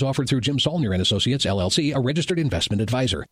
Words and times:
offered 0.00 0.28
through 0.28 0.42
Jim 0.42 0.60
Saulnier 0.60 0.92
and 0.92 1.02
Associates 1.02 1.44
LLC, 1.44 1.92
a 1.92 1.98
registered 1.98 2.38
investment 2.38 2.80
advisor. 2.80 3.26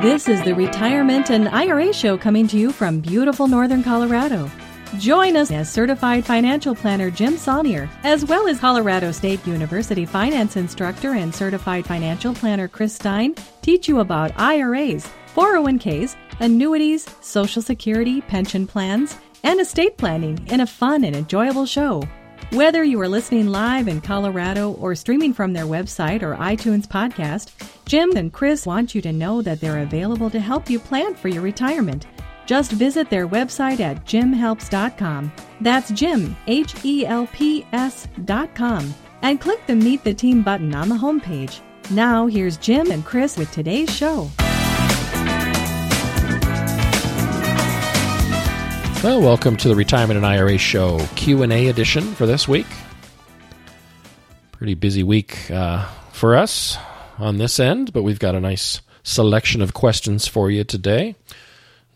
This 0.00 0.28
is 0.28 0.42
the 0.42 0.54
Retirement 0.56 1.30
and 1.30 1.48
IRA 1.50 1.92
Show 1.92 2.16
coming 2.16 2.48
to 2.48 2.58
you 2.58 2.72
from 2.72 3.00
beautiful 3.00 3.46
northern 3.46 3.84
Colorado. 3.84 4.50
Join 4.98 5.36
us 5.36 5.50
as 5.52 5.70
certified 5.70 6.26
financial 6.26 6.74
planner 6.74 7.08
Jim 7.08 7.36
Saulnier, 7.36 7.88
as 8.02 8.24
well 8.24 8.48
as 8.48 8.58
Colorado 8.58 9.12
State 9.12 9.46
University 9.46 10.04
finance 10.04 10.56
instructor 10.56 11.12
and 11.12 11.32
certified 11.32 11.86
financial 11.86 12.34
planner 12.34 12.66
Chris 12.66 12.96
Stein, 12.96 13.36
teach 13.62 13.88
you 13.88 14.00
about 14.00 14.32
IRAs, 14.38 15.08
401ks, 15.34 16.16
annuities, 16.40 17.06
Social 17.20 17.62
Security, 17.62 18.20
pension 18.22 18.66
plans, 18.66 19.16
and 19.42 19.60
estate 19.60 19.96
planning 19.96 20.38
in 20.48 20.60
a 20.60 20.66
fun 20.66 21.04
and 21.04 21.16
enjoyable 21.16 21.66
show. 21.66 22.02
Whether 22.50 22.84
you 22.84 23.00
are 23.00 23.08
listening 23.08 23.46
live 23.46 23.88
in 23.88 24.00
Colorado 24.00 24.72
or 24.72 24.94
streaming 24.94 25.32
from 25.32 25.52
their 25.52 25.64
website 25.64 26.22
or 26.22 26.36
iTunes 26.36 26.86
podcast, 26.86 27.52
Jim 27.86 28.14
and 28.16 28.32
Chris 28.32 28.66
want 28.66 28.94
you 28.94 29.00
to 29.02 29.12
know 29.12 29.40
that 29.40 29.60
they're 29.60 29.82
available 29.82 30.28
to 30.28 30.38
help 30.38 30.68
you 30.68 30.78
plan 30.78 31.14
for 31.14 31.28
your 31.28 31.42
retirement. 31.42 32.06
Just 32.44 32.72
visit 32.72 33.08
their 33.08 33.26
website 33.26 33.80
at 33.80 34.04
jimhelps.com. 34.04 35.32
That's 35.60 35.90
Jim, 35.92 36.36
H 36.46 36.74
E 36.84 37.06
L 37.06 37.26
P 37.32 37.64
S.com, 37.72 38.94
and 39.22 39.40
click 39.40 39.66
the 39.66 39.76
Meet 39.76 40.04
the 40.04 40.12
Team 40.12 40.42
button 40.42 40.74
on 40.74 40.88
the 40.88 40.94
homepage. 40.94 41.60
Now, 41.90 42.26
here's 42.26 42.58
Jim 42.58 42.90
and 42.90 43.04
Chris 43.04 43.38
with 43.38 43.50
today's 43.50 43.94
show. 43.94 44.30
Well, 49.02 49.20
welcome 49.20 49.56
to 49.56 49.66
the 49.66 49.74
Retirement 49.74 50.16
and 50.16 50.24
IRA 50.24 50.56
Show 50.58 51.04
Q&A 51.16 51.66
edition 51.66 52.14
for 52.14 52.24
this 52.24 52.46
week. 52.46 52.68
Pretty 54.52 54.74
busy 54.74 55.02
week 55.02 55.50
uh, 55.50 55.88
for 56.12 56.36
us 56.36 56.78
on 57.18 57.36
this 57.36 57.58
end, 57.58 57.92
but 57.92 58.04
we've 58.04 58.20
got 58.20 58.36
a 58.36 58.40
nice 58.40 58.80
selection 59.02 59.60
of 59.60 59.74
questions 59.74 60.28
for 60.28 60.52
you 60.52 60.62
today. 60.62 61.16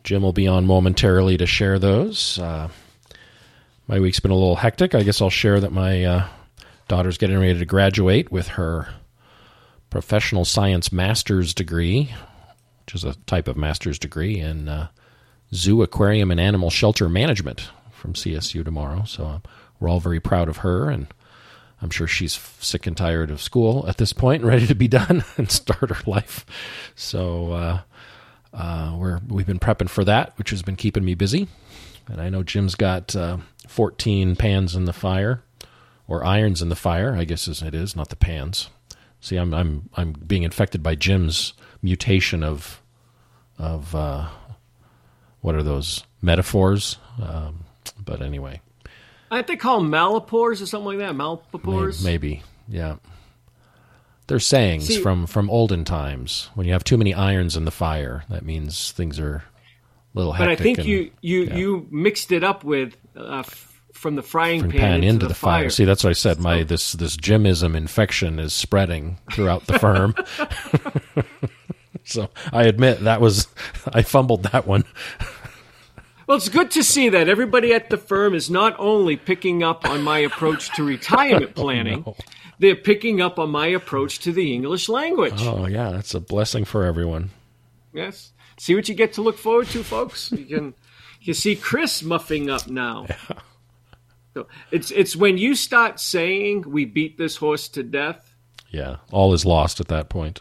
Jim 0.03 0.21
will 0.21 0.33
be 0.33 0.49
on 0.49 0.67
momentarily 0.67 1.37
to 1.37 1.47
share 1.47 1.79
those. 1.79 2.41
Uh, 2.41 2.71
my 3.87 4.01
week's 4.01 4.19
been 4.19 4.33
a 4.33 4.34
little 4.34 4.57
hectic. 4.57 4.93
I 4.93 5.05
guess 5.05 5.23
I'll 5.23 5.31
share 5.31 5.61
that 5.61 5.71
my 5.71 6.03
uh, 6.03 6.29
daughter's 6.89 7.19
getting 7.19 7.39
ready 7.39 7.57
to 7.57 7.65
graduate 7.67 8.33
with 8.33 8.49
her 8.49 8.89
professional 9.91 10.45
science 10.45 10.91
master's 10.91 11.55
degree, 11.55 12.12
which 12.84 12.97
is 12.97 13.05
a 13.05 13.15
type 13.27 13.47
of 13.47 13.57
master's 13.57 14.01
degree 14.01 14.41
in 14.41 14.69
uh, 14.69 14.89
zoo, 15.57 15.83
aquarium, 15.83 16.31
and 16.31 16.41
animal 16.41 16.71
shelter 16.71 17.09
management 17.09 17.69
from 17.91 18.12
CSU 18.12 18.65
tomorrow. 18.65 19.05
So 19.05 19.25
uh, 19.25 19.39
we're 19.81 19.89
all 19.89 20.01
very 20.01 20.21
proud 20.21 20.49
of 20.49 20.59
her, 20.59 20.91
and 20.91 21.07
I'm 21.83 21.91
sure 21.91 22.07
she's 22.07 22.35
sick 22.61 22.87
and 22.87 22.97
tired 22.97 23.31
of 23.31 23.43
school 23.43 23.84
at 23.89 23.97
this 23.97 24.12
point, 24.12 24.45
ready 24.45 24.67
to 24.67 24.75
be 24.75 24.89
done 24.89 25.25
and 25.37 25.51
start 25.51 25.91
her 25.91 26.11
life. 26.11 26.47
So 26.95 27.53
uh, 27.53 27.81
uh, 28.53 28.97
we're 28.99 29.21
we've 29.28 29.47
been 29.47 29.59
prepping 29.59 29.91
for 29.91 30.05
that, 30.05 30.37
which 30.39 30.50
has 30.50 30.62
been 30.62 30.77
keeping 30.77 31.05
me 31.05 31.15
busy. 31.15 31.49
And 32.09 32.21
I 32.21 32.28
know 32.28 32.44
Jim's 32.44 32.77
got 32.77 33.17
uh, 33.17 33.38
14 33.67 34.37
pans 34.37 34.77
in 34.77 34.84
the 34.84 34.93
fire, 34.93 35.43
or 36.06 36.25
irons 36.25 36.62
in 36.62 36.69
the 36.69 36.77
fire, 36.77 37.17
I 37.17 37.25
guess 37.25 37.49
as 37.49 37.62
it 37.62 37.75
is, 37.75 37.97
not 37.97 38.11
the 38.11 38.17
pans. 38.17 38.71
See, 39.21 39.37
I'm 39.37 39.53
I'm 39.53 39.88
I'm 39.94 40.12
being 40.12 40.44
infected 40.44 40.83
by 40.83 40.94
Jim's 40.94 41.53
mutation 41.83 42.44
of 42.44 42.81
of 43.59 43.94
uh, 43.94 44.28
what 45.47 45.55
are 45.55 45.62
those 45.62 46.03
metaphors? 46.21 46.99
Um, 47.23 47.61
but 48.05 48.21
anyway, 48.21 48.61
I 49.31 49.37
think 49.37 49.47
they 49.47 49.57
call 49.57 49.81
them 49.81 49.93
malapores 49.93 50.61
or 50.61 50.67
something 50.67 50.87
like 50.87 50.99
that. 50.99 51.15
Malapores, 51.15 52.05
maybe, 52.05 52.29
maybe. 52.29 52.43
yeah. 52.69 52.97
They're 54.27 54.41
sayings 54.41 54.89
See- 54.89 55.01
from 55.01 55.29
from 55.29 55.49
olden 55.49 55.85
times. 55.85 56.51
When 56.55 56.67
you 56.67 56.73
have 56.73 56.83
too 56.83 56.97
many 56.97 57.15
irons 57.15 57.56
in 57.56 57.65
the 57.65 57.71
fire, 57.71 58.25
that 58.29 58.45
means 58.45 58.91
things 58.91 59.21
are 59.21 59.37
a 59.37 60.19
little 60.19 60.33
Hectic 60.33 60.59
but. 60.59 60.61
I 60.61 60.65
think 60.65 60.79
and- 60.79 60.89
you 60.89 61.11
you 61.21 61.45
yeah. 61.45 61.56
you 61.56 61.87
mixed 61.93 62.33
it 62.33 62.43
up 62.43 62.65
with 62.65 62.97
uh, 63.15 63.45
from 63.93 64.17
the 64.17 64.23
frying 64.23 64.62
from 64.62 64.73
pan, 64.73 64.81
pan 64.81 65.05
into, 65.05 65.27
the, 65.27 65.29
the 65.29 65.35
fire. 65.35 65.71
See, 65.71 65.85
that's 65.85 66.03
what 66.03 66.11
I 66.11 66.15
said. 66.15 66.41
My 66.41 66.65
this 66.65 66.91
this 66.93 67.17
Jimism 67.17 67.77
infection 67.77 68.41
is 68.41 68.53
spreading 68.53 69.19
throughout 69.33 69.67
the 69.67 69.79
firm. 69.79 70.17
so 72.05 72.31
I 72.53 72.65
admit 72.65 73.01
that 73.01 73.21
was 73.21 73.49
I 73.93 74.03
fumbled 74.03 74.45
that 74.45 74.67
one. 74.67 74.85
Well, 76.26 76.37
it's 76.37 76.48
good 76.48 76.72
to 76.72 76.82
see 76.82 77.09
that 77.10 77.28
everybody 77.28 77.72
at 77.72 77.88
the 77.88 77.97
firm 77.97 78.34
is 78.34 78.50
not 78.50 78.75
only 78.78 79.16
picking 79.16 79.62
up 79.62 79.88
on 79.88 80.03
my 80.03 80.19
approach 80.19 80.75
to 80.75 80.82
retirement 80.82 81.53
oh, 81.56 81.60
planning, 81.60 82.04
they're 82.59 82.75
picking 82.75 83.20
up 83.20 83.38
on 83.38 83.50
my 83.50 83.69
approach 83.69 84.19
to 84.20 84.32
the 84.32 84.53
English 84.53 84.88
language. 84.88 85.41
Oh 85.42 85.66
yeah, 85.66 85.91
that's 85.91 86.14
a 86.14 86.20
blessing 86.20 86.64
for 86.64 86.84
everyone. 86.84 87.31
Yes. 87.92 88.32
See 88.59 88.75
what 88.75 88.88
you 88.88 88.94
get 88.94 89.12
to 89.14 89.22
look 89.22 89.38
forward 89.38 89.69
to, 89.69 89.84
folks. 89.84 90.32
You 90.32 90.44
can 90.44 90.75
you 91.20 91.34
see 91.34 91.54
Chris 91.54 92.03
muffing 92.03 92.50
up 92.50 92.66
now. 92.66 93.06
So 94.34 94.48
it's 94.70 94.91
it's 94.91 95.16
when 95.16 95.38
you 95.38 95.54
start 95.54 95.98
saying 95.98 96.64
we 96.66 96.84
beat 96.84 97.16
this 97.16 97.37
horse 97.37 97.69
to 97.69 97.82
death. 97.82 98.34
Yeah, 98.69 98.97
all 99.10 99.32
is 99.32 99.47
lost 99.47 99.81
at 99.81 99.88
that 99.88 100.10
point. 100.10 100.41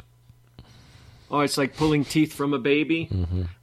Oh, 1.36 1.42
it's 1.42 1.58
like 1.58 1.76
pulling 1.76 2.06
teeth 2.06 2.32
from 2.32 2.54
a 2.54 2.60
baby. 2.60 3.10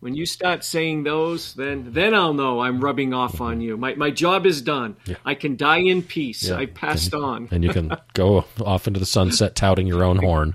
When 0.00 0.14
you 0.14 0.26
start 0.26 0.62
saying 0.62 1.04
those, 1.04 1.54
then 1.54 1.94
then 1.94 2.12
I'll 2.12 2.34
know 2.34 2.60
I'm 2.60 2.84
rubbing 2.84 3.14
off 3.14 3.40
on 3.40 3.62
you. 3.62 3.78
My 3.78 3.94
my 3.94 4.10
job 4.10 4.44
is 4.44 4.60
done. 4.60 4.94
I 5.24 5.34
can 5.34 5.56
die 5.56 5.78
in 5.78 6.02
peace. 6.02 6.44
Yeah. 6.48 6.56
I 6.56 6.66
passed 6.66 7.14
on. 7.14 7.48
and 7.50 7.64
you 7.64 7.70
can 7.70 7.96
go 8.12 8.44
off 8.60 8.86
into 8.86 9.00
the 9.00 9.06
sunset 9.06 9.54
touting 9.54 9.86
your 9.86 10.04
own 10.04 10.18
horn. 10.18 10.54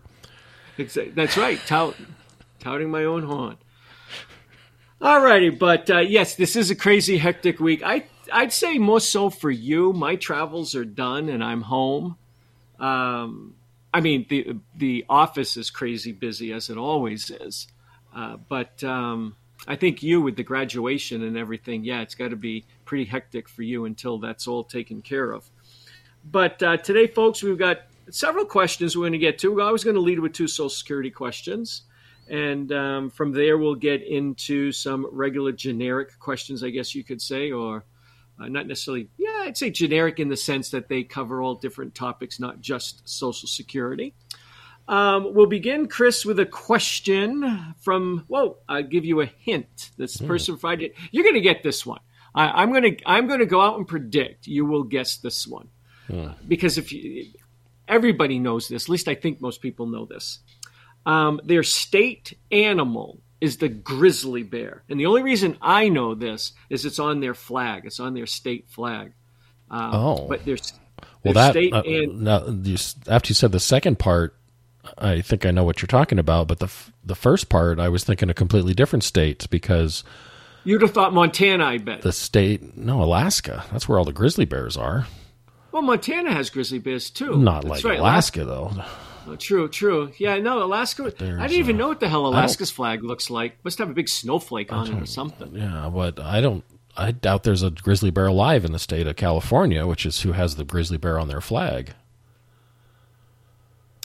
That's 0.78 1.38
right. 1.38 1.60
Tout, 1.66 1.96
touting 2.60 2.92
my 2.92 3.06
own 3.06 3.24
horn. 3.24 3.58
Alrighty, 5.02 5.58
but 5.58 5.90
uh, 5.90 6.00
yes, 6.02 6.36
this 6.36 6.56
is 6.56 6.70
a 6.70 6.76
crazy, 6.76 7.18
hectic 7.18 7.60
week. 7.60 7.82
I 7.84 8.04
I'd 8.32 8.54
say 8.54 8.78
more 8.78 9.00
so 9.00 9.32
for 9.32 9.50
you. 9.50 9.92
My 9.92 10.18
travels 10.18 10.76
are 10.76 10.86
done, 10.86 11.30
and 11.30 11.44
I'm 11.44 11.64
home. 11.64 12.16
Um, 12.80 13.56
I 13.94 14.02
mean, 14.02 14.26
the 14.30 14.58
the 14.76 15.06
office 15.10 15.58
is 15.58 15.70
crazy 15.70 16.12
busy 16.12 16.52
as 16.54 16.70
it 16.70 16.78
always 16.78 17.32
is, 17.32 17.68
uh, 18.16 18.38
but 18.50 18.84
um, 18.84 19.36
I 19.68 19.76
think 19.76 20.04
you 20.04 20.22
with 20.22 20.36
the 20.36 20.44
graduation 20.44 21.24
and 21.24 21.38
everything, 21.38 21.84
yeah, 21.84 22.02
it's 22.02 22.16
got 22.16 22.30
to 22.30 22.36
be 22.36 22.66
pretty 22.86 23.06
hectic 23.06 23.48
for 23.50 23.64
you 23.64 23.86
until 23.86 24.20
that's 24.20 24.48
all 24.48 24.64
taken 24.64 25.02
care 25.02 25.32
of. 25.32 25.50
But 26.30 26.62
uh, 26.62 26.78
today, 26.78 27.08
folks, 27.08 27.42
we've 27.42 27.58
got 27.58 27.82
several 28.10 28.46
questions 28.46 28.96
we're 28.96 29.04
going 29.04 29.14
to 29.14 29.18
get 29.18 29.40
to. 29.40 29.62
I 29.62 29.72
was 29.72 29.84
going 29.84 29.96
to 29.96 30.02
lead 30.02 30.20
with 30.20 30.34
two 30.34 30.48
Social 30.48 30.70
Security 30.70 31.12
questions. 31.12 31.84
And 32.30 32.72
um, 32.74 33.10
from 33.10 33.32
there, 33.32 33.58
we'll 33.58 33.76
get 33.76 34.04
into 34.04 34.74
some 34.74 35.08
regular 35.12 35.54
generic 35.54 36.20
questions, 36.20 36.64
I 36.64 36.70
guess 36.70 36.94
you 36.94 37.04
could 37.04 37.22
say, 37.22 37.52
or 37.52 37.86
uh, 38.40 38.48
not 38.48 38.68
necessarily, 38.68 39.10
yeah, 39.18 39.44
I'd 39.44 39.58
say 39.58 39.70
generic 39.70 40.20
in 40.20 40.30
the 40.30 40.38
sense 40.38 40.70
that 40.72 40.90
they 40.90 41.04
cover 41.04 41.42
all 41.42 41.56
different 41.56 41.96
topics, 41.96 42.40
not 42.40 42.62
just 42.62 43.08
Social 43.08 43.48
Security. 43.48 44.14
Um, 44.88 45.34
we'll 45.34 45.48
begin, 45.48 45.88
Chris, 45.88 46.26
with 46.26 46.40
a 46.40 46.46
question 46.46 47.76
from. 47.82 48.24
Whoa! 48.28 48.58
I'll 48.70 48.84
give 48.84 49.04
you 49.04 49.20
a 49.20 49.26
hint. 49.26 49.92
This 49.98 50.16
person 50.18 50.56
provided. 50.56 50.94
You're 51.12 51.26
going 51.26 51.36
to 51.36 51.42
get 51.42 51.62
this 51.62 51.86
one. 51.86 52.00
I, 52.34 52.64
I'm 52.64 52.72
going 52.72 52.96
to. 52.96 52.98
I'm 53.06 53.28
going 53.28 53.40
to 53.40 53.46
go 53.46 53.60
out 53.60 53.78
and 53.78 53.86
predict 53.86 54.48
you 54.48 54.66
will 54.66 54.84
guess 54.84 55.18
this 55.18 55.46
one 55.46 55.68
because 56.48 56.78
if 56.78 56.94
you, 56.94 57.26
everybody 57.88 58.40
knows 58.40 58.68
this, 58.68 58.86
at 58.86 58.90
least 58.90 59.08
I 59.08 59.16
think 59.16 59.42
most 59.42 59.62
people 59.62 59.88
know 59.88 60.06
this. 60.06 60.40
Um, 61.06 61.40
their 61.44 61.64
state 61.64 62.38
animal 62.52 63.20
is 63.40 63.58
the 63.58 63.70
grizzly 63.70 64.44
bear, 64.44 64.84
and 64.90 65.00
the 65.00 65.06
only 65.06 65.22
reason 65.24 65.58
I 65.62 65.90
know 65.90 66.16
this 66.16 66.54
is 66.70 66.86
it's 66.86 67.00
on 67.00 67.20
their 67.20 67.34
flag. 67.34 67.84
It's 67.86 68.00
on 68.00 68.14
their 68.14 68.26
state 68.26 68.66
flag. 68.70 69.14
Um, 69.70 69.92
Oh. 69.94 70.26
but 70.28 70.44
there's 70.46 70.74
Well, 71.24 71.34
that 71.36 71.52
state 71.52 71.74
uh, 71.74 71.82
and 71.86 72.22
now, 72.22 72.48
you, 72.48 72.78
after 73.08 73.30
you 73.30 73.36
said 73.36 73.52
the 73.52 73.60
second 73.60 74.00
part, 74.00 74.36
I 74.98 75.22
think 75.22 75.46
I 75.46 75.52
know 75.52 75.64
what 75.66 75.82
you're 75.82 75.88
talking 75.88 76.18
about. 76.20 76.48
But 76.48 76.60
the 76.60 76.66
f- 76.68 76.92
the 77.06 77.16
first 77.16 77.50
part, 77.50 77.80
I 77.80 77.90
was 77.90 78.04
thinking 78.06 78.30
a 78.30 78.34
completely 78.34 78.74
different 78.74 79.04
state 79.04 79.48
because 79.50 80.04
You'd 80.64 80.82
have 80.82 80.92
thought 80.92 81.14
Montana, 81.14 81.66
I 81.66 81.78
bet. 81.78 82.02
The 82.02 82.12
state, 82.12 82.76
no, 82.78 83.02
Alaska. 83.04 83.64
That's 83.72 83.88
where 83.88 83.98
all 84.00 84.06
the 84.06 84.12
grizzly 84.14 84.46
bears 84.46 84.76
are. 84.76 85.08
Well, 85.72 85.82
Montana 85.82 86.34
has 86.34 86.50
grizzly 86.50 86.80
bears 86.80 87.10
too. 87.10 87.38
Not 87.38 87.64
That's 87.64 87.84
like 87.84 87.86
right, 87.86 88.00
Alaska, 88.00 88.44
though. 88.46 88.72
True, 89.36 89.68
true. 89.68 90.12
Yeah, 90.18 90.38
no, 90.40 90.64
Alaska. 90.64 91.06
I 91.06 91.10
didn't 91.10 91.52
even 91.54 91.76
uh, 91.76 91.80
know 91.80 91.88
what 91.90 92.00
the 92.00 92.08
hell 92.10 92.26
Alaska's 92.28 92.72
flag 92.72 93.04
looks 93.04 93.30
like. 93.30 93.58
Must 93.64 93.78
have 93.80 93.90
a 93.90 93.94
big 93.94 94.10
snowflake 94.10 94.72
on 94.72 94.88
it 94.92 95.02
or 95.02 95.06
something. 95.06 95.56
Yeah, 95.56 95.90
but 95.94 96.20
I 96.20 96.42
don't. 96.42 96.64
I 96.96 97.12
doubt 97.12 97.44
there's 97.44 97.62
a 97.64 97.70
grizzly 97.70 98.10
bear 98.10 98.28
alive 98.28 98.66
in 98.66 98.72
the 98.72 98.80
state 98.80 99.06
of 99.06 99.16
California, 99.16 99.86
which 99.86 100.06
is 100.06 100.22
who 100.22 100.32
has 100.32 100.56
the 100.56 100.64
grizzly 100.64 100.98
bear 100.98 101.20
on 101.20 101.28
their 101.28 101.42
flag. 101.42 101.92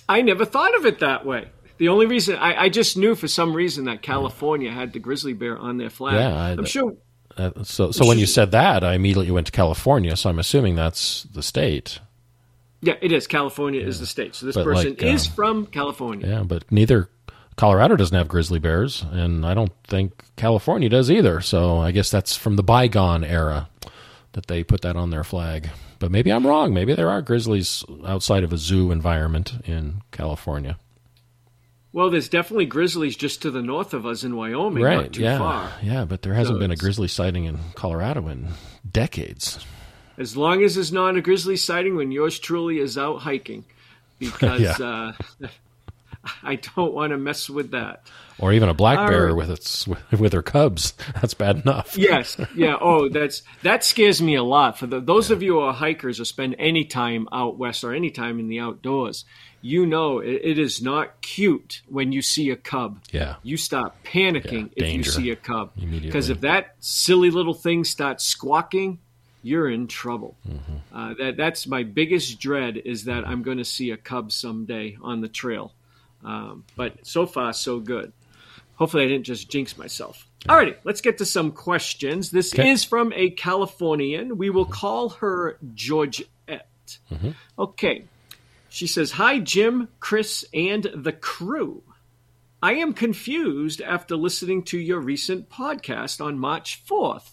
I 0.09 0.21
never 0.23 0.45
thought 0.45 0.77
of 0.77 0.85
it 0.85 0.99
that 0.99 1.25
way. 1.25 1.49
The 1.79 1.89
only 1.89 2.07
reason 2.07 2.37
I, 2.37 2.65
I 2.65 2.69
just 2.69 2.97
knew 2.97 3.15
for 3.15 3.29
some 3.29 3.55
reason 3.55 3.87
that 3.87 4.03
California 4.03 4.71
had 4.71 4.93
the 4.93 4.99
grizzly 4.99 5.33
bear 5.33 5.57
on 5.57 5.79
their 5.79 5.91
flag. 5.91 6.15
Yeah, 6.17 6.35
I- 6.37 6.51
I'm 6.53 6.65
sure. 6.65 6.95
Uh, 7.35 7.51
so, 7.63 7.91
so 7.93 8.07
when 8.07 8.19
you 8.19 8.27
said 8.27 8.51
that, 8.51 8.85
I 8.85 8.93
immediately 8.93 9.31
went 9.31 9.47
to 9.47 9.53
California. 9.53 10.15
So 10.17 10.29
I'm 10.29 10.39
assuming 10.39 10.75
that's 10.75 11.23
the 11.23 11.43
state. 11.43 11.99
Yeah, 12.83 12.95
it 13.01 13.13
is. 13.13 13.27
California 13.27 13.81
is 13.81 14.01
the 14.01 14.07
state. 14.07 14.35
So 14.35 14.45
this 14.47 14.57
But, 14.57 14.65
person 14.65 14.91
like, 14.91 15.03
is 15.03 15.27
um, 15.29 15.33
from 15.35 15.67
California. 15.67 16.27
Yeah, 16.29 16.43
but 16.43 16.71
neither 16.71 17.09
Colorado 17.57 17.97
doesn't 17.97 18.17
have 18.17 18.29
grizzly 18.29 18.59
bears, 18.59 19.05
and 19.13 19.47
I 19.47 19.55
don't 19.55 19.73
think 19.85 20.25
California 20.37 20.89
does 20.89 21.11
either. 21.11 21.41
So 21.41 21.79
I 21.79 21.93
guess 21.93 22.11
that's 22.11 22.35
from 22.37 22.57
the 22.57 22.63
bygone 22.63 23.23
era 23.25 23.69
that 24.33 24.47
they 24.47 24.65
put 24.65 24.81
that 24.81 24.97
on 24.97 25.11
their 25.11 25.23
flag. 25.25 25.69
But 26.01 26.11
maybe 26.11 26.33
I'm 26.33 26.45
wrong. 26.47 26.75
Maybe 26.75 26.95
there 26.95 27.11
are 27.11 27.23
grizzlies 27.23 27.85
outside 28.05 28.43
of 28.43 28.53
a 28.53 28.59
zoo 28.59 28.91
environment 28.91 29.53
in 29.65 30.03
California. 30.11 30.77
Well, 31.93 32.11
there's 32.11 32.29
definitely 32.31 32.65
grizzlies 32.67 33.17
just 33.17 33.43
to 33.43 33.51
the 33.51 33.61
north 33.63 33.93
of 33.93 34.07
us 34.07 34.25
in 34.25 34.35
Wyoming, 34.35 34.83
right? 34.83 35.03
not 35.03 35.13
too 35.13 35.23
yeah, 35.23 35.39
far. 35.39 35.71
yeah. 35.83 36.05
But 36.07 36.23
there 36.23 36.33
hasn't 36.35 36.57
So 36.57 36.59
been 36.59 36.71
a 36.71 36.77
grizzly 36.77 37.07
sighting 37.07 37.45
in 37.45 37.59
Colorado 37.75 38.27
in 38.29 38.49
decades. 38.91 39.65
As 40.19 40.37
long 40.37 40.63
as 40.63 40.77
it's 40.77 40.93
not 40.93 41.17
a 41.17 41.21
grizzly 41.23 41.57
sighting 41.57 41.97
when 41.97 42.13
yours 42.13 42.39
truly 42.39 42.79
is 42.79 42.99
out 42.99 43.21
hiking, 43.21 43.65
because 44.19 44.81
uh, 44.81 45.13
I 46.43 46.57
don't 46.57 46.93
want 46.93 47.11
to 47.11 47.19
mess 47.19 47.51
with 47.51 47.73
that. 47.73 48.03
Or 48.39 48.53
even 48.53 48.69
a 48.69 48.75
black 48.75 48.99
All 48.99 49.09
bear 49.09 49.27
right. 49.27 49.37
with 49.37 49.51
its 49.51 49.87
with 49.87 50.33
her 50.33 50.43
cubs. 50.43 50.95
That's 51.15 51.35
bad 51.35 51.63
enough. 51.63 51.97
Yes, 51.97 52.37
yeah. 52.57 52.77
Oh, 52.81 53.09
that's 53.09 53.43
that 53.63 53.85
scares 53.85 54.21
me 54.21 54.35
a 54.35 54.43
lot. 54.43 54.79
For 54.79 54.87
the, 54.87 55.01
those 55.01 55.31
of 55.31 55.43
you 55.43 55.55
who 55.55 55.61
are 55.61 55.73
hikers 55.73 56.19
or 56.19 56.25
spend 56.25 56.57
any 56.59 56.85
time 56.85 57.29
out 57.31 57.57
west 57.57 57.85
or 57.85 57.95
any 57.95 58.11
time 58.11 58.41
in 58.41 58.49
the 58.49 58.59
outdoors, 58.59 59.25
you 59.61 59.87
know 59.87 60.19
it, 60.19 60.41
it 60.43 60.59
is 60.59 60.83
not 60.83 61.21
cute 61.21 61.83
when 61.89 62.11
you 62.11 62.21
see 62.23 62.51
a 62.51 62.57
cub. 62.57 63.01
Yeah. 63.13 63.37
you 63.45 63.57
stop 63.57 64.03
panicking 64.05 64.73
Yeah, 64.77 64.87
if 64.87 64.93
you 64.95 65.05
see 65.05 65.31
a 65.31 65.37
cub 65.37 65.73
because 65.77 66.29
if 66.31 66.41
that 66.41 66.75
silly 66.81 67.31
little 67.31 67.55
thing 67.55 67.85
starts 67.85 68.25
squawking, 68.25 68.99
you're 69.43 69.69
in 69.71 69.87
trouble. 69.89 70.37
Mm-hmm. 70.49 70.97
Uh, 70.97 71.15
that 71.19 71.37
that's 71.37 71.67
my 71.67 71.83
biggest 71.83 72.39
dread 72.41 72.77
is 72.77 73.05
that 73.05 73.27
I'm 73.27 73.43
going 73.43 73.59
to 73.59 73.65
see 73.65 73.91
a 73.91 73.97
cub 73.97 74.33
someday 74.33 74.97
on 75.03 75.21
the 75.21 75.29
trail. 75.29 75.73
Um, 76.25 76.65
but 76.77 77.07
so 77.07 77.27
far, 77.27 77.53
so 77.53 77.81
good. 77.81 78.13
Hopefully, 78.77 79.05
I 79.05 79.09
didn't 79.09 79.27
just 79.27 79.51
jinx 79.51 79.77
myself. 79.77 80.27
Alrighty, 80.47 80.77
let's 80.85 81.01
get 81.01 81.19
to 81.19 81.25
some 81.25 81.53
questions. 81.53 82.31
This 82.31 82.53
Okay. 82.53 82.71
is 82.71 82.85
from 82.85 83.13
a 83.15 83.31
Californian. 83.31 84.39
We 84.39 84.51
will 84.51 84.65
call 84.65 85.11
her 85.11 85.59
Georgette. 85.75 86.29
Okay. 87.59 88.05
She 88.69 88.87
says, 88.87 89.13
Hi, 89.13 89.39
Jim, 89.39 89.89
Chris, 90.01 90.45
and 90.55 90.85
the 90.95 91.13
crew. 91.13 91.83
I 92.63 92.75
am 92.75 92.93
confused 92.93 93.81
after 93.83 94.17
listening 94.17 94.63
to 94.65 94.79
your 94.79 95.01
recent 95.01 95.51
podcast 95.51 96.25
on 96.25 96.39
March 96.39 96.83
4th. 96.89 97.31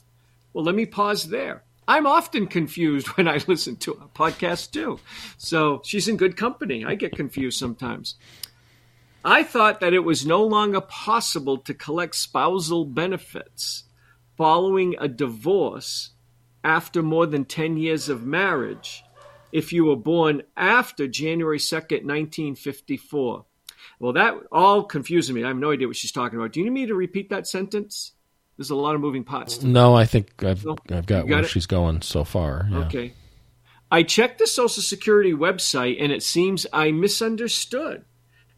Well, 0.54 0.66
let 0.66 0.76
me 0.76 0.86
pause 0.86 1.30
there. 1.30 1.64
I'm 1.90 2.06
often 2.06 2.46
confused 2.46 3.08
when 3.18 3.28
I 3.28 3.40
listen 3.48 3.76
to 3.78 3.94
a 3.94 4.08
podcast 4.08 4.72
too. 4.72 5.00
So 5.38 5.82
she's 5.84 6.08
in 6.08 6.18
good 6.18 6.38
company. 6.38 6.86
I 6.86 6.94
get 6.94 7.16
confused 7.16 7.58
sometimes. 7.58 8.16
I 9.26 9.44
thought 9.44 9.80
that 9.82 9.94
it 9.94 10.06
was 10.06 10.26
no 10.26 10.46
longer 10.46 10.82
possible 10.82 11.58
to 11.58 11.74
collect 11.74 12.16
spousal 12.16 12.86
benefits 12.86 13.86
following 14.38 14.96
a 15.00 15.08
divorce 15.08 16.12
after 16.64 17.02
more 17.02 17.26
than 17.26 17.44
10 17.44 17.78
years 17.78 18.08
of 18.08 18.24
marriage 18.24 19.04
if 19.52 19.74
you 19.74 19.86
were 19.86 19.96
born 19.96 20.44
after 20.56 21.08
January 21.08 21.58
2nd, 21.58 22.06
1954. 22.06 23.46
Well, 24.00 24.14
that 24.14 24.36
all 24.52 24.84
confuses 24.84 25.34
me. 25.34 25.44
I 25.44 25.48
have 25.48 25.58
no 25.58 25.72
idea 25.72 25.88
what 25.88 25.96
she's 25.96 26.12
talking 26.12 26.38
about. 26.38 26.54
Do 26.54 26.60
you 26.60 26.66
need 26.66 26.82
me 26.82 26.86
to 26.86 26.96
repeat 26.96 27.32
that 27.32 27.48
sentence? 27.48 28.14
There's 28.60 28.72
a 28.72 28.76
lot 28.76 28.94
of 28.94 29.00
moving 29.00 29.24
parts 29.24 29.60
to 29.60 29.68
No, 29.68 29.96
I 29.96 30.04
think 30.04 30.44
I've 30.44 30.66
No? 30.66 30.76
I've 30.90 31.06
got, 31.06 31.26
got 31.26 31.28
where 31.30 31.40
it? 31.40 31.48
she's 31.48 31.66
going 31.66 32.02
so 32.02 32.26
far. 32.26 32.68
Yeah. 32.70 32.80
Okay. 32.80 33.14
I 33.90 34.04
checked 34.04 34.38
the 34.38 34.48
Social 34.48 34.84
Security 34.84 35.32
website 35.32 35.96
and 35.98 36.12
it 36.12 36.22
seems 36.22 36.68
I 36.74 36.92
misunderstood. 36.92 38.04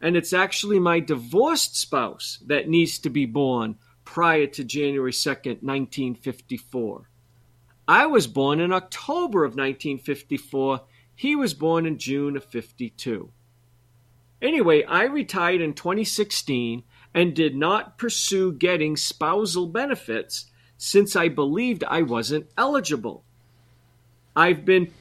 And 0.02 0.18
it's 0.18 0.34
actually 0.34 0.80
my 0.80 1.02
divorced 1.02 1.78
spouse 1.80 2.40
that 2.48 2.68
needs 2.68 2.98
to 2.98 3.12
be 3.12 3.28
born 3.28 3.76
prior 4.04 4.48
to 4.48 4.64
January 4.64 5.12
2nd, 5.12 5.62
1954. 5.62 7.08
I 7.88 8.08
was 8.08 8.26
born 8.26 8.60
in 8.60 8.74
October 8.74 9.46
of 9.46 9.52
1954. 9.52 10.82
He 11.14 11.36
was 11.36 11.54
born 11.54 11.86
in 11.86 12.00
June 12.00 12.36
of 12.36 12.44
52. 12.46 13.32
Anyway, 14.42 14.84
I 14.84 15.04
retired 15.04 15.62
in 15.62 15.76
2016 15.76 16.82
and 17.14 17.36
did 17.36 17.56
not 17.56 17.98
pursue 17.98 18.54
getting 18.54 18.96
spousal 18.96 19.68
benefits 19.68 20.46
since 20.78 21.16
I 21.16 21.28
believed 21.28 21.84
I 21.84 22.02
wasn't 22.02 22.50
eligible. 22.58 23.24
I've 24.36 24.66
been 24.66 24.92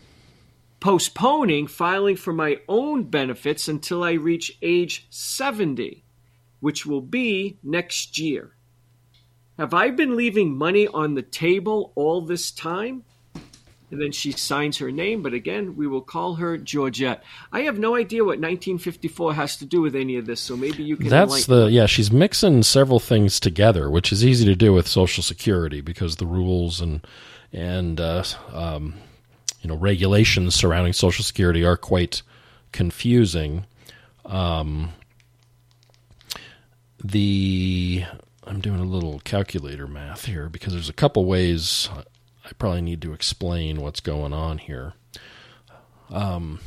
postponing 0.80 1.66
filing 1.66 2.16
for 2.16 2.32
my 2.32 2.58
own 2.68 3.04
benefits 3.04 3.68
until 3.68 4.02
I 4.02 4.12
reach 4.12 4.58
age 4.62 5.06
70, 5.10 6.04
which 6.60 6.84
will 6.84 7.02
be 7.02 7.58
next 7.62 8.18
year. 8.18 8.56
Have 9.58 9.74
I 9.74 9.90
been 9.90 10.16
leaving 10.16 10.56
money 10.56 10.86
on 10.88 11.14
the 11.14 11.22
table 11.22 11.92
all 11.94 12.22
this 12.22 12.50
time? 12.50 13.04
And 13.90 14.00
then 14.00 14.12
she 14.12 14.32
signs 14.32 14.78
her 14.78 14.92
name, 14.92 15.22
but 15.22 15.34
again, 15.34 15.74
we 15.76 15.86
will 15.86 16.00
call 16.00 16.34
her 16.36 16.56
Georgette. 16.56 17.24
I 17.52 17.62
have 17.62 17.78
no 17.78 17.96
idea 17.96 18.22
what 18.22 18.38
1954 18.38 19.34
has 19.34 19.56
to 19.56 19.66
do 19.66 19.80
with 19.80 19.96
any 19.96 20.16
of 20.16 20.26
this, 20.26 20.40
so 20.40 20.56
maybe 20.56 20.84
you 20.84 20.96
can 20.96 21.08
That's 21.08 21.46
the 21.46 21.66
yeah. 21.66 21.86
She's 21.86 22.12
mixing 22.12 22.62
several 22.62 23.00
things 23.00 23.40
together, 23.40 23.90
which 23.90 24.12
is 24.12 24.24
easy 24.24 24.44
to 24.44 24.54
do 24.54 24.72
with 24.72 24.86
Social 24.86 25.22
Security 25.24 25.80
because 25.80 26.16
the 26.16 26.26
rules 26.26 26.80
and 26.80 27.04
and 27.52 28.00
uh, 28.00 28.22
um, 28.52 28.94
you 29.60 29.68
know 29.68 29.76
regulations 29.76 30.54
surrounding 30.54 30.92
Social 30.92 31.24
Security 31.24 31.64
are 31.64 31.76
quite 31.76 32.22
confusing. 32.72 33.66
Um, 34.24 34.92
the 37.02 38.04
I'm 38.46 38.60
doing 38.60 38.80
a 38.80 38.84
little 38.84 39.20
calculator 39.20 39.86
math 39.86 40.26
here 40.26 40.48
because 40.48 40.72
there's 40.72 40.88
a 40.88 40.94
couple 40.94 41.24
ways 41.24 41.88
I 42.44 42.52
probably 42.58 42.82
need 42.82 43.02
to 43.02 43.12
explain 43.12 43.80
what's 43.80 44.00
going 44.00 44.32
on 44.32 44.58
here. 44.58 44.94
Um, 46.10 46.60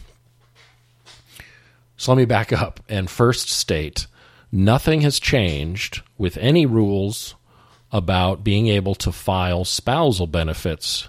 so 1.97 2.11
let 2.11 2.17
me 2.17 2.25
back 2.25 2.51
up 2.53 2.79
and 2.87 3.09
first 3.09 3.49
state 3.49 4.07
nothing 4.51 5.01
has 5.01 5.19
changed 5.19 6.01
with 6.17 6.37
any 6.37 6.65
rules 6.65 7.35
about 7.91 8.43
being 8.43 8.67
able 8.67 8.95
to 8.95 9.11
file 9.11 9.65
spousal 9.65 10.27
benefits 10.27 11.07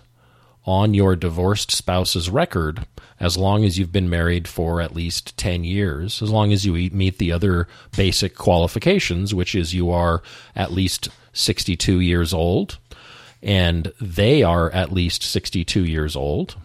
on 0.67 0.95
your 0.95 1.15
divorced 1.15 1.71
spouse's 1.71 2.31
record 2.31 2.87
as 3.21 3.37
long 3.37 3.65
as 3.65 3.79
you've 3.79 3.93
been 3.93 4.11
married 4.11 4.49
for 4.49 4.81
at 4.81 4.95
least 4.95 5.37
10 5.37 5.65
years, 5.65 6.23
as 6.23 6.31
long 6.31 6.53
as 6.53 6.67
you 6.67 6.73
meet 6.91 7.19
the 7.19 7.33
other 7.33 7.69
basic 7.97 8.35
qualifications, 8.35 9.35
which 9.35 9.55
is 9.55 9.75
you 9.75 9.91
are 9.91 10.23
at 10.57 10.73
least 10.73 11.09
62 11.33 12.01
years 12.01 12.33
old 12.35 12.79
and 13.45 13.93
they 14.01 14.43
are 14.43 14.71
at 14.71 14.93
least 14.93 15.23
62 15.23 15.85
years 15.85 16.17
old 16.17 16.57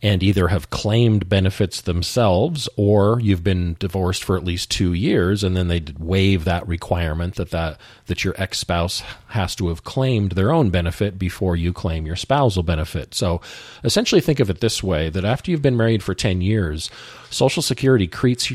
and 0.00 0.22
either 0.22 0.48
have 0.48 0.70
claimed 0.70 1.28
benefits 1.28 1.80
themselves 1.80 2.68
or 2.76 3.18
you've 3.20 3.42
been 3.42 3.74
divorced 3.80 4.22
for 4.22 4.36
at 4.36 4.44
least 4.44 4.70
2 4.70 4.92
years 4.92 5.42
and 5.42 5.56
then 5.56 5.66
they 5.66 5.82
waive 5.98 6.44
that 6.44 6.66
requirement 6.68 7.34
that 7.34 7.50
that 7.50 7.80
that 8.06 8.22
your 8.22 8.34
ex-spouse 8.36 9.02
has 9.28 9.56
to 9.56 9.68
have 9.68 9.82
claimed 9.82 10.32
their 10.32 10.52
own 10.52 10.70
benefit 10.70 11.18
before 11.18 11.56
you 11.56 11.72
claim 11.72 12.06
your 12.06 12.16
spousal 12.16 12.62
benefit. 12.62 13.12
So 13.12 13.40
essentially 13.82 14.20
think 14.20 14.38
of 14.38 14.50
it 14.50 14.60
this 14.60 14.82
way 14.82 15.10
that 15.10 15.24
after 15.24 15.50
you've 15.50 15.62
been 15.62 15.76
married 15.76 16.02
for 16.02 16.14
10 16.14 16.40
years, 16.40 16.90
Social 17.30 17.62
Security 17.62 18.06
treats 18.06 18.52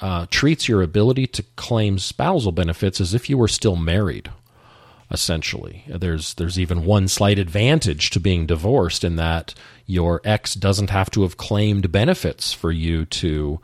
uh, 0.00 0.26
treats 0.30 0.68
your 0.68 0.82
ability 0.82 1.26
to 1.26 1.42
claim 1.56 1.98
spousal 1.98 2.52
benefits 2.52 3.00
as 3.00 3.14
if 3.14 3.28
you 3.28 3.36
were 3.36 3.48
still 3.48 3.76
married 3.76 4.30
essentially. 5.10 5.84
There's 5.88 6.34
there's 6.34 6.58
even 6.58 6.84
one 6.84 7.08
slight 7.08 7.38
advantage 7.38 8.10
to 8.10 8.20
being 8.20 8.46
divorced 8.46 9.04
in 9.04 9.16
that 9.16 9.54
your 9.86 10.20
ex 10.24 10.54
doesn't 10.54 10.90
have 10.90 11.10
to 11.12 11.22
have 11.22 11.36
claimed 11.36 11.90
benefits 11.90 12.52
for 12.52 12.70
you 12.70 13.04
to 13.06 13.60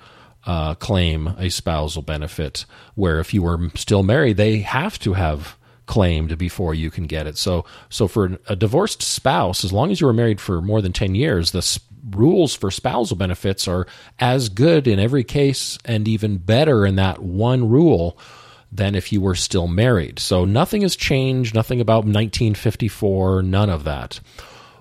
uh, 0.47 0.75
claim 0.75 1.29
a 1.39 1.49
spousal 1.51 2.03
benefit. 2.03 2.65
Where 2.95 3.21
if 3.21 3.35
you 3.35 3.43
were 3.43 3.71
still 3.75 4.03
married, 4.03 4.37
they 4.37 4.59
have 4.59 4.99
to 5.01 5.15
have 5.15 5.57
claimed 5.87 6.39
before 6.39 6.75
you 6.75 6.91
can 6.91 7.05
get 7.07 7.27
it. 7.27 7.37
So, 7.37 7.65
so 7.91 8.09
for 8.09 8.39
a 8.49 8.57
divorced 8.57 9.03
spouse, 9.03 9.65
as 9.65 9.73
long 9.73 9.91
as 9.91 10.01
you 10.01 10.07
were 10.07 10.15
married 10.15 10.41
for 10.41 10.63
more 10.63 10.81
than 10.81 10.95
10 10.95 11.15
years, 11.15 11.51
the 11.51 11.59
s- 11.59 11.79
rules 12.11 12.55
for 12.55 12.71
spousal 12.71 13.19
benefits 13.19 13.69
are 13.69 13.87
as 14.19 14.49
good 14.49 14.87
in 14.87 14.99
every 14.99 15.25
case 15.25 15.79
and 15.85 16.09
even 16.09 16.39
better 16.39 16.87
in 16.87 16.97
that 16.97 17.19
one 17.23 17.69
rule 17.69 18.19
than 18.75 18.97
if 18.97 19.13
you 19.13 19.21
were 19.21 19.37
still 19.37 19.69
married. 19.69 20.19
So 20.19 20.45
nothing 20.45 20.83
has 20.83 20.97
changed, 20.97 21.55
nothing 21.55 21.81
about 21.81 22.05
1954, 22.05 23.43
none 23.43 23.71
of 23.71 23.85
that. 23.85 24.19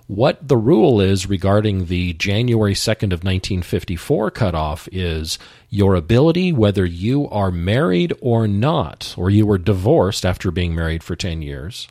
What 0.06 0.46
the 0.46 0.56
rule 0.56 1.00
is 1.00 1.28
regarding 1.28 1.86
the 1.86 2.12
January 2.12 2.74
2nd 2.74 3.14
of 3.14 3.24
1954 3.24 4.30
cutoff 4.32 4.88
is 4.92 5.38
your 5.70 5.94
ability, 5.94 6.52
whether 6.52 6.84
you 6.84 7.26
are 7.30 7.50
married 7.50 8.12
or 8.20 8.46
not, 8.46 9.14
or 9.16 9.30
you 9.30 9.46
were 9.46 9.56
divorced 9.56 10.26
after 10.26 10.50
being 10.50 10.74
married 10.74 11.02
for 11.02 11.16
10 11.16 11.40
years, 11.40 11.88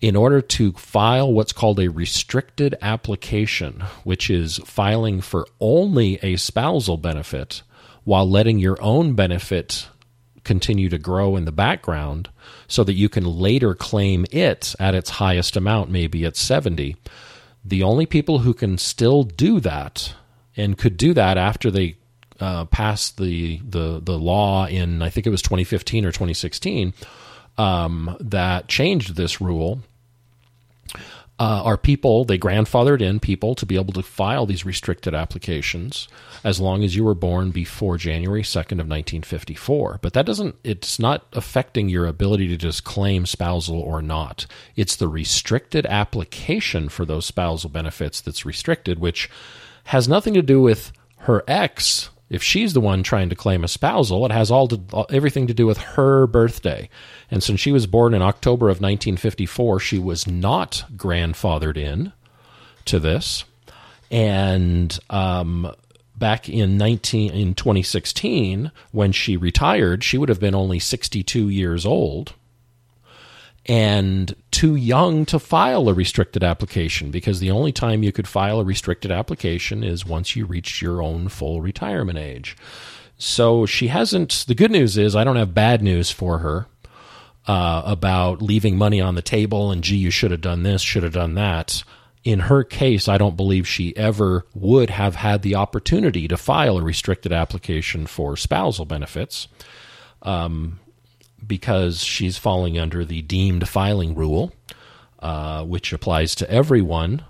in 0.00 0.16
order 0.16 0.40
to 0.40 0.72
file 0.72 1.30
what's 1.30 1.52
called 1.52 1.78
a 1.80 1.90
restricted 1.90 2.74
application, 2.80 3.84
which 4.04 4.30
is 4.30 4.56
filing 4.64 5.20
for 5.20 5.46
only 5.60 6.18
a 6.22 6.36
spousal 6.36 6.96
benefit 6.96 7.60
while 8.04 8.28
letting 8.28 8.58
your 8.58 8.80
own 8.80 9.12
benefit 9.12 9.86
continue 10.44 10.88
to 10.88 10.98
grow 10.98 11.36
in 11.36 11.44
the 11.44 11.52
background 11.52 12.28
so 12.68 12.84
that 12.84 12.94
you 12.94 13.08
can 13.08 13.24
later 13.24 13.74
claim 13.74 14.26
it 14.30 14.74
at 14.78 14.94
its 14.94 15.10
highest 15.10 15.56
amount, 15.56 15.90
maybe 15.90 16.24
at 16.24 16.36
70. 16.36 16.96
The 17.64 17.82
only 17.82 18.06
people 18.06 18.40
who 18.40 18.54
can 18.54 18.78
still 18.78 19.22
do 19.22 19.60
that 19.60 20.14
and 20.56 20.78
could 20.78 20.96
do 20.96 21.14
that 21.14 21.36
after 21.36 21.70
they 21.70 21.96
uh, 22.40 22.64
passed 22.66 23.18
the, 23.18 23.60
the, 23.68 24.00
the 24.02 24.18
law 24.18 24.66
in, 24.66 25.02
I 25.02 25.10
think 25.10 25.26
it 25.26 25.30
was 25.30 25.42
2015 25.42 26.04
or 26.04 26.12
2016, 26.12 26.94
um, 27.58 28.16
that 28.20 28.68
changed 28.68 29.16
this 29.16 29.40
rule 29.40 29.80
uh, 31.40 31.62
are 31.64 31.78
people 31.78 32.26
they 32.26 32.38
grandfathered 32.38 33.00
in 33.00 33.18
people 33.18 33.54
to 33.54 33.64
be 33.64 33.76
able 33.76 33.94
to 33.94 34.02
file 34.02 34.44
these 34.44 34.66
restricted 34.66 35.14
applications 35.14 36.06
as 36.44 36.60
long 36.60 36.84
as 36.84 36.94
you 36.94 37.02
were 37.02 37.14
born 37.14 37.50
before 37.50 37.96
January 37.96 38.42
2nd 38.42 38.72
of 38.72 38.86
1954 38.86 39.98
but 40.02 40.12
that 40.12 40.26
doesn't 40.26 40.54
it's 40.62 40.98
not 40.98 41.26
affecting 41.32 41.88
your 41.88 42.06
ability 42.06 42.46
to 42.46 42.58
just 42.58 42.84
claim 42.84 43.24
spousal 43.24 43.80
or 43.80 44.02
not. 44.02 44.44
It's 44.76 44.96
the 44.96 45.08
restricted 45.08 45.86
application 45.86 46.90
for 46.90 47.06
those 47.06 47.24
spousal 47.24 47.70
benefits 47.70 48.20
that's 48.20 48.44
restricted 48.44 48.98
which 48.98 49.30
has 49.84 50.06
nothing 50.06 50.34
to 50.34 50.42
do 50.42 50.60
with 50.60 50.92
her 51.20 51.42
ex 51.48 52.10
if 52.30 52.42
she's 52.42 52.72
the 52.72 52.80
one 52.80 53.02
trying 53.02 53.28
to 53.28 53.34
claim 53.34 53.64
a 53.64 53.68
spousal, 53.68 54.24
it 54.24 54.30
has 54.32 54.50
all 54.50 54.68
to, 54.68 55.06
everything 55.10 55.48
to 55.48 55.54
do 55.54 55.66
with 55.66 55.78
her 55.78 56.28
birthday. 56.28 56.88
And 57.30 57.42
since 57.42 57.60
she 57.60 57.72
was 57.72 57.88
born 57.88 58.14
in 58.14 58.22
October 58.22 58.66
of 58.66 58.76
1954, 58.76 59.80
she 59.80 59.98
was 59.98 60.28
not 60.28 60.84
grandfathered 60.96 61.76
in 61.76 62.12
to 62.84 63.00
this. 63.00 63.44
And 64.12 64.96
um, 65.10 65.74
back 66.16 66.48
in 66.48 66.78
19 66.78 67.32
in 67.32 67.54
2016, 67.54 68.70
when 68.92 69.10
she 69.10 69.36
retired, 69.36 70.04
she 70.04 70.16
would 70.16 70.28
have 70.28 70.40
been 70.40 70.54
only 70.54 70.78
62 70.78 71.48
years 71.48 71.84
old 71.84 72.34
and 73.66 74.34
too 74.50 74.74
young 74.74 75.24
to 75.26 75.38
file 75.38 75.88
a 75.88 75.94
restricted 75.94 76.42
application 76.42 77.10
because 77.10 77.40
the 77.40 77.50
only 77.50 77.72
time 77.72 78.02
you 78.02 78.12
could 78.12 78.26
file 78.26 78.60
a 78.60 78.64
restricted 78.64 79.10
application 79.10 79.84
is 79.84 80.06
once 80.06 80.34
you 80.34 80.46
reach 80.46 80.80
your 80.80 81.02
own 81.02 81.28
full 81.28 81.60
retirement 81.60 82.18
age. 82.18 82.56
So 83.18 83.66
she 83.66 83.88
hasn't. 83.88 84.44
The 84.48 84.54
good 84.54 84.70
news 84.70 84.96
is 84.96 85.14
I 85.14 85.24
don't 85.24 85.36
have 85.36 85.54
bad 85.54 85.82
news 85.82 86.10
for 86.10 86.38
her 86.38 86.66
uh, 87.46 87.82
about 87.84 88.40
leaving 88.40 88.76
money 88.76 89.00
on 89.00 89.14
the 89.14 89.22
table 89.22 89.70
and 89.70 89.84
gee, 89.84 89.96
you 89.96 90.10
should 90.10 90.30
have 90.30 90.40
done 90.40 90.62
this, 90.62 90.82
should 90.82 91.02
have 91.02 91.12
done 91.12 91.34
that. 91.34 91.84
In 92.22 92.40
her 92.40 92.64
case, 92.64 93.08
I 93.08 93.18
don't 93.18 93.36
believe 93.36 93.66
she 93.66 93.96
ever 93.96 94.46
would 94.54 94.90
have 94.90 95.16
had 95.16 95.42
the 95.42 95.54
opportunity 95.54 96.28
to 96.28 96.36
file 96.36 96.78
a 96.78 96.82
restricted 96.82 97.32
application 97.32 98.06
for 98.06 98.36
spousal 98.36 98.84
benefits. 98.84 99.48
Um, 100.22 100.80
because 101.46 102.02
she's 102.02 102.38
falling 102.38 102.78
under 102.78 103.04
the 103.04 103.22
deemed 103.22 103.68
filing 103.68 104.14
rule, 104.14 104.52
uh, 105.20 105.64
which 105.64 105.92
applies 105.92 106.34
to 106.36 106.50
everyone 106.50 107.24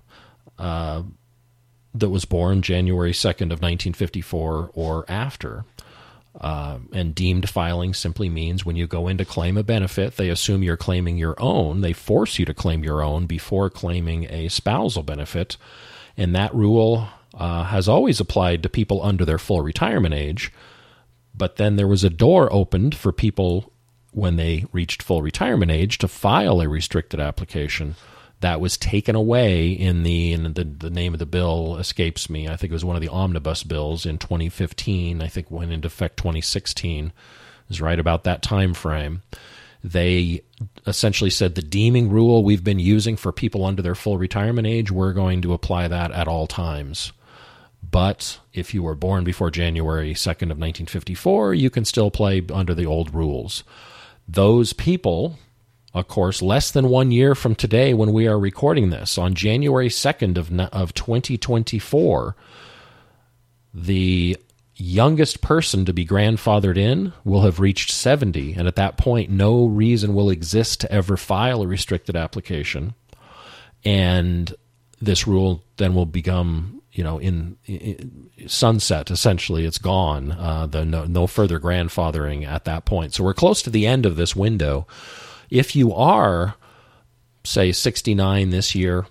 uh, 0.59 1.02
that 1.95 2.11
was 2.11 2.25
born 2.25 2.62
January 2.62 3.12
2nd 3.12 3.52
of 3.52 3.61
1954 3.61 4.71
or 4.75 5.05
after. 5.09 5.64
Uh, 6.40 6.79
and 6.93 7.14
deemed 7.14 7.49
filing 7.49 7.93
simply 7.93 8.29
means 8.29 8.64
when 8.64 8.76
you 8.76 8.87
go 8.87 9.09
in 9.09 9.19
to 9.19 9.25
claim 9.25 9.57
a 9.57 9.64
benefit, 9.64 10.17
they 10.17 10.29
assume 10.29 10.62
you're 10.62 10.76
claiming 10.76 11.19
your 11.19 11.35
own. 11.38 11.81
They 11.81 11.93
force 11.93 12.38
you 12.38 12.45
to 12.45 12.55
claim 12.55 12.85
your 12.85 13.02
own 13.02 13.26
before 13.26 13.69
claiming 13.69 14.26
a 14.31 14.49
spousal 14.49 15.02
benefit. 15.02 15.57
And 16.17 16.35
that 16.37 16.55
rule 16.55 17.09
uh, 17.35 17.64
has 17.64 17.88
always 17.88 18.21
applied 18.21 18.62
to 18.62 18.69
people 18.69 19.02
under 19.02 19.25
their 19.25 19.38
full 19.38 19.61
retirement 19.61 20.14
age. 20.14 20.52
But 21.35 21.57
then 21.57 21.76
there 21.76 21.88
was 21.88 22.05
a 22.05 22.11
door 22.11 22.52
opened 22.52 22.95
for 22.95 23.12
people 23.12 23.70
when 24.12 24.37
they 24.37 24.64
reached 24.73 25.02
full 25.02 25.23
retirement 25.23 25.71
age 25.71 25.99
to 25.99 26.09
file 26.09 26.61
a 26.61 26.69
restricted 26.69 27.21
application 27.21 27.95
that 28.40 28.61
was 28.61 28.76
taken 28.76 29.14
away 29.14 29.71
in 29.71 30.02
the 30.02 30.33
and 30.33 30.55
the, 30.55 30.64
the 30.64 30.90
name 30.90 31.12
of 31.12 31.19
the 31.19 31.26
bill 31.26 31.76
escapes 31.76 32.31
me. 32.31 32.49
I 32.49 32.57
think 32.57 32.71
it 32.71 32.75
was 32.75 32.85
one 32.85 32.97
of 32.97 33.02
the 33.02 33.09
omnibus 33.09 33.62
bills 33.62 34.07
in 34.07 34.19
2015. 34.19 35.23
I 35.23 35.26
think 35.26 35.50
went 35.50 35.73
into 35.73 35.87
effect 35.87 36.17
2016. 36.17 37.12
Is 37.69 37.81
right 37.81 38.00
about 38.00 38.25
that 38.25 38.43
time 38.43 38.75
frame. 38.75 39.23
They 39.85 40.43
essentially 40.87 41.31
said 41.31 41.55
the 41.55 41.62
deeming 41.62 42.11
rule 42.11 42.43
we've 42.43 42.64
been 42.64 42.81
using 42.81 43.17
for 43.17 43.31
people 43.31 43.64
under 43.64 43.81
their 43.81 43.95
full 43.95 44.19
retirement 44.19 44.67
age, 44.67 44.90
we're 44.90 45.12
going 45.12 45.40
to 45.43 45.52
apply 45.52 45.87
that 45.87 46.11
at 46.11 46.26
all 46.26 46.49
times. 46.49 47.12
But 47.88 48.40
if 48.52 48.75
you 48.75 48.83
were 48.83 48.97
born 48.97 49.25
before 49.25 49.50
January 49.50 50.14
2nd 50.14 50.50
of 50.50 50.59
1954, 50.59 51.55
you 51.55 51.71
can 51.71 51.85
still 51.85 52.11
play 52.11 52.45
under 52.52 52.75
the 52.75 52.87
old 52.87 53.14
rules 53.14 53.62
those 54.32 54.72
people, 54.72 55.38
of 55.92 56.06
course, 56.08 56.40
less 56.40 56.70
than 56.70 56.88
one 56.88 57.10
year 57.10 57.34
from 57.34 57.54
today 57.54 57.94
when 57.94 58.12
we 58.12 58.28
are 58.28 58.38
recording 58.38 58.90
this, 58.90 59.18
on 59.18 59.34
January 59.34 59.88
2nd 59.88 60.37
of, 60.38 60.52
of 60.72 60.94
2024, 60.94 62.37
the 63.75 64.37
youngest 64.76 65.40
person 65.40 65.84
to 65.84 65.92
be 65.92 66.06
grandfathered 66.06 66.78
in 66.78 67.12
will 67.25 67.42
have 67.42 67.60
reached 67.60 67.90
70. 67.90 68.54
And 68.54 68.66
at 68.68 68.76
that 68.76 68.96
point, 68.96 69.30
no 69.30 69.66
reason 69.66 70.14
will 70.14 70.30
exist 70.30 70.80
to 70.80 70.92
ever 70.92 71.16
file 71.16 71.62
a 71.62 71.66
restricted 71.66 72.16
application. 72.16 72.94
And 73.84 74.54
this 75.00 75.26
rule 75.26 75.62
then 75.76 75.94
will 75.94 76.06
become 76.06 76.79
you 76.92 77.04
know, 77.04 77.18
in, 77.18 77.56
in, 77.66 78.30
sunset. 78.47 79.11
Essentially, 79.11 79.64
it's 79.64 79.78
gone. 79.78 80.32
Uh, 80.32 80.66
the 80.66 80.85
no, 80.85 81.04
no 81.04 81.26
further 81.26 81.61
grandfathering 81.61 82.47
at 82.47 82.64
that 82.64 82.85
point. 82.85 83.14
So 83.14 83.25
we're 83.25 83.35
close 83.35 83.62
to 83.62 83.70
the 83.70 83.87
end 83.87 84.06
of 84.06 84.16
this 84.16 84.35
window. 84.35 84.87
If 85.50 85.76
you 85.76 85.92
are, 85.94 86.54
say, 87.44 87.73
69 87.73 88.50
this 88.50 88.75
year, 88.75 89.06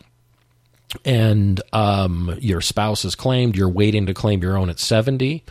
and 1.06 1.62
um, 1.72 2.36
your 2.40 2.62
spouse 2.62 3.06
is 3.06 3.16
claimed, 3.16 3.56
you're 3.56 3.70
waiting 3.70 4.06
to 4.08 4.14
claim 4.14 4.42
your 4.42 4.58
own 4.58 4.70
at 4.70 4.80
70. 4.80 5.44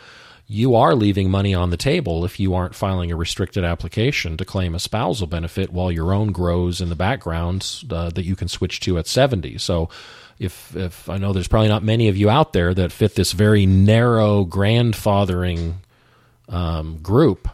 You 0.47 0.75
are 0.75 0.95
leaving 0.95 1.29
money 1.29 1.53
on 1.53 1.69
the 1.69 1.77
table 1.77 2.25
if 2.25 2.39
you 2.39 2.55
aren't 2.55 2.75
filing 2.75 3.11
a 3.11 3.15
restricted 3.15 3.63
application 3.63 4.35
to 4.37 4.45
claim 4.45 4.73
a 4.73 4.79
spousal 4.79 5.27
benefit 5.27 5.71
while 5.71 5.91
your 5.91 6.11
own 6.11 6.31
grows 6.31 6.81
in 6.81 6.89
the 6.89 6.95
background 6.95 7.83
uh, 7.91 8.09
that 8.09 8.25
you 8.25 8.35
can 8.35 8.47
switch 8.47 8.79
to 8.81 8.97
at 8.97 9.05
70. 9.05 9.59
So 9.59 9.89
if 10.39 10.75
if 10.75 11.09
I 11.09 11.17
know 11.17 11.33
there's 11.33 11.47
probably 11.47 11.67
not 11.67 11.83
many 11.83 12.07
of 12.07 12.17
you 12.17 12.29
out 12.29 12.53
there 12.53 12.73
that 12.73 12.91
fit 12.91 13.15
this 13.15 13.33
very 13.33 13.65
narrow 13.65 14.45
grandfathering 14.45 15.73
um, 16.47 16.97
group, 16.99 17.47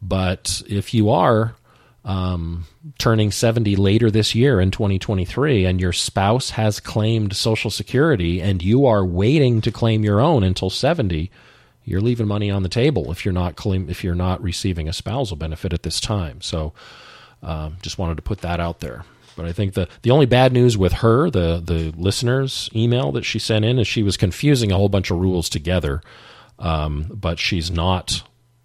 but 0.00 0.62
if 0.66 0.94
you 0.94 1.10
are 1.10 1.54
um, 2.04 2.66
turning 2.98 3.30
70 3.30 3.76
later 3.76 4.10
this 4.10 4.34
year 4.34 4.60
in 4.60 4.70
2023 4.70 5.66
and 5.66 5.80
your 5.80 5.92
spouse 5.92 6.50
has 6.50 6.80
claimed 6.80 7.36
Social 7.36 7.70
Security 7.70 8.40
and 8.40 8.62
you 8.62 8.86
are 8.86 9.04
waiting 9.04 9.60
to 9.60 9.70
claim 9.70 10.02
your 10.02 10.20
own 10.20 10.42
until 10.42 10.70
70, 10.70 11.30
you're 11.84 12.00
leaving 12.00 12.26
money 12.26 12.50
on 12.50 12.62
the 12.62 12.68
table 12.68 13.12
if 13.12 13.24
you're 13.24 13.32
not 13.34 13.56
claim, 13.56 13.88
if 13.88 14.02
you're 14.02 14.14
not 14.14 14.42
receiving 14.42 14.88
a 14.88 14.92
spousal 14.92 15.36
benefit 15.36 15.72
at 15.72 15.82
this 15.82 16.00
time. 16.00 16.40
So, 16.40 16.72
um, 17.42 17.76
just 17.82 17.98
wanted 17.98 18.16
to 18.16 18.22
put 18.22 18.38
that 18.40 18.60
out 18.60 18.80
there. 18.80 19.04
But 19.36 19.46
I 19.46 19.52
think 19.52 19.74
the 19.74 19.88
the 20.02 20.10
only 20.10 20.26
bad 20.26 20.52
news 20.52 20.76
with 20.76 20.94
her, 20.94 21.30
the 21.30 21.62
the 21.64 21.92
listeners 21.96 22.68
email 22.74 23.12
that 23.12 23.24
she 23.24 23.38
sent 23.38 23.64
in, 23.64 23.78
is 23.78 23.86
she 23.86 24.02
was 24.02 24.16
confusing 24.16 24.72
a 24.72 24.76
whole 24.76 24.88
bunch 24.88 25.10
of 25.10 25.18
rules 25.18 25.48
together. 25.48 26.02
Um, 26.58 27.06
but 27.10 27.38
she's 27.38 27.70
not. 27.70 28.22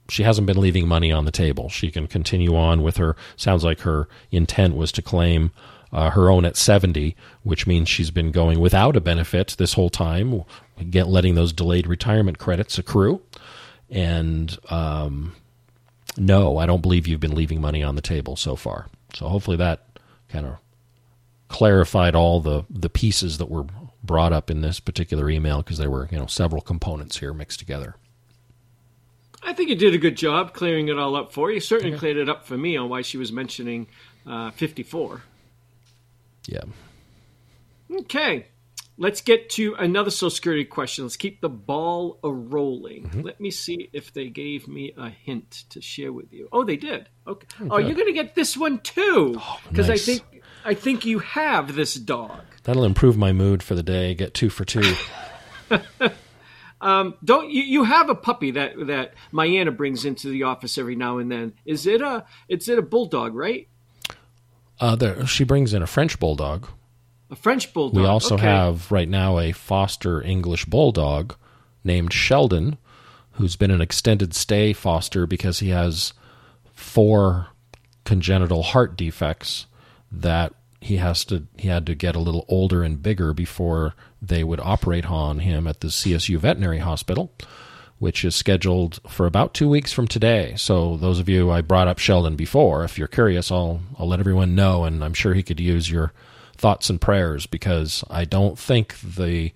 She 0.09 0.23
hasn't 0.23 0.47
been 0.47 0.59
leaving 0.59 0.87
money 0.87 1.11
on 1.11 1.25
the 1.25 1.31
table. 1.31 1.67
She 1.67 1.91
can 1.91 2.07
continue 2.07 2.55
on 2.55 2.81
with 2.81 2.97
her. 2.97 3.15
Sounds 3.35 3.63
like 3.63 3.81
her 3.81 4.07
intent 4.31 4.75
was 4.75 4.91
to 4.93 5.01
claim 5.01 5.51
uh, 5.91 6.11
her 6.11 6.29
own 6.29 6.45
at 6.45 6.55
70, 6.55 7.15
which 7.43 7.67
means 7.67 7.89
she's 7.89 8.11
been 8.11 8.31
going 8.31 8.59
without 8.59 8.95
a 8.95 9.01
benefit 9.01 9.55
this 9.57 9.73
whole 9.73 9.89
time, 9.89 10.43
get 10.89 11.07
letting 11.07 11.35
those 11.35 11.53
delayed 11.53 11.87
retirement 11.87 12.37
credits 12.37 12.77
accrue. 12.77 13.21
And 13.89 14.57
um, 14.69 15.33
no, 16.17 16.57
I 16.57 16.65
don't 16.65 16.81
believe 16.81 17.07
you've 17.07 17.19
been 17.19 17.35
leaving 17.35 17.61
money 17.61 17.83
on 17.83 17.95
the 17.95 18.01
table 18.01 18.35
so 18.35 18.55
far. 18.55 18.87
So 19.13 19.27
hopefully 19.27 19.57
that 19.57 19.83
kind 20.29 20.45
of 20.45 20.57
clarified 21.47 22.15
all 22.15 22.41
the 22.41 22.65
the 22.69 22.89
pieces 22.89 23.37
that 23.37 23.49
were 23.49 23.65
brought 24.03 24.33
up 24.33 24.49
in 24.49 24.61
this 24.61 24.79
particular 24.79 25.29
email 25.29 25.61
because 25.61 25.77
there 25.77 25.89
were 25.89 26.07
you 26.11 26.17
know 26.17 26.25
several 26.27 26.61
components 26.61 27.17
here 27.17 27.33
mixed 27.33 27.59
together. 27.59 27.95
I 29.43 29.53
think 29.53 29.69
you 29.69 29.75
did 29.75 29.93
a 29.93 29.97
good 29.97 30.17
job 30.17 30.53
clearing 30.53 30.87
it 30.89 30.97
all 30.97 31.15
up 31.15 31.31
for 31.31 31.51
you. 31.51 31.59
Certainly 31.59 31.97
cleared 31.97 32.17
it 32.17 32.27
up 32.27 32.45
for 32.45 32.57
me 32.57 32.75
on 32.75 32.89
why 32.89 33.01
she 33.01 33.17
was 33.17 33.31
mentioning 33.31 33.87
uh, 34.25 34.51
54. 34.51 35.21
Yeah. 36.47 36.63
Okay. 37.89 38.47
Let's 38.99 39.21
get 39.21 39.51
to 39.51 39.75
another 39.75 40.09
Social 40.09 40.31
Security 40.31 40.65
question. 40.65 41.05
Let's 41.05 41.17
keep 41.17 41.39
the 41.39 41.49
ball 41.49 42.19
a 42.23 42.31
rolling. 42.31 43.03
Mm-hmm. 43.03 43.21
Let 43.21 43.39
me 43.39 43.51
see 43.51 43.89
if 43.93 44.11
they 44.11 44.29
gave 44.29 44.67
me 44.67 44.93
a 44.97 45.09
hint 45.09 45.65
to 45.69 45.81
share 45.81 46.11
with 46.11 46.33
you. 46.33 46.49
Oh, 46.51 46.63
they 46.63 46.77
did. 46.77 47.07
Okay. 47.27 47.47
Oh, 47.61 47.67
oh 47.71 47.77
you're 47.77 47.95
going 47.95 48.07
to 48.07 48.13
get 48.13 48.33
this 48.33 48.57
one 48.57 48.79
too, 48.79 49.39
because 49.69 49.87
oh, 49.87 49.93
nice. 49.93 50.09
I 50.09 50.13
think 50.13 50.43
I 50.65 50.73
think 50.73 51.05
you 51.05 51.19
have 51.19 51.75
this 51.75 51.93
dog. 51.93 52.41
That'll 52.63 52.85
improve 52.85 53.17
my 53.17 53.33
mood 53.33 53.61
for 53.61 53.75
the 53.75 53.83
day. 53.83 54.15
Get 54.15 54.33
two 54.33 54.49
for 54.49 54.65
two. 54.65 54.95
um, 56.81 57.15
don't 57.23 57.51
you, 57.51 57.61
you 57.61 57.83
have 57.83 58.09
a 58.09 58.15
puppy 58.15 58.51
that 58.51 58.73
that 58.87 59.13
Anna 59.37 59.71
brings 59.71 60.05
into 60.05 60.29
the 60.29 60.43
office 60.43 60.77
every 60.77 60.95
now 60.95 61.19
and 61.19 61.31
then? 61.31 61.53
Is 61.65 61.85
it 61.85 62.01
a 62.01 62.25
is 62.49 62.67
it 62.67 62.79
a 62.79 62.83
bulldog, 62.83 63.35
right? 63.35 63.67
Uh, 64.79 64.95
there, 64.95 65.25
she 65.25 65.43
brings 65.43 65.73
in 65.73 65.81
a 65.81 65.87
French 65.87 66.19
bulldog. 66.19 66.67
A 67.29 67.35
French 67.35 67.73
bulldog. 67.73 68.01
We 68.01 68.07
also 68.07 68.35
okay. 68.35 68.45
have 68.45 68.91
right 68.91 69.09
now 69.09 69.37
a 69.39 69.51
foster 69.51 70.21
English 70.21 70.65
bulldog 70.65 71.35
named 71.83 72.13
Sheldon, 72.13 72.77
who's 73.33 73.55
been 73.55 73.71
an 73.71 73.81
extended 73.81 74.33
stay 74.33 74.73
foster 74.73 75.25
because 75.27 75.59
he 75.59 75.69
has 75.69 76.13
four 76.73 77.47
congenital 78.05 78.63
heart 78.63 78.95
defects 78.95 79.65
that 80.11 80.53
he 80.79 80.97
has 80.97 81.25
to 81.25 81.45
he 81.57 81.67
had 81.67 81.85
to 81.85 81.95
get 81.95 82.15
a 82.15 82.19
little 82.19 82.45
older 82.47 82.83
and 82.83 83.03
bigger 83.03 83.33
before 83.33 83.93
they 84.21 84.43
would 84.43 84.59
operate 84.61 85.09
on 85.09 85.39
him 85.39 85.67
at 85.67 85.81
the 85.81 85.87
CSU 85.87 86.37
Veterinary 86.37 86.79
Hospital, 86.79 87.31
which 87.99 88.23
is 88.23 88.35
scheduled 88.35 88.99
for 89.09 89.25
about 89.25 89.53
two 89.53 89.67
weeks 89.67 89.91
from 89.91 90.07
today. 90.07 90.53
So 90.55 90.95
those 90.95 91.19
of 91.19 91.27
you 91.27 91.51
I 91.51 91.61
brought 91.61 91.87
up 91.87 91.99
Sheldon 91.99 92.35
before, 92.35 92.83
if 92.85 92.97
you're 92.97 93.07
curious, 93.07 93.51
I'll 93.51 93.81
I'll 93.99 94.07
let 94.07 94.21
everyone 94.21 94.55
know, 94.55 94.85
and 94.85 95.03
I'm 95.03 95.13
sure 95.13 95.33
he 95.33 95.43
could 95.43 95.59
use 95.59 95.91
your 95.91 96.13
thoughts 96.57 96.89
and 96.89 96.99
prayers 96.99 97.45
because 97.45 98.03
I 98.09 98.25
don't 98.25 98.57
think 98.57 98.99
the 98.99 99.51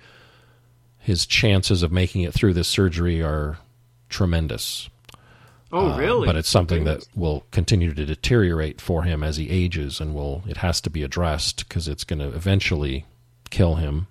his 1.00 1.26
chances 1.26 1.82
of 1.82 1.92
making 1.92 2.22
it 2.22 2.34
through 2.34 2.54
this 2.54 2.68
surgery 2.68 3.24
are 3.24 3.58
tremendous. 4.10 4.88
Oh, 5.72 5.92
uh, 5.92 5.98
really? 5.98 6.28
Uh, 6.28 6.32
but 6.32 6.36
it's 6.36 6.50
something 6.50 6.84
that 6.84 7.08
will 7.16 7.46
continue 7.52 7.94
to 7.94 8.06
deteriorate 8.06 8.80
for 8.80 9.04
him 9.04 9.24
as 9.24 9.38
he 9.38 9.50
ages, 9.50 10.00
and 10.00 10.14
will 10.14 10.44
it 10.48 10.58
has 10.58 10.80
to 10.82 10.90
be 10.90 11.02
addressed 11.04 11.68
because 11.68 11.88
it's 11.88 12.04
going 12.04 12.20
to 12.20 12.28
eventually 12.28 13.06
kill 13.50 13.76
him 13.76 14.08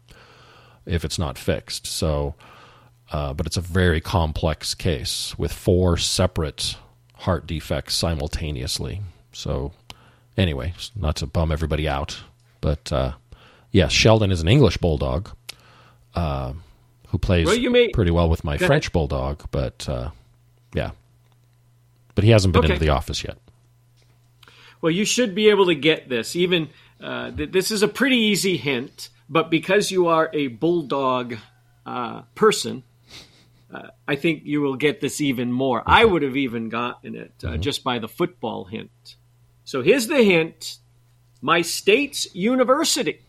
if 0.87 1.05
it's 1.05 1.19
not 1.19 1.39
fixed. 1.39 1.87
So, 1.87 2.35
uh, 3.13 3.35
but 3.35 3.47
it's 3.47 3.57
a 3.57 3.63
very 3.63 4.01
complex 4.01 4.75
case 4.75 5.39
with 5.39 5.53
four 5.53 5.97
separate 5.97 6.77
heart 7.15 7.47
defects 7.47 7.95
simultaneously. 7.95 9.03
So, 9.33 9.73
anyway, 10.37 10.75
not 10.97 11.17
to 11.17 11.27
bum 11.27 11.53
everybody 11.53 11.87
out, 11.87 12.23
but 12.61 12.93
uh, 12.93 13.13
yes, 13.71 13.93
Sheldon 13.93 14.31
is 14.31 14.41
an 14.41 14.49
English 14.49 14.77
bulldog 14.79 15.31
uh, 16.15 16.53
who 17.09 17.19
plays 17.19 17.47
well, 17.47 17.71
may... 17.71 17.89
pretty 17.89 18.11
well 18.11 18.29
with 18.29 18.45
my 18.45 18.57
French 18.59 18.87
ahead. 18.87 18.93
bulldog. 18.93 19.43
But 19.51 19.89
uh, 19.89 20.11
yeah, 20.75 20.93
but 22.15 22.25
he 22.25 22.31
hasn't 22.31 22.53
been 22.53 22.65
okay. 22.65 22.75
into 22.75 22.85
the 22.85 22.91
office 22.91 23.25
yet. 23.25 23.39
Well, 24.81 24.91
you 24.91 25.05
should 25.05 25.35
be 25.35 25.51
able 25.51 25.67
to 25.67 25.75
get 25.75 26.09
this. 26.09 26.35
Even 26.35 26.71
uh, 27.01 27.31
th- 27.31 27.53
this 27.53 27.71
is 27.71 27.83
a 27.83 27.89
pretty 27.89 28.17
easy 28.17 28.57
hint, 28.57 29.11
but 29.29 29.51
because 29.51 29.91
you 29.91 30.07
are 30.07 30.31
a 30.33 30.49
bulldog 30.49 31.37
uh, 31.85 32.23
person, 32.35 32.83
uh, 33.73 33.89
I 34.09 34.17
think 34.17 34.43
you 34.45 34.61
will 34.61 34.77
get 34.77 35.01
this 35.01 35.21
even 35.21 35.53
more. 35.53 35.83
I 35.87 36.05
would 36.05 36.23
have 36.23 36.37
even 36.37 36.69
gotten 36.69 37.15
it 37.15 37.39
mm-hmm. 37.39 37.61
just 37.61 37.85
by 37.85 37.99
the 37.99 38.09
football 38.09 38.65
hint. 38.65 39.17
So 39.65 39.83
here's 39.83 40.09
the 40.09 40.23
hint 40.23 40.79
my 41.41 41.63
state's 41.63 42.33
university 42.35 43.21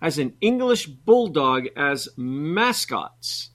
has 0.00 0.18
an 0.18 0.34
English 0.40 0.86
bulldog 0.86 1.68
as 1.76 2.08
mascots 2.16 3.50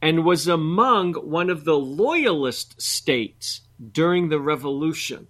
and 0.00 0.24
was 0.24 0.46
among 0.46 1.14
one 1.14 1.50
of 1.50 1.64
the 1.64 1.78
loyalist 1.78 2.80
states 2.80 3.62
during 3.92 4.28
the 4.28 4.40
revolution. 4.40 5.26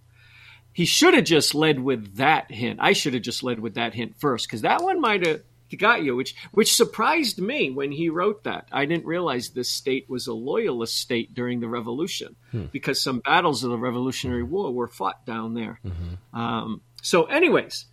He 0.73 0.85
should 0.85 1.15
have 1.15 1.25
just 1.25 1.55
led 1.55 1.81
with 1.81 2.17
that 2.17 2.51
hint. 2.51 2.79
I 2.83 2.93
should 2.93 3.15
have 3.15 3.23
just 3.23 3.43
led 3.43 3.59
with 3.59 3.75
that 3.75 3.95
hint 3.95 4.17
first 4.19 4.47
because 4.47 4.63
that 4.63 4.83
one 4.83 5.01
might 5.01 5.27
have 5.27 5.41
got 5.77 6.03
you, 6.03 6.17
which 6.17 6.35
which 6.53 6.75
surprised 6.75 7.41
me 7.41 7.71
when 7.71 7.93
he 7.93 8.09
wrote 8.09 8.45
that. 8.45 8.69
I 8.71 8.85
didn't 8.85 9.05
realize 9.05 9.51
this 9.51 9.69
state 9.69 10.09
was 10.09 10.27
a 10.27 10.33
loyalist 10.33 10.97
state 10.97 11.35
during 11.35 11.61
the 11.61 11.69
revolution 11.69 12.37
hmm. 12.53 12.67
because 12.67 13.03
some 13.03 13.21
battles 13.21 13.65
of 13.65 13.71
the 13.71 13.79
Revolutionary 13.79 14.43
War 14.43 14.73
were 14.73 14.89
fought 14.89 15.27
down 15.27 15.55
there. 15.55 15.81
Mm-hmm. 15.85 16.39
Um, 16.39 16.81
so, 17.03 17.25
anyways, 17.25 17.87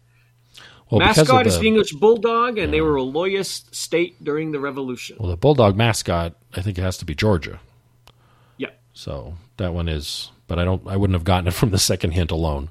well, 0.89 0.99
mascot 0.99 1.47
is 1.47 1.59
the 1.59 1.67
English 1.67 1.93
bulldog, 1.93 2.57
and 2.57 2.67
yeah. 2.67 2.71
they 2.71 2.81
were 2.81 2.95
a 2.95 3.03
loyalist 3.03 3.73
state 3.73 4.23
during 4.23 4.51
the 4.51 4.59
Revolution. 4.59 5.17
Well, 5.19 5.29
the 5.29 5.37
bulldog 5.37 5.75
mascot, 5.75 6.35
I 6.53 6.61
think 6.61 6.77
it 6.77 6.81
has 6.81 6.97
to 6.97 7.05
be 7.05 7.15
Georgia. 7.15 7.59
Yeah. 8.57 8.69
So 8.93 9.35
that 9.57 9.73
one 9.73 9.87
is, 9.87 10.31
but 10.47 10.59
I 10.59 10.65
don't. 10.65 10.85
I 10.87 10.95
wouldn't 10.95 11.15
have 11.15 11.23
gotten 11.23 11.47
it 11.47 11.53
from 11.53 11.71
the 11.71 11.79
second 11.79 12.11
hint 12.11 12.31
alone. 12.31 12.69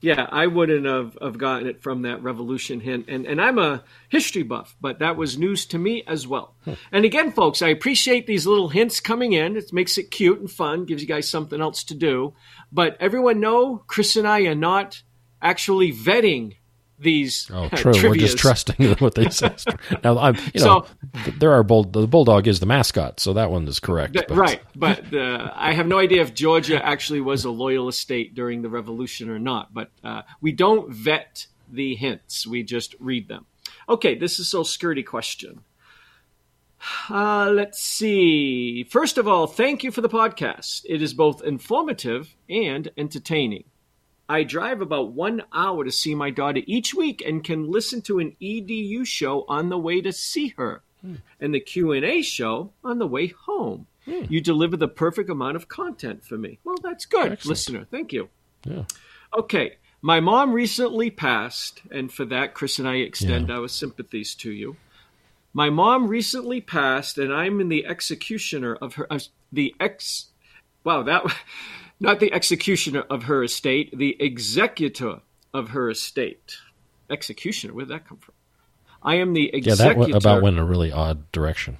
Yeah, 0.00 0.28
I 0.30 0.46
wouldn't 0.46 0.86
have, 0.86 1.18
have 1.20 1.38
gotten 1.38 1.66
it 1.66 1.82
from 1.82 2.02
that 2.02 2.22
revolution 2.22 2.78
hint. 2.80 3.06
And, 3.08 3.26
and 3.26 3.40
I'm 3.40 3.58
a 3.58 3.82
history 4.08 4.44
buff, 4.44 4.76
but 4.80 5.00
that 5.00 5.16
was 5.16 5.38
news 5.38 5.66
to 5.66 5.78
me 5.78 6.04
as 6.06 6.26
well. 6.26 6.54
Hmm. 6.64 6.74
And 6.92 7.04
again, 7.04 7.32
folks, 7.32 7.62
I 7.62 7.68
appreciate 7.68 8.26
these 8.26 8.46
little 8.46 8.68
hints 8.68 9.00
coming 9.00 9.32
in. 9.32 9.56
It 9.56 9.72
makes 9.72 9.98
it 9.98 10.12
cute 10.12 10.38
and 10.38 10.50
fun, 10.50 10.84
gives 10.84 11.02
you 11.02 11.08
guys 11.08 11.28
something 11.28 11.60
else 11.60 11.82
to 11.84 11.94
do. 11.94 12.34
But 12.70 12.96
everyone 13.00 13.40
know 13.40 13.82
Chris 13.88 14.14
and 14.14 14.26
I 14.26 14.42
are 14.42 14.54
not 14.54 15.02
actually 15.42 15.92
vetting 15.92 16.54
these. 16.98 17.50
Oh, 17.52 17.68
true. 17.74 17.92
We're 17.92 18.14
just 18.14 18.38
trusting 18.38 18.94
what 18.96 19.14
they 19.14 19.28
say. 19.30 19.54
now, 20.02 20.18
I'm, 20.18 20.36
you 20.54 20.64
know, 20.64 20.86
so, 20.86 21.32
there 21.38 21.52
are 21.52 21.62
bull. 21.62 21.84
The 21.84 22.06
bulldog 22.06 22.46
is 22.46 22.60
the 22.60 22.66
mascot, 22.66 23.20
so 23.20 23.32
that 23.34 23.50
one 23.50 23.66
is 23.68 23.80
correct. 23.80 24.14
but. 24.14 24.30
Right, 24.30 24.60
but 24.74 25.14
uh, 25.14 25.50
I 25.54 25.72
have 25.72 25.86
no 25.86 25.98
idea 25.98 26.22
if 26.22 26.34
Georgia 26.34 26.84
actually 26.84 27.20
was 27.20 27.44
a 27.44 27.50
loyalist 27.50 28.00
state 28.00 28.34
during 28.34 28.62
the 28.62 28.68
Revolution 28.68 29.30
or 29.30 29.38
not. 29.38 29.72
But 29.72 29.90
uh, 30.02 30.22
we 30.40 30.52
don't 30.52 30.90
vet 30.90 31.46
the 31.70 31.94
hints; 31.94 32.46
we 32.46 32.62
just 32.62 32.94
read 32.98 33.28
them. 33.28 33.46
Okay, 33.88 34.14
this 34.14 34.38
is 34.38 34.52
a 34.54 34.64
Security 34.64 35.02
question. 35.02 35.60
Uh, 37.10 37.50
let's 37.50 37.80
see. 37.82 38.84
First 38.84 39.18
of 39.18 39.26
all, 39.26 39.46
thank 39.46 39.82
you 39.82 39.90
for 39.90 40.00
the 40.00 40.08
podcast. 40.08 40.82
It 40.88 41.02
is 41.02 41.12
both 41.12 41.42
informative 41.42 42.34
and 42.48 42.88
entertaining. 42.96 43.64
I 44.28 44.44
drive 44.44 44.80
about 44.80 45.12
one 45.12 45.42
hour 45.52 45.84
to 45.84 45.90
see 45.90 46.14
my 46.14 46.30
daughter 46.30 46.60
each 46.66 46.94
week 46.94 47.22
and 47.24 47.42
can 47.42 47.70
listen 47.70 48.02
to 48.02 48.18
an 48.18 48.36
EDU 48.42 49.06
show 49.06 49.44
on 49.48 49.68
the 49.70 49.78
way 49.78 50.00
to 50.00 50.12
see 50.12 50.48
her, 50.58 50.82
hmm. 51.00 51.16
and 51.40 51.54
the 51.54 51.60
Q 51.60 51.92
and 51.92 52.04
A 52.04 52.22
show 52.22 52.72
on 52.84 52.98
the 52.98 53.06
way 53.06 53.28
home. 53.28 53.86
Hmm. 54.04 54.24
You 54.28 54.40
deliver 54.40 54.76
the 54.76 54.88
perfect 54.88 55.30
amount 55.30 55.56
of 55.56 55.68
content 55.68 56.24
for 56.24 56.36
me. 56.36 56.58
Well, 56.64 56.76
that's 56.82 57.06
good, 57.06 57.32
Excellent. 57.32 57.46
listener. 57.46 57.86
Thank 57.90 58.12
you. 58.12 58.28
Yeah. 58.64 58.84
Okay. 59.36 59.76
My 60.00 60.20
mom 60.20 60.52
recently 60.52 61.10
passed, 61.10 61.82
and 61.90 62.12
for 62.12 62.24
that, 62.26 62.54
Chris 62.54 62.78
and 62.78 62.86
I 62.86 62.96
extend 62.96 63.48
yeah. 63.48 63.56
our 63.56 63.68
sympathies 63.68 64.34
to 64.36 64.52
you. 64.52 64.76
My 65.52 65.70
mom 65.70 66.06
recently 66.06 66.60
passed, 66.60 67.18
and 67.18 67.32
I'm 67.32 67.60
in 67.60 67.68
the 67.68 67.84
executioner 67.84 68.76
of 68.76 68.94
her. 68.94 69.12
Uh, 69.12 69.18
the 69.52 69.74
ex. 69.80 70.26
Wow, 70.84 71.02
that 71.02 71.24
not 72.00 72.20
the 72.20 72.32
executioner 72.32 73.00
of 73.10 73.24
her 73.24 73.42
estate, 73.42 73.96
the 73.96 74.16
executor 74.20 75.20
of 75.52 75.70
her 75.70 75.90
estate. 75.90 76.56
Executioner, 77.10 77.74
where 77.74 77.84
did 77.84 77.94
that 77.94 78.06
come 78.06 78.18
from? 78.18 78.34
I 79.02 79.16
am 79.16 79.32
the 79.32 79.54
executor. 79.54 80.00
Yeah, 80.00 80.06
that 80.06 80.16
about 80.16 80.42
went 80.42 80.56
in 80.56 80.62
a 80.62 80.66
really 80.66 80.92
odd 80.92 81.30
direction. 81.32 81.78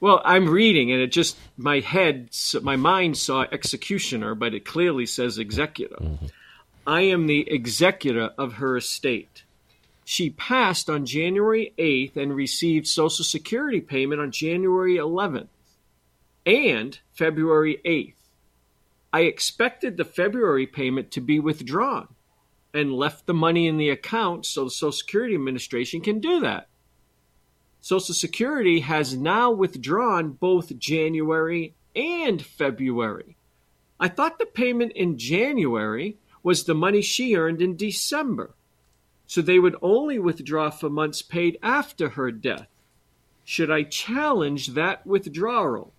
Well, 0.00 0.22
I'm 0.24 0.48
reading, 0.48 0.92
and 0.92 1.00
it 1.00 1.10
just 1.12 1.36
my 1.56 1.80
head, 1.80 2.30
my 2.62 2.76
mind 2.76 3.16
saw 3.16 3.42
executioner, 3.50 4.34
but 4.34 4.54
it 4.54 4.64
clearly 4.64 5.06
says 5.06 5.38
executor. 5.38 5.96
Mm-hmm. 5.96 6.26
I 6.86 7.02
am 7.02 7.26
the 7.26 7.50
executor 7.50 8.30
of 8.38 8.54
her 8.54 8.76
estate. 8.76 9.42
She 10.04 10.30
passed 10.30 10.88
on 10.88 11.04
January 11.04 11.74
8th 11.78 12.16
and 12.16 12.34
received 12.34 12.86
Social 12.86 13.24
Security 13.24 13.80
payment 13.80 14.20
on 14.20 14.30
January 14.30 14.96
11th 14.96 15.48
and 16.46 16.98
February 17.12 17.78
8th. 17.84 18.14
I 19.12 19.20
expected 19.20 19.96
the 19.96 20.04
February 20.04 20.66
payment 20.66 21.10
to 21.12 21.20
be 21.20 21.40
withdrawn 21.40 22.08
and 22.74 22.92
left 22.92 23.26
the 23.26 23.34
money 23.34 23.66
in 23.66 23.78
the 23.78 23.90
account 23.90 24.44
so 24.44 24.64
the 24.64 24.70
Social 24.70 24.92
Security 24.92 25.34
Administration 25.34 26.00
can 26.00 26.20
do 26.20 26.40
that. 26.40 26.68
Social 27.80 28.14
Security 28.14 28.80
has 28.80 29.16
now 29.16 29.50
withdrawn 29.50 30.32
both 30.32 30.78
January 30.78 31.74
and 31.96 32.42
February. 32.42 33.36
I 33.98 34.08
thought 34.08 34.38
the 34.38 34.46
payment 34.46 34.92
in 34.92 35.16
January 35.16 36.18
was 36.42 36.64
the 36.64 36.74
money 36.74 37.00
she 37.00 37.34
earned 37.34 37.62
in 37.62 37.76
December. 37.76 38.54
So 39.26 39.40
they 39.42 39.58
would 39.58 39.76
only 39.82 40.18
withdraw 40.18 40.70
for 40.70 40.88
months 40.88 41.22
paid 41.22 41.58
after 41.62 42.10
her 42.10 42.30
death. 42.30 42.68
Should 43.44 43.70
I 43.70 43.82
challenge 43.82 44.68
that 44.68 45.06
withdrawal 45.06 45.92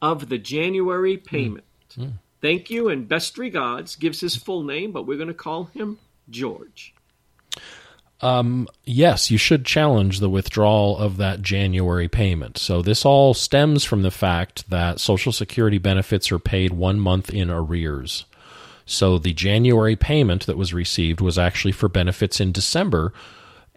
of 0.00 0.28
the 0.28 0.38
January 0.38 1.16
payment? 1.16 1.64
Mm. 1.96 2.12
Thank 2.40 2.70
you 2.70 2.88
and 2.88 3.08
best 3.08 3.38
regards. 3.38 3.96
Gives 3.96 4.20
his 4.20 4.36
full 4.36 4.62
name, 4.62 4.92
but 4.92 5.06
we're 5.06 5.16
going 5.16 5.28
to 5.28 5.34
call 5.34 5.64
him 5.64 5.98
George. 6.30 6.94
Um, 8.20 8.66
yes, 8.84 9.30
you 9.30 9.38
should 9.38 9.64
challenge 9.64 10.18
the 10.18 10.28
withdrawal 10.28 10.98
of 10.98 11.18
that 11.18 11.40
January 11.40 12.08
payment. 12.08 12.58
So 12.58 12.82
this 12.82 13.04
all 13.04 13.32
stems 13.32 13.84
from 13.84 14.02
the 14.02 14.10
fact 14.10 14.68
that 14.70 14.98
Social 14.98 15.30
Security 15.30 15.78
benefits 15.78 16.32
are 16.32 16.40
paid 16.40 16.72
one 16.72 16.98
month 16.98 17.30
in 17.30 17.48
arrears. 17.48 18.24
So 18.86 19.18
the 19.18 19.34
January 19.34 19.96
payment 19.96 20.46
that 20.46 20.56
was 20.56 20.74
received 20.74 21.20
was 21.20 21.38
actually 21.38 21.72
for 21.72 21.88
benefits 21.88 22.40
in 22.40 22.52
December. 22.52 23.12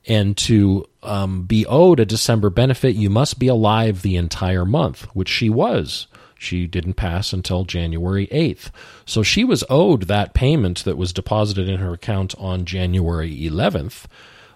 And 0.07 0.35
to 0.37 0.85
um, 1.03 1.43
be 1.43 1.65
owed 1.67 1.99
a 1.99 2.05
December 2.05 2.49
benefit, 2.49 2.95
you 2.95 3.11
must 3.11 3.37
be 3.37 3.47
alive 3.47 4.01
the 4.01 4.15
entire 4.15 4.65
month, 4.65 5.03
which 5.13 5.29
she 5.29 5.49
was. 5.49 6.07
She 6.41 6.65
didn't 6.65 6.95
pass 6.95 7.33
until 7.33 7.65
January 7.65 8.25
8th. 8.27 8.71
So 9.05 9.21
she 9.21 9.43
was 9.43 9.63
owed 9.69 10.03
that 10.03 10.33
payment 10.33 10.83
that 10.85 10.97
was 10.97 11.13
deposited 11.13 11.69
in 11.69 11.79
her 11.79 11.93
account 11.93 12.33
on 12.39 12.65
January 12.65 13.31
11th. 13.31 14.05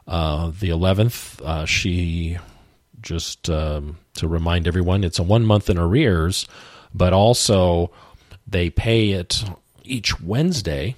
Uh, 0.07 0.47
the 0.47 0.69
11th, 0.69 1.39
uh, 1.43 1.65
she 1.67 2.39
just 3.03 3.51
um, 3.51 3.99
to 4.15 4.27
remind 4.27 4.67
everyone, 4.67 5.03
it's 5.03 5.19
a 5.19 5.23
one 5.23 5.45
month 5.45 5.69
in 5.69 5.77
arrears, 5.77 6.47
but 6.91 7.13
also 7.13 7.91
they 8.47 8.71
pay 8.71 9.11
it 9.11 9.43
each 9.83 10.19
Wednesday 10.19 10.95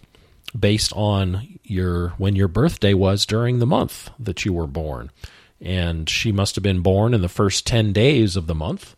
based 0.58 0.94
on 0.94 1.60
your 1.64 2.10
when 2.12 2.38
your 2.38 2.48
birthday 2.48 2.94
was 2.94 3.26
during 3.26 3.60
the 3.60 3.68
month 3.68 4.10
that 4.18 4.46
you 4.46 4.54
were 4.54 4.68
born. 4.68 5.12
And 5.60 6.10
she 6.10 6.32
must 6.32 6.56
have 6.56 6.64
been 6.64 6.80
born 6.80 7.14
in 7.14 7.22
the 7.22 7.28
first 7.28 7.68
10 7.68 7.92
days 7.92 8.38
of 8.38 8.48
the 8.48 8.56
month 8.56 8.96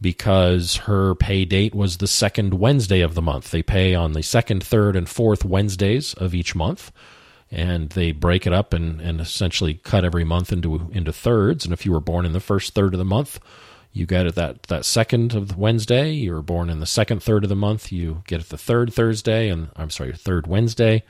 because 0.00 0.76
her 0.76 1.14
pay 1.14 1.44
date 1.44 1.74
was 1.74 1.98
the 1.98 2.06
second 2.06 2.54
Wednesday 2.54 3.00
of 3.00 3.14
the 3.14 3.22
month. 3.22 3.50
They 3.50 3.62
pay 3.62 3.94
on 3.94 4.12
the 4.12 4.22
second, 4.22 4.62
third, 4.62 4.96
and 4.96 5.08
fourth 5.08 5.44
Wednesdays 5.44 6.14
of 6.14 6.34
each 6.34 6.54
month 6.54 6.90
and 7.50 7.90
they 7.90 8.12
break 8.12 8.46
it 8.46 8.52
up 8.52 8.72
and, 8.72 9.00
and 9.00 9.20
essentially 9.20 9.74
cut 9.74 10.04
every 10.04 10.24
month 10.24 10.52
into 10.52 10.88
into 10.92 11.12
thirds. 11.12 11.64
And 11.64 11.72
if 11.72 11.84
you 11.84 11.92
were 11.92 12.00
born 12.00 12.24
in 12.24 12.32
the 12.32 12.40
first 12.40 12.74
third 12.74 12.94
of 12.94 12.98
the 12.98 13.04
month, 13.04 13.40
you 13.92 14.06
get 14.06 14.26
it 14.26 14.34
that 14.36 14.64
that 14.64 14.84
second 14.84 15.34
of 15.34 15.56
Wednesday. 15.56 16.12
You 16.12 16.32
were 16.32 16.42
born 16.42 16.70
in 16.70 16.80
the 16.80 16.86
second 16.86 17.22
third 17.22 17.44
of 17.44 17.48
the 17.48 17.56
month, 17.56 17.90
you 17.90 18.22
get 18.26 18.40
it 18.40 18.48
the 18.48 18.58
third 18.58 18.92
Thursday, 18.92 19.48
and 19.48 19.70
I'm 19.76 19.90
sorry, 19.90 20.12
third 20.12 20.46
Wednesday, 20.46 21.02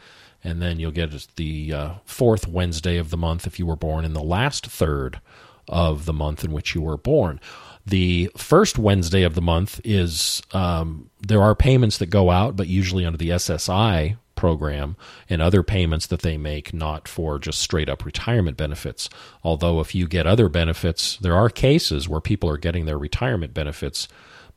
and 0.42 0.62
then 0.62 0.80
you'll 0.80 0.92
get 0.92 1.26
the 1.36 1.72
uh, 1.72 1.94
fourth 2.04 2.48
Wednesday 2.48 2.96
of 2.96 3.10
the 3.10 3.18
month 3.18 3.46
if 3.46 3.58
you 3.58 3.66
were 3.66 3.76
born 3.76 4.04
in 4.04 4.14
the 4.14 4.22
last 4.22 4.66
third 4.66 5.20
of 5.68 6.06
the 6.06 6.12
month 6.12 6.42
in 6.42 6.52
which 6.52 6.74
you 6.74 6.80
were 6.80 6.96
born. 6.96 7.38
The 7.86 8.30
first 8.36 8.78
Wednesday 8.78 9.22
of 9.22 9.34
the 9.34 9.42
month 9.42 9.80
is 9.84 10.42
um, 10.52 11.10
there 11.20 11.42
are 11.42 11.54
payments 11.54 11.98
that 11.98 12.06
go 12.06 12.30
out, 12.30 12.56
but 12.56 12.68
usually 12.68 13.04
under 13.04 13.18
the 13.18 13.30
SSI 13.30 14.16
program 14.40 14.96
and 15.28 15.42
other 15.42 15.62
payments 15.62 16.06
that 16.06 16.22
they 16.22 16.38
make, 16.38 16.72
not 16.72 17.06
for 17.06 17.38
just 17.38 17.58
straight 17.58 17.88
up 17.88 18.04
retirement 18.04 18.56
benefits. 18.56 19.10
Although, 19.44 19.80
if 19.80 19.94
you 19.94 20.08
get 20.08 20.26
other 20.26 20.48
benefits, 20.48 21.16
there 21.18 21.34
are 21.34 21.50
cases 21.50 22.08
where 22.08 22.20
people 22.20 22.48
are 22.48 22.56
getting 22.56 22.86
their 22.86 22.98
retirement 22.98 23.52
benefits 23.52 24.08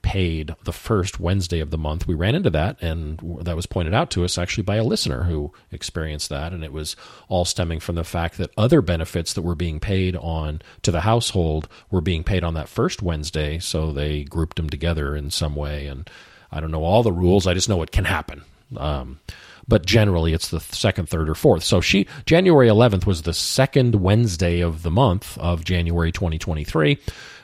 paid 0.03 0.53
the 0.65 0.71
first 0.71 1.19
Wednesday 1.19 1.59
of 1.59 1.71
the 1.71 1.77
month. 1.77 2.05
We 2.05 2.13
ran 2.13 2.35
into 2.35 2.51
that, 2.51 2.79
and 2.81 3.19
that 3.41 3.55
was 3.55 3.65
pointed 3.65 3.95
out 3.95 4.11
to 4.11 4.23
us 4.23 4.37
actually 4.37 4.63
by 4.63 4.75
a 4.75 4.83
listener 4.83 5.23
who 5.23 5.51
experienced 5.71 6.29
that, 6.29 6.53
and 6.53 6.63
it 6.63 6.71
was 6.71 6.95
all 7.29 7.45
stemming 7.45 7.79
from 7.79 7.95
the 7.95 8.03
fact 8.03 8.37
that 8.37 8.51
other 8.55 8.81
benefits 8.81 9.33
that 9.33 9.41
were 9.41 9.55
being 9.55 9.79
paid 9.79 10.15
on 10.17 10.61
to 10.83 10.91
the 10.91 11.01
household 11.01 11.67
were 11.89 12.01
being 12.01 12.23
paid 12.23 12.43
on 12.43 12.53
that 12.53 12.69
first 12.69 13.01
Wednesday, 13.01 13.57
so 13.57 13.91
they 13.91 14.23
grouped 14.23 14.57
them 14.57 14.69
together 14.69 15.15
in 15.15 15.31
some 15.31 15.55
way. 15.55 15.87
And 15.87 16.07
I 16.51 16.59
don't 16.59 16.71
know 16.71 16.83
all 16.83 17.01
the 17.01 17.11
rules; 17.11 17.47
I 17.47 17.55
just 17.55 17.69
know 17.69 17.81
it 17.81 17.91
can 17.91 18.05
happen. 18.05 18.43
Um, 18.77 19.19
but 19.67 19.85
generally 19.85 20.33
it's 20.33 20.49
the 20.49 20.59
second, 20.59 21.09
third, 21.09 21.29
or 21.29 21.35
fourth. 21.35 21.63
So 21.63 21.81
she 21.81 22.07
January 22.25 22.67
11th 22.67 23.05
was 23.05 23.21
the 23.21 23.33
second 23.33 23.95
Wednesday 23.95 24.59
of 24.59 24.83
the 24.83 24.91
month 24.91 25.37
of 25.37 25.63
January 25.63 26.11
2023, 26.11 26.97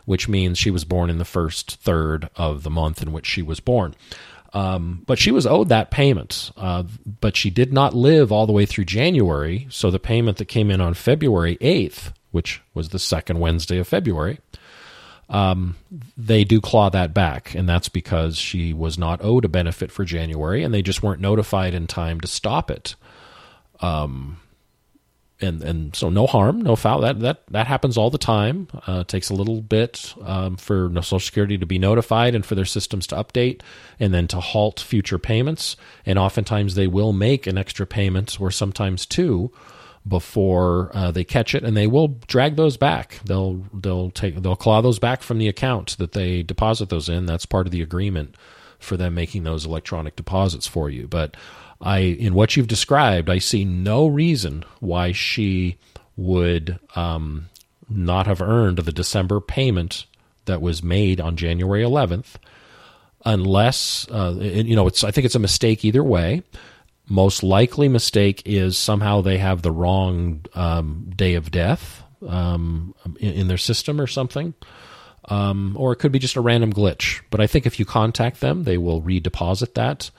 which 0.09 0.27
means 0.27 0.57
she 0.57 0.71
was 0.71 0.85
born 0.85 1.07
in 1.11 1.19
the 1.19 1.23
first 1.23 1.75
third 1.75 2.31
of 2.35 2.63
the 2.63 2.69
month 2.71 3.03
in 3.03 3.11
which 3.11 3.27
she 3.27 3.43
was 3.43 3.59
born. 3.59 3.93
Um, 4.53 5.03
but 5.05 5.19
she 5.19 5.29
was 5.29 5.45
owed 5.45 5.69
that 5.69 5.91
payment, 5.91 6.49
uh, 6.57 6.81
but 7.21 7.37
she 7.37 7.51
did 7.51 7.71
not 7.71 7.93
live 7.93 8.31
all 8.31 8.47
the 8.47 8.51
way 8.51 8.65
through 8.65 8.85
January. 8.85 9.67
So 9.69 9.91
the 9.91 9.99
payment 9.99 10.39
that 10.39 10.45
came 10.45 10.71
in 10.71 10.81
on 10.81 10.95
February 10.95 11.57
8th, 11.57 12.11
which 12.31 12.59
was 12.73 12.89
the 12.89 12.97
second 12.97 13.39
Wednesday 13.39 13.77
of 13.77 13.87
February, 13.87 14.39
um, 15.29 15.75
they 16.17 16.43
do 16.43 16.59
claw 16.59 16.89
that 16.89 17.13
back, 17.13 17.53
and 17.53 17.69
that's 17.69 17.89
because 17.89 18.35
she 18.35 18.73
was 18.73 18.97
not 18.97 19.23
owed 19.23 19.45
a 19.45 19.47
benefit 19.47 19.91
for 19.91 20.05
January, 20.05 20.63
and 20.63 20.73
they 20.73 20.81
just 20.81 21.03
weren't 21.03 21.21
notified 21.21 21.75
in 21.75 21.85
time 21.85 22.19
to 22.21 22.27
stop 22.27 22.71
it. 22.71 22.95
Um, 23.79 24.39
and 25.41 25.61
and 25.63 25.95
so 25.95 26.09
no 26.09 26.27
harm, 26.27 26.61
no 26.61 26.75
foul. 26.75 27.01
That 27.01 27.19
that 27.21 27.43
that 27.49 27.67
happens 27.67 27.97
all 27.97 28.09
the 28.09 28.17
time. 28.17 28.67
Uh, 28.85 29.03
takes 29.03 29.29
a 29.29 29.33
little 29.33 29.61
bit 29.61 30.13
um, 30.23 30.57
for 30.57 30.91
Social 30.95 31.19
Security 31.19 31.57
to 31.57 31.65
be 31.65 31.79
notified 31.79 32.35
and 32.35 32.45
for 32.45 32.55
their 32.55 32.65
systems 32.65 33.07
to 33.07 33.15
update, 33.15 33.61
and 33.99 34.13
then 34.13 34.27
to 34.27 34.39
halt 34.39 34.79
future 34.79 35.19
payments. 35.19 35.75
And 36.05 36.19
oftentimes 36.19 36.75
they 36.75 36.87
will 36.87 37.13
make 37.13 37.47
an 37.47 37.57
extra 37.57 37.85
payment, 37.85 38.39
or 38.39 38.51
sometimes 38.51 39.05
two, 39.05 39.51
before 40.07 40.91
uh, 40.93 41.11
they 41.11 41.23
catch 41.23 41.55
it, 41.55 41.63
and 41.63 41.75
they 41.75 41.87
will 41.87 42.19
drag 42.27 42.55
those 42.55 42.77
back. 42.77 43.19
They'll 43.25 43.65
they'll 43.73 44.11
take 44.11 44.41
they'll 44.41 44.55
claw 44.55 44.81
those 44.81 44.99
back 44.99 45.21
from 45.21 45.37
the 45.37 45.47
account 45.47 45.97
that 45.99 46.13
they 46.13 46.43
deposit 46.43 46.89
those 46.89 47.09
in. 47.09 47.25
That's 47.25 47.45
part 47.45 47.65
of 47.67 47.71
the 47.71 47.81
agreement 47.81 48.35
for 48.79 48.97
them 48.97 49.13
making 49.13 49.43
those 49.43 49.65
electronic 49.65 50.15
deposits 50.15 50.65
for 50.65 50.89
you. 50.89 51.07
But 51.07 51.35
I, 51.81 51.99
in 51.99 52.33
what 52.33 52.55
you've 52.55 52.67
described, 52.67 53.29
I 53.29 53.37
see 53.37 53.63
no 53.63 54.07
reason 54.07 54.65
why 54.79 55.11
she 55.11 55.77
would 56.17 56.79
um, 56.95 57.47
not 57.89 58.27
have 58.27 58.41
earned 58.41 58.79
the 58.79 58.91
December 58.91 59.39
payment 59.39 60.05
that 60.45 60.61
was 60.61 60.83
made 60.83 61.21
on 61.21 61.37
January 61.37 61.83
11th, 61.83 62.35
unless 63.23 64.07
uh, 64.09 64.35
you 64.39 64.75
know 64.75 64.87
it's. 64.87 65.03
I 65.03 65.11
think 65.11 65.25
it's 65.25 65.35
a 65.35 65.39
mistake 65.39 65.85
either 65.85 66.03
way 66.03 66.43
most 67.09 67.41
likely 67.41 67.89
mistake 67.89 68.43
is 68.45 68.77
somehow 68.77 69.21
they 69.21 69.39
have 69.39 69.61
the 69.61 69.71
wrong 69.71 70.45
um, 70.53 71.11
day 71.15 71.33
of 71.33 71.49
death 71.49 72.03
um, 72.25 72.93
in, 73.19 73.33
in, 73.33 73.47
their 73.47 73.57
system 73.57 73.99
or 73.99 74.07
something. 74.07 74.53
Um, 75.25 75.75
or 75.77 75.91
it 75.91 75.97
could 75.97 76.11
be 76.11 76.19
just 76.19 76.35
a 76.35 76.41
random 76.41 76.71
glitch. 76.71 77.21
But 77.29 77.41
I 77.41 77.47
think 77.47 77.65
if 77.65 77.79
you 77.79 77.85
contact 77.85 78.41
them, 78.41 78.63
they 78.63 78.77
will 78.77 79.01
redeposit 79.01 79.73
that. 79.73 80.11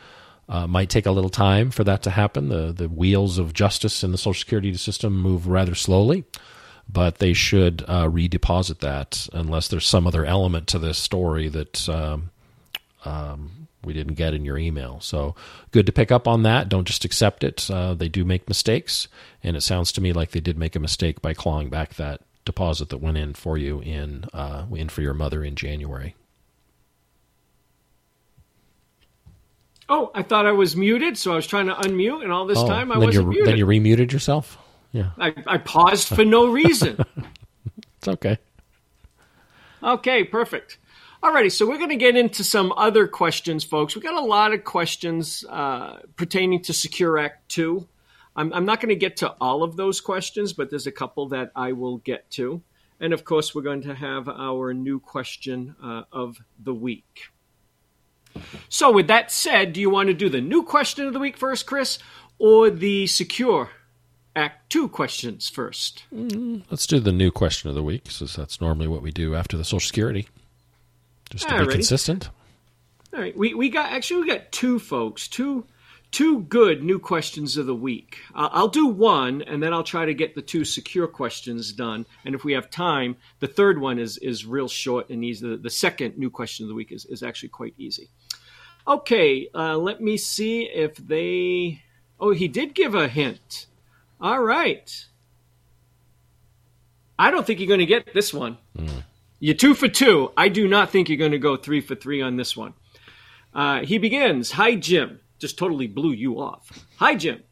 Uh, 0.51 0.67
might 0.67 0.91
take 0.91 1.07
a 1.07 1.13
little 1.13 1.31
time 1.31 1.71
for 1.71 1.85
that 1.85 2.03
to 2.03 2.11
happen. 2.11 2.49
The 2.49 2.73
the 2.73 2.89
wheels 2.89 3.39
of 3.39 3.55
justice 3.55 4.03
in 4.03 4.11
the 4.11 4.19
Social 4.19 4.41
Security 4.41 4.75
system 4.75 5.17
move 5.17 5.47
rather 5.47 5.77
slowly, 5.77 6.25
but 6.89 7.19
they 7.19 7.33
should 7.33 7.85
uh, 7.87 8.09
redeposit 8.09 8.81
that 8.81 9.29
unless 9.33 9.69
there's 9.69 9.87
some 9.87 10.09
other 10.09 10.25
element 10.25 10.67
to 10.67 10.81
this 10.81 10.99
story 10.99 11.49
that 11.49 11.89
um, 11.89 12.31
um 13.05 13.69
we 13.85 13.93
didn't 13.93 14.15
get 14.15 14.35
in 14.35 14.45
your 14.45 14.59
email. 14.59 14.99
So 15.01 15.37
good 15.71 15.87
to 15.87 15.93
pick 15.93 16.11
up 16.11 16.27
on 16.27 16.43
that. 16.43 16.69
Don't 16.69 16.87
just 16.87 17.05
accept 17.05 17.45
it. 17.45 17.71
Uh, 17.71 17.95
they 17.95 18.09
do 18.09 18.25
make 18.25 18.49
mistakes, 18.49 19.07
and 19.45 19.57
it 19.57 19.63
sounds 19.63 19.93
to 19.93 20.01
me 20.01 20.13
like 20.13 20.33
they 20.33 20.41
did 20.41 20.59
make 20.59 20.75
a 20.75 20.81
mistake 20.81 21.23
by 21.23 21.33
clawing 21.33 21.71
back 21.71 21.95
that 21.95 22.23
deposit 22.45 22.89
that 22.89 22.99
went 22.99 23.17
in 23.17 23.35
for 23.35 23.57
you 23.57 23.81
in 23.83 24.25
uh, 24.33 24.67
in 24.75 24.89
for 24.89 25.03
your 25.03 25.15
mother 25.15 25.45
in 25.45 25.55
January. 25.55 26.17
Oh, 29.93 30.13
I 30.15 30.23
thought 30.23 30.47
I 30.47 30.53
was 30.53 30.77
muted, 30.77 31.19
so 31.19 31.33
I 31.33 31.35
was 31.35 31.49
trying 31.49 31.67
to 31.67 31.75
unmute, 31.75 32.23
and 32.23 32.31
all 32.31 32.47
this 32.47 32.59
oh, 32.59 32.69
time 32.69 32.93
I 32.93 32.99
wasn't 32.99 33.29
muted. 33.29 33.49
Then 33.49 33.57
you 33.57 33.67
remuted 33.67 34.13
yourself. 34.13 34.57
Yeah, 34.93 35.11
I, 35.19 35.35
I 35.47 35.59
paused 35.59 36.09
for 36.09 36.25
no 36.25 36.51
reason. 36.51 37.05
it's 37.99 38.07
okay. 38.07 38.39
Okay, 39.83 40.23
perfect. 40.23 40.79
Alrighty, 41.23 41.51
so 41.51 41.67
we're 41.69 41.79
going 41.79 41.91
to 41.91 41.97
get 41.97 42.17
into 42.17 42.45
some 42.45 42.73
other 42.77 43.09
questions, 43.09 43.65
folks. 43.65 43.97
We 43.97 44.01
got 44.01 44.15
a 44.15 44.25
lot 44.25 44.53
of 44.53 44.63
questions 44.63 45.45
uh, 45.49 45.99
pertaining 46.17 46.63
to 46.63 46.73
Secure 46.73 47.19
Act 47.19 47.49
2. 47.51 47.87
I'm, 48.37 48.53
I'm 48.53 48.65
not 48.65 48.81
going 48.81 48.91
to 48.91 48.97
get 48.97 49.19
to 49.19 49.35
all 49.41 49.65
of 49.65 49.77
those 49.77 50.01
questions, 50.01 50.53
but 50.53 50.71
there's 50.71 50.87
a 50.87 50.93
couple 50.93 51.29
that 51.31 51.51
I 51.57 51.73
will 51.73 51.99
get 51.99 52.31
to. 52.33 52.63
And 53.01 53.13
of 53.13 53.25
course, 53.25 53.55
we're 53.55 53.63
going 53.63 53.83
to 53.83 53.95
have 53.95 54.29
our 54.29 54.73
new 54.73 55.01
question 55.01 55.75
uh, 55.83 56.05
of 56.13 56.39
the 56.63 56.75
week. 56.75 57.31
So, 58.69 58.93
with 58.93 59.07
that 59.09 59.31
said, 59.31 59.73
do 59.73 59.81
you 59.81 59.91
want 59.91 60.09
to 60.09 60.15
do 60.15 60.29
the 60.29 60.41
new 60.41 60.63
question 60.63 61.07
of 61.07 61.13
the 61.13 61.19
week 61.19 61.37
first, 61.37 61.67
Chris, 61.67 61.99
or 62.39 62.71
the 62.71 63.07
Secure 63.07 63.71
Act 64.37 64.71
2 64.71 64.89
questions 64.89 65.49
first? 65.49 66.05
Mm, 66.15 66.63
let's 66.71 66.87
do 66.87 67.01
the 67.01 67.13
new 67.13 67.31
question 67.31 67.69
of 67.69 67.75
the 67.75 67.83
week, 67.83 68.11
since 68.11 68.37
that's 68.37 68.61
normally 68.61 68.89
what 68.89 69.03
we 69.03 69.11
do 69.11 69.35
after 69.35 69.57
the 69.57 69.65
Social 69.65 69.81
Security 69.81 70.29
just 71.31 71.49
to 71.49 71.67
be 71.67 71.73
consistent. 71.73 72.29
All 73.15 73.21
right, 73.21 73.37
we, 73.37 73.55
we 73.55 73.71
got 73.71 73.93
actually 73.93 74.23
we 74.23 74.27
got 74.27 74.53
two 74.53 74.79
folks, 74.79 75.29
two 75.29 75.65
two 76.11 76.41
good 76.43 76.83
new 76.83 76.99
questions 76.99 77.57
of 77.57 77.67
the 77.67 77.75
week. 77.75 78.19
Uh, 78.35 78.49
I'll 78.53 78.69
do 78.69 78.87
one, 78.87 79.43
and 79.43 79.63
then 79.63 79.73
I'll 79.73 79.85
try 79.85 80.05
to 80.05 80.15
get 80.15 80.35
the 80.35 80.43
two 80.43 80.65
secure 80.65 81.07
questions 81.07 81.73
done. 81.73 82.05
And 82.25 82.35
if 82.35 82.45
we 82.45 82.53
have 82.53 82.69
time, 82.69 83.17
the 83.39 83.47
third 83.47 83.81
one 83.81 83.99
is 83.99 84.19
is 84.19 84.45
real 84.45 84.69
short 84.69 85.09
and 85.11 85.25
easy. 85.25 85.49
The, 85.49 85.57
the 85.57 85.71
second 85.71 86.19
new 86.19 86.31
question 86.31 86.65
of 86.65 86.69
the 86.69 86.75
week 86.75 86.93
is, 86.93 87.05
is 87.07 87.23
actually 87.23 87.51
quite 87.51 87.75
easy. 87.79 88.09
Okay, 88.87 89.49
uh, 89.55 89.77
let 89.77 90.01
me 90.01 90.17
see 90.17 90.63
if 90.63 90.97
they. 90.97 91.83
Oh, 92.19 92.33
he 92.33 92.49
did 92.49 92.75
give 92.75 92.95
a 92.95 93.09
hint. 93.09 93.67
All 94.21 94.43
right. 94.43 95.07
I 97.19 97.31
don't 97.31 97.47
think 97.47 97.61
you're 97.61 97.69
going 97.69 97.81
to 97.81 97.87
get 97.87 98.13
this 98.15 98.33
one. 98.33 98.59
Mm. 98.77 99.05
You're 99.39 99.55
two 99.55 99.75
for 99.75 99.89
two. 99.89 100.33
I 100.37 100.49
do 100.49 100.69
not 100.69 100.91
think 100.91 101.09
you're 101.09 101.19
going 101.19 101.33
to 101.33 101.39
go 101.39 101.57
three 101.57 101.81
for 101.81 101.95
three 101.95 102.21
on 102.21 102.37
this 102.37 102.57
one. 102.57 102.75
Uh, 103.55 103.81
he 103.81 103.99
begins 103.99 104.53
Hi, 104.53 104.75
Jim. 104.75 105.21
Just 105.39 105.59
totally 105.59 105.87
blew 105.87 106.13
you 106.13 106.41
off. 106.41 106.87
Hi, 106.97 107.15
Jim. 107.15 107.43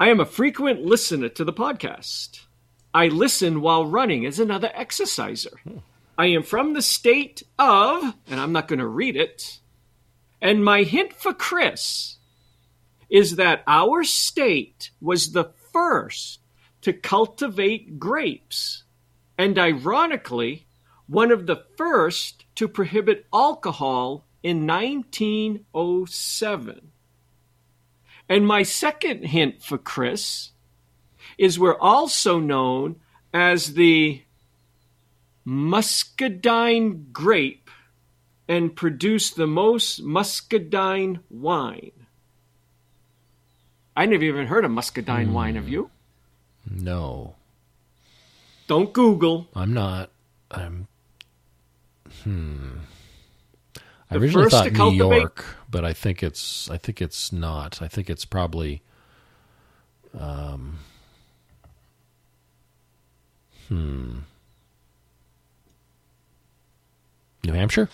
I 0.00 0.08
am 0.08 0.18
a 0.18 0.26
frequent 0.26 0.82
listener 0.82 1.28
to 1.28 1.44
the 1.44 1.52
podcast. 1.52 2.40
I 2.92 3.06
listen 3.06 3.60
while 3.60 3.86
running 3.86 4.26
as 4.26 4.40
another 4.40 4.70
exerciser. 4.74 5.60
Hmm. 5.62 5.78
I 6.18 6.26
am 6.26 6.42
from 6.42 6.74
the 6.74 6.82
state 6.82 7.44
of, 7.58 8.14
and 8.26 8.40
I'm 8.40 8.52
not 8.52 8.66
going 8.66 8.80
to 8.80 8.86
read 8.86 9.16
it. 9.16 9.59
And 10.40 10.64
my 10.64 10.82
hint 10.82 11.12
for 11.12 11.34
Chris 11.34 12.16
is 13.08 13.36
that 13.36 13.62
our 13.66 14.04
state 14.04 14.90
was 15.00 15.32
the 15.32 15.52
first 15.72 16.40
to 16.82 16.92
cultivate 16.92 17.98
grapes, 17.98 18.84
and 19.36 19.58
ironically, 19.58 20.66
one 21.06 21.30
of 21.30 21.46
the 21.46 21.64
first 21.76 22.44
to 22.54 22.68
prohibit 22.68 23.26
alcohol 23.32 24.24
in 24.42 24.66
1907. 24.66 26.92
And 28.28 28.46
my 28.46 28.62
second 28.62 29.24
hint 29.24 29.62
for 29.62 29.76
Chris 29.76 30.52
is 31.36 31.58
we're 31.58 31.78
also 31.78 32.38
known 32.38 32.96
as 33.34 33.74
the 33.74 34.22
muscadine 35.44 37.08
grape 37.12 37.59
and 38.50 38.74
produce 38.74 39.30
the 39.30 39.46
most 39.46 40.02
muscadine 40.02 41.20
wine. 41.30 41.92
I 43.96 44.06
never 44.06 44.24
even 44.24 44.48
heard 44.48 44.64
of 44.64 44.72
muscadine 44.72 45.28
mm. 45.28 45.32
wine, 45.32 45.54
have 45.54 45.68
you? 45.68 45.88
No. 46.68 47.36
Don't 48.66 48.92
Google. 48.92 49.46
I'm 49.54 49.72
not. 49.72 50.10
I'm. 50.50 50.88
Hmm. 52.24 52.78
I 54.10 54.16
originally 54.16 54.50
thought 54.50 54.72
New 54.72 54.90
York, 54.90 55.44
but 55.70 55.84
I 55.84 55.92
think 55.92 56.20
it's 56.20 56.68
I 56.68 56.76
think 56.76 57.00
it's 57.00 57.32
not. 57.32 57.80
I 57.80 57.86
think 57.86 58.10
it's 58.10 58.24
probably 58.24 58.82
um 60.18 60.78
hmm 63.68 64.18
New 67.44 67.52
Hampshire? 67.52 67.88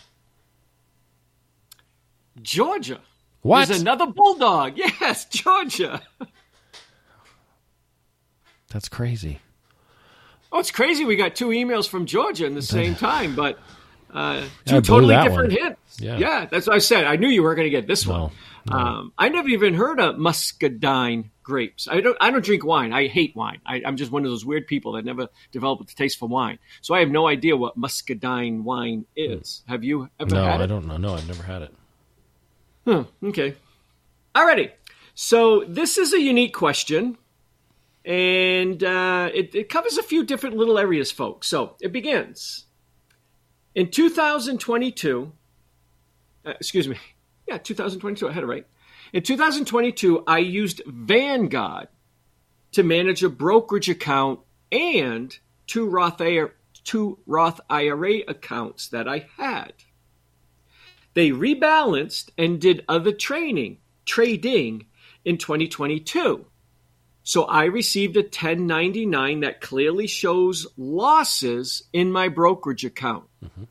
Georgia. 2.43 3.01
What? 3.43 3.69
There's 3.69 3.81
another 3.81 4.07
bulldog. 4.07 4.79
Yes, 5.01 5.25
Georgia. 5.27 6.03
That's 8.71 8.89
crazy. 8.89 9.41
Oh, 10.51 10.59
it's 10.59 10.71
crazy. 10.71 11.05
We 11.05 11.17
got 11.17 11.37
two 11.37 11.49
emails 11.49 11.89
from 11.89 12.07
Georgia 12.07 12.47
in 12.47 12.55
the 12.55 12.63
same 12.63 12.95
time, 12.97 13.37
but 13.37 13.59
uh, 14.13 14.45
two 14.65 14.81
totally 14.81 15.15
different 15.15 15.53
one. 15.53 15.63
hints. 15.63 16.01
Yeah. 16.01 16.19
yeah, 16.19 16.47
that's 16.51 16.67
what 16.67 16.77
I 16.77 16.79
said. 16.79 17.05
I 17.05 17.17
knew 17.17 17.29
you 17.29 17.43
weren't 17.43 17.57
going 17.57 17.67
to 17.67 17.71
get 17.71 17.87
this 17.87 18.07
no, 18.07 18.13
one. 18.13 18.33
No. 18.69 18.77
Um, 18.77 19.13
I 19.17 19.29
never 19.29 19.49
even 19.49 19.75
heard 19.75 20.01
of 20.01 20.19
muscadine 20.19 21.31
grapes. 21.43 21.87
I 21.89 22.01
don't. 22.01 22.17
I 22.21 22.31
don't 22.31 22.45
drink 22.45 22.65
wine. 22.65 22.93
I 22.93 23.07
hate 23.07 23.37
wine. 23.37 23.61
I, 23.65 23.83
am 23.85 23.97
just 23.97 24.11
one 24.11 24.25
of 24.25 24.31
those 24.31 24.45
weird 24.45 24.67
people 24.67 24.93
that 24.93 25.05
never 25.05 25.29
developed 25.53 25.91
a 25.91 25.95
taste 25.95 26.19
for 26.19 26.29
wine. 26.29 26.59
So 26.81 26.95
I 26.95 27.01
have 27.01 27.11
no 27.11 27.27
idea 27.27 27.57
what 27.57 27.77
muscadine 27.77 28.65
wine 28.65 29.07
is. 29.15 29.63
Have 29.69 29.85
you 29.85 30.11
ever 30.19 30.35
no, 30.35 30.45
had 30.45 30.61
it? 30.61 30.65
I 30.65 30.67
don't 30.67 30.87
know. 30.87 30.97
No, 30.97 31.15
I've 31.15 31.29
never 31.29 31.43
had 31.43 31.63
it. 31.63 31.75
Huh, 32.87 33.05
okay. 33.25 33.55
Alrighty. 34.35 34.71
So 35.15 35.65
this 35.67 35.99
is 35.99 36.13
a 36.13 36.21
unique 36.21 36.55
question, 36.55 37.19
and 38.05 38.83
uh, 38.85 39.31
it, 39.35 39.55
it 39.55 39.69
covers 39.69 39.99
a 39.99 40.03
few 40.03 40.25
different 40.25 40.57
little 40.57 40.79
areas, 40.79 41.11
folks. 41.11 41.49
So 41.49 41.75
it 41.81 41.93
begins. 41.93 42.67
In 43.75 43.91
2022, 43.91 45.33
uh, 46.45 46.51
excuse 46.51 46.87
me, 46.87 46.97
yeah, 47.49 47.59
2022, 47.59 48.29
I 48.29 48.33
had 48.33 48.45
it 48.45 48.47
right. 48.47 48.67
In 49.13 49.23
2022, 49.23 50.23
I 50.27 50.39
used 50.39 50.83
Vanguard 50.87 51.89
to 52.73 52.83
manage 52.83 53.23
a 53.25 53.29
brokerage 53.29 53.89
account 53.89 54.41
and 54.71 55.37
two 55.67 55.89
Roth 55.89 56.21
two 56.85 57.19
Roth 57.27 57.61
IRA 57.69 58.19
accounts 58.29 58.89
that 58.89 59.09
I 59.09 59.27
had. 59.37 59.73
They 61.17 61.31
rebalanced 61.31 62.29
and 62.37 62.61
did 62.61 62.85
other 62.91 63.11
training, 63.11 63.79
trading 64.05 64.85
in 65.25 65.39
2022. 65.39 66.45
So 67.23 67.45
I 67.45 67.65
received 67.65 68.19
a 68.19 68.21
1099 68.21 69.41
that 69.41 69.63
clearly 69.63 70.09
shows 70.09 70.67
losses 70.77 71.85
in 71.95 72.13
my 72.13 72.29
brokerage 72.29 72.85
account. 72.85 73.25
Mm-hmm. 73.43 73.65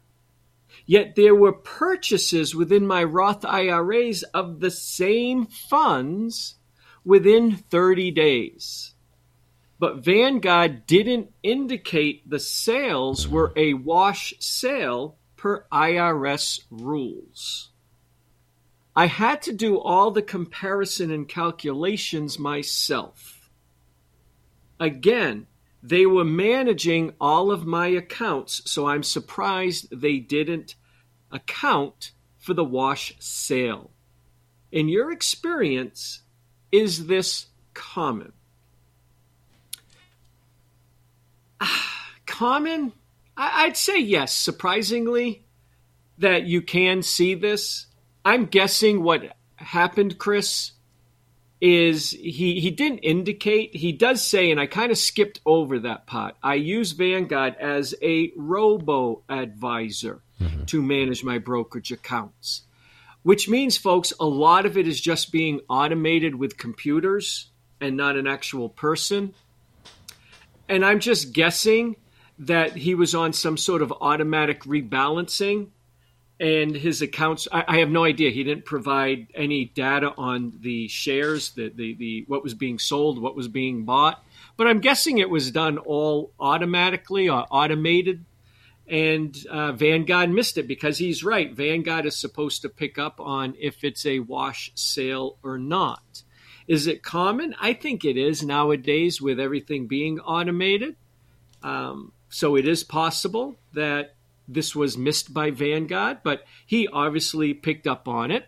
Yet 0.88 1.16
there 1.16 1.36
were 1.36 1.54
purchases 1.54 2.56
within 2.56 2.88
my 2.88 3.04
Roth 3.04 3.46
IRAs 3.46 4.24
of 4.24 4.60
the 4.60 4.72
same 4.72 5.46
funds 5.46 6.56
within 7.04 7.58
30 7.58 8.10
days. 8.10 8.96
But 9.78 10.04
Vanguard 10.04 10.88
didn't 10.88 11.32
indicate 11.44 12.28
the 12.28 12.40
sales 12.40 13.28
were 13.28 13.54
a 13.56 13.76
wash 13.76 14.34
sale 14.40 15.20
per 15.46 15.64
IRS 15.72 16.62
rules. 16.72 17.70
I 18.96 19.06
had 19.06 19.44
to 19.44 19.54
do 19.54 19.80
all 19.80 20.10
the 20.10 20.24
comparison 20.24 21.12
and 21.12 21.30
calculations 21.30 22.40
myself. 22.40 23.52
Again, 24.80 25.46
they 25.84 26.08
were 26.08 26.26
managing 26.26 27.14
all 27.22 27.52
of 27.52 27.64
my 27.64 27.90
accounts, 27.90 28.64
so 28.66 28.88
I'm 28.88 29.04
surprised 29.04 29.90
they 29.92 30.18
didn't 30.18 30.74
account 31.32 32.14
for 32.40 32.56
the 32.56 32.66
wash 32.66 33.14
sale. 33.20 33.92
In 34.72 34.90
your 34.90 35.12
experience, 35.12 36.24
is 36.72 37.06
this 37.06 37.46
common? 37.76 38.34
common? 42.26 42.94
I'd 43.38 43.78
say 43.78 44.00
yes, 44.00 44.34
surprisingly, 44.34 45.46
that 46.18 46.46
you 46.46 46.62
can 46.62 47.02
see 47.02 47.36
this. 47.36 47.88
I'm 48.24 48.46
guessing 48.46 49.04
what 49.04 49.36
happened, 49.58 50.18
Chris, 50.18 50.72
is 51.62 52.12
he 52.12 52.60
he 52.60 52.70
didn't 52.70 53.00
indicate 53.00 53.76
he 53.76 53.94
does 53.94 54.22
say 54.22 54.52
and 54.52 54.60
i 54.60 54.68
kind 54.68 54.92
of 54.92 54.98
skipped 54.98 55.40
over 55.46 55.80
that 55.80 56.06
part 56.06 56.36
i 56.44 56.54
use 56.54 56.92
vanguard 56.92 57.56
as 57.56 57.96
a 58.02 58.32
robo 58.36 59.24
advisor 59.30 60.22
mm-hmm. 60.40 60.66
to 60.66 60.82
manage 60.82 61.24
my 61.24 61.38
brokerage 61.38 61.92
accounts 61.94 62.64
which 63.24 63.48
means 63.48 63.78
folks 63.78 64.12
a 64.20 64.26
lot 64.26 64.66
of 64.66 64.78
it 64.78 64.88
is 64.88 65.00
just 65.00 65.32
being 65.32 65.62
automated 65.70 66.36
with 66.36 66.58
computers 66.58 67.50
and 67.80 67.96
not 67.96 68.18
an 68.18 68.28
actual 68.28 68.68
person 68.68 69.34
and 70.68 70.86
i'm 70.86 71.00
just 71.00 71.32
guessing 71.32 71.96
that 72.40 72.76
he 72.76 72.96
was 72.96 73.16
on 73.16 73.34
some 73.34 73.58
sort 73.58 73.82
of 73.82 73.94
automatic 74.02 74.64
rebalancing 74.64 75.70
and 76.40 76.76
his 76.76 77.02
accounts 77.02 77.48
I, 77.52 77.64
I, 77.66 77.80
have 77.80 77.90
no 77.90 78.04
idea. 78.04 78.30
He 78.30 78.44
didn't 78.44 78.66
provide 78.66 79.28
any 79.34 79.66
data 79.66 80.14
on 80.18 80.54
the 80.60 80.90
shares 80.90 81.52
the, 81.52 81.70
the, 81.70 81.94
the 81.96 82.26
what 82.28 82.44
was 82.44 82.54
being 82.54 82.78
sold 82.78 83.22
what 83.22 83.38
was 83.38 83.48
being 83.48 83.86
bought 83.86 84.22
but 84.58 84.68
i'm 84.68 84.80
guessing 84.80 85.18
it 85.18 85.30
was 85.30 85.50
done 85.52 85.78
all 85.78 86.34
automatically 86.38 87.30
or 87.30 87.46
automated 87.50 88.26
and 88.88 89.36
uh, 89.50 89.72
vanguard 89.72 90.30
missed 90.30 90.58
it 90.58 90.68
because 90.68 90.98
he's 90.98 91.24
right. 91.24 91.54
Vanguard 91.54 92.06
is 92.06 92.16
supposed 92.16 92.62
to 92.62 92.70
pick 92.70 92.98
up 93.00 93.20
on 93.20 93.56
if 93.60 93.84
it's 93.84 94.06
a 94.06 94.20
wash 94.20 94.72
sale 94.76 95.38
or 95.44 95.58
not. 95.58 96.24
Is 96.68 96.88
it 96.88 97.04
common? 97.04 97.56
I 97.60 97.74
think 97.74 98.06
it 98.06 98.18
is 98.18 98.44
nowadays 98.44 99.22
with 99.22 99.40
everything 99.40 99.88
being 99.88 100.20
automated. 100.20 100.96
Um, 101.64 102.12
so 102.30 102.56
it 102.56 102.68
is 102.68 102.84
possible 102.84 103.56
that 103.74 104.16
this 104.48 104.76
was 104.76 104.98
missed 104.98 105.34
by 105.34 105.52
Vanguard, 105.52 106.20
but 106.24 106.44
he 106.66 106.88
obviously 106.88 107.54
picked 107.54 107.88
up 107.88 108.08
on 108.08 108.32
it. 108.32 108.46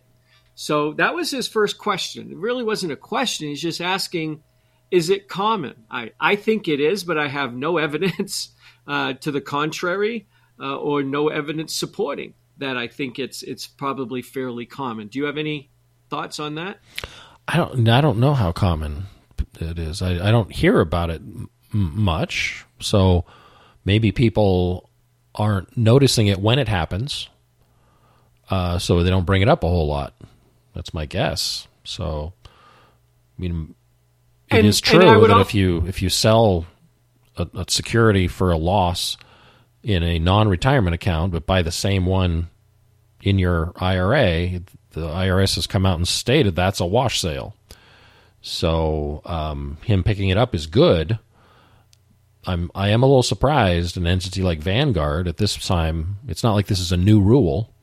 So 0.55 0.93
that 0.93 1.15
was 1.15 1.31
his 1.31 1.47
first 1.47 1.77
question. 1.77 2.31
It 2.31 2.37
really 2.37 2.63
wasn't 2.63 2.91
a 2.91 2.97
question. 2.97 3.47
He's 3.47 3.61
just 3.61 3.81
asking, 3.81 4.43
is 4.89 5.09
it 5.09 5.27
common? 5.27 5.85
I, 5.89 6.11
I 6.19 6.35
think 6.35 6.67
it 6.67 6.79
is, 6.79 7.03
but 7.03 7.17
I 7.17 7.27
have 7.27 7.53
no 7.53 7.77
evidence 7.77 8.49
uh, 8.87 9.13
to 9.13 9.31
the 9.31 9.41
contrary 9.41 10.27
uh, 10.59 10.77
or 10.77 11.03
no 11.03 11.29
evidence 11.29 11.75
supporting 11.75 12.33
that 12.57 12.77
I 12.77 12.87
think 12.87 13.19
it's 13.19 13.43
it's 13.43 13.67
probably 13.67 14.21
fairly 14.21 14.65
common. 14.65 15.07
Do 15.07 15.19
you 15.19 15.25
have 15.25 15.37
any 15.37 15.69
thoughts 16.09 16.39
on 16.39 16.55
that? 16.55 16.79
I 17.47 17.57
don't. 17.57 17.87
I 17.87 18.01
don't 18.01 18.19
know 18.19 18.33
how 18.33 18.51
common 18.51 19.05
it 19.59 19.77
is. 19.77 20.01
I, 20.01 20.27
I 20.27 20.31
don't 20.31 20.51
hear 20.51 20.79
about 20.79 21.09
it 21.09 21.21
m- 21.21 21.49
much. 21.71 22.65
So 22.79 23.25
maybe 23.87 24.11
people 24.11 24.89
aren't 25.33 25.75
noticing 25.77 26.27
it 26.27 26.39
when 26.41 26.59
it 26.59 26.67
happens, 26.67 27.29
uh, 28.49 28.77
so 28.77 29.01
they 29.01 29.09
don't 29.09 29.25
bring 29.25 29.41
it 29.41 29.47
up 29.47 29.63
a 29.63 29.67
whole 29.67 29.87
lot. 29.87 30.13
That's 30.75 30.93
my 30.93 31.05
guess. 31.05 31.67
So, 31.85 32.33
I 32.45 33.41
mean, 33.41 33.73
it 34.51 34.57
And- 34.57 34.67
is 34.67 34.81
true 34.81 34.99
that 34.99 35.29
al- 35.31 35.39
if 35.41 35.55
you 35.55 35.85
if 35.87 36.01
you 36.01 36.09
sell 36.09 36.65
a, 37.37 37.47
a 37.55 37.65
security 37.69 38.27
for 38.27 38.51
a 38.51 38.57
loss 38.57 39.15
in 39.83 40.03
a 40.03 40.19
non-retirement 40.19 40.93
account, 40.93 41.31
but 41.31 41.45
buy 41.45 41.61
the 41.61 41.71
same 41.71 42.05
one 42.05 42.49
in 43.21 43.39
your 43.39 43.71
IRA, 43.77 44.59
the 44.91 45.07
IRS 45.07 45.55
has 45.55 45.65
come 45.65 45.85
out 45.85 45.95
and 45.97 46.07
stated 46.07 46.55
that's 46.55 46.79
a 46.81 46.85
wash 46.85 47.21
sale. 47.21 47.55
So 48.41 49.21
um, 49.25 49.77
him 49.83 50.03
picking 50.03 50.29
it 50.29 50.37
up 50.37 50.53
is 50.53 50.67
good. 50.67 51.19
I'm 52.47 52.71
I 52.73 52.89
am 52.89 53.03
a 53.03 53.05
little 53.05 53.23
surprised 53.23 53.97
an 53.97 54.07
entity 54.07 54.41
like 54.41 54.59
Vanguard 54.59 55.27
at 55.27 55.37
this 55.37 55.55
time. 55.67 56.17
It's 56.27 56.43
not 56.43 56.53
like 56.53 56.67
this 56.67 56.79
is 56.79 56.91
a 56.93 56.97
new 56.97 57.21
rule. 57.21 57.73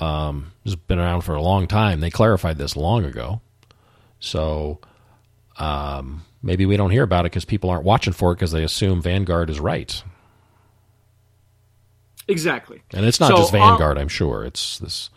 Um, 0.00 0.52
has 0.64 0.74
been 0.74 0.98
around 0.98 1.20
for 1.20 1.34
a 1.34 1.42
long 1.42 1.68
time. 1.68 2.00
They 2.00 2.10
clarified 2.10 2.58
this 2.58 2.74
long 2.74 3.04
ago. 3.04 3.40
So 4.18 4.80
um, 5.58 6.24
maybe 6.42 6.66
we 6.66 6.76
don't 6.76 6.90
hear 6.90 7.02
about 7.04 7.26
it 7.26 7.30
because 7.30 7.44
people 7.44 7.70
aren't 7.70 7.84
watching 7.84 8.12
for 8.12 8.32
it 8.32 8.36
because 8.36 8.50
they 8.50 8.64
assume 8.64 9.02
Vanguard 9.02 9.50
is 9.50 9.60
right. 9.60 10.02
Exactly. 12.26 12.82
And 12.92 13.04
it's 13.04 13.20
not 13.20 13.28
So, 13.28 13.36
just 13.36 13.54
uh, 13.54 13.58
Vanguard, 13.58 13.98
I'm 13.98 14.08
sure. 14.08 14.44
It's 14.44 14.78
this. 14.78 15.10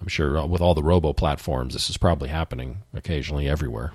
I'm 0.00 0.08
sure 0.08 0.46
with 0.46 0.60
all 0.60 0.74
the 0.74 0.82
robo 0.82 1.12
platforms, 1.12 1.72
this 1.72 1.90
is 1.90 1.96
probably 1.96 2.28
happening 2.28 2.78
occasionally 2.94 3.48
everywhere. 3.48 3.92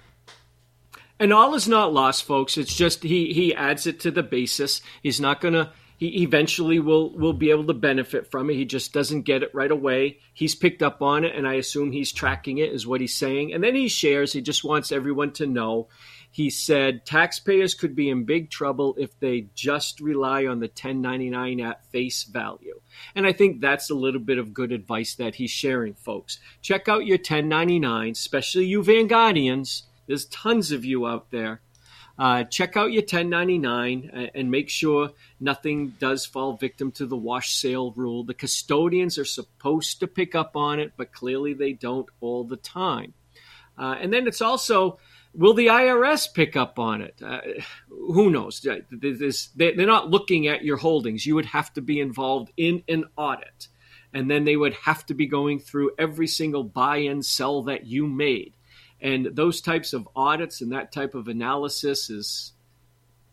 And 1.19 1.32
all 1.32 1.54
is 1.56 1.67
not 1.67 1.93
lost, 1.93 2.23
folks. 2.23 2.58
It's 2.58 2.76
just 2.76 3.04
he 3.04 3.34
he 3.34 3.54
adds 3.54 3.88
it 3.88 3.99
to 4.02 4.12
the 4.12 4.23
basis. 4.23 4.82
He's 5.02 5.21
not 5.21 5.41
gonna. 5.41 5.71
He 5.97 6.23
eventually 6.23 6.80
will 6.80 7.15
will 7.17 7.34
be 7.34 7.52
able 7.52 7.67
to 7.67 7.73
benefit 7.73 8.30
from 8.30 8.49
it. 8.49 8.56
He 8.56 8.65
just 8.65 8.93
doesn't 8.93 9.21
get 9.21 9.43
it 9.43 9.54
right 9.54 9.71
away. 9.71 10.17
He's 10.34 10.56
picked 10.56 10.82
up 10.82 11.02
on 11.02 11.23
it, 11.23 11.36
and 11.36 11.47
I 11.47 11.54
assume 11.54 11.91
he's 11.91 12.12
tracking 12.12 12.58
it, 12.58 12.73
is 12.73 12.88
what 12.88 12.99
he's 12.99 13.15
saying. 13.15 13.54
And 13.54 13.63
then 13.63 13.76
he 13.76 13.88
shares. 13.88 14.34
He 14.34 14.41
just 14.41 14.63
wants 14.63 14.91
everyone 14.91 15.32
to 15.34 15.47
know. 15.47 15.88
He 16.34 16.49
said 16.49 17.06
taxpayers 17.06 17.76
could 17.76 17.95
be 17.95 18.10
in 18.10 18.23
big 18.23 18.49
trouble 18.49 18.95
if 18.97 19.19
they 19.19 19.49
just 19.54 19.99
rely 19.99 20.47
on 20.47 20.62
the 20.62 20.65
1099 20.65 21.62
at 21.62 21.86
face 21.91 22.23
value. 22.23 22.82
And 23.13 23.28
I 23.28 23.34
think 23.34 23.62
that's 23.62 23.91
a 23.91 23.95
little 23.95 24.19
bit 24.19 24.39
of 24.39 24.52
good 24.52 24.71
advice 24.71 25.13
that 25.15 25.36
he's 25.36 25.52
sharing, 25.52 25.93
folks. 25.93 26.39
Check 26.63 26.89
out 26.89 27.06
your 27.06 27.17
1099, 27.17 28.13
especially 28.13 28.65
you 28.65 28.82
Vanguardians. 28.82 29.84
There's 30.08 30.26
tons 30.26 30.72
of 30.72 30.86
you 30.86 31.08
out 31.08 31.32
there. 31.32 31.62
Uh, 32.18 32.44
check 32.44 32.78
out 32.78 32.92
your 32.92 33.02
1099 33.02 34.32
and, 34.36 34.52
make 34.52 34.70
sure 34.70 35.10
nothing 35.39 35.89
does 36.00 36.28
fall 36.28 36.54
victim 36.54 36.92
to 36.92 37.08
the 37.08 37.18
wash 37.18 37.56
sale 37.56 37.92
rule. 37.94 38.24
The 38.24 38.36
custodians 38.36 39.18
are 39.18 39.26
supposed 39.26 40.00
to 40.00 40.08
pick 40.08 40.36
up 40.36 40.56
on 40.56 40.80
it, 40.80 40.94
but 40.96 41.12
clearly 41.12 41.56
they 41.56 41.74
don't 41.74 42.08
all 42.22 42.44
the 42.44 42.58
time. 42.58 43.16
Uh, 43.76 43.96
and 44.00 44.13
then 44.13 44.28
it's 44.28 44.42
also 44.42 45.00
will 45.34 45.54
the 45.54 45.68
IRS 45.68 46.32
pick 46.32 46.56
up 46.56 46.80
on 46.80 47.02
it? 47.02 47.16
Uh, 47.24 47.42
who 47.89 48.30
knows? 48.30 48.66
Uh, 48.66 48.80
They're 48.92 49.76
not 49.88 50.10
looking 50.10 50.48
at 50.48 50.63
your 50.63 50.78
holdings. 50.78 51.26
You 51.26 51.36
would 51.36 51.46
have 51.46 51.74
to 51.74 51.82
be 51.82 52.00
involved 52.00 52.52
in 52.58 52.84
an 52.88 53.06
audit. 53.18 53.68
And 54.13 54.30
then 54.30 54.44
they 54.44 54.56
would 54.56 54.76
have 54.76 55.06
to 55.08 55.16
be 55.16 55.26
going 55.26 55.60
through 55.60 55.92
every 55.98 56.28
single 56.28 56.63
buy 56.63 56.98
and 56.98 57.26
sell 57.26 57.63
that 57.63 57.88
you 57.88 58.06
made. 58.06 58.54
And 59.04 59.36
those 59.36 59.60
types 59.60 59.92
of 59.92 60.08
audits 60.16 60.62
and 60.62 60.72
that 60.72 60.94
type 60.94 61.13
of 61.13 61.28
analysis 61.28 62.10
is 62.10 62.54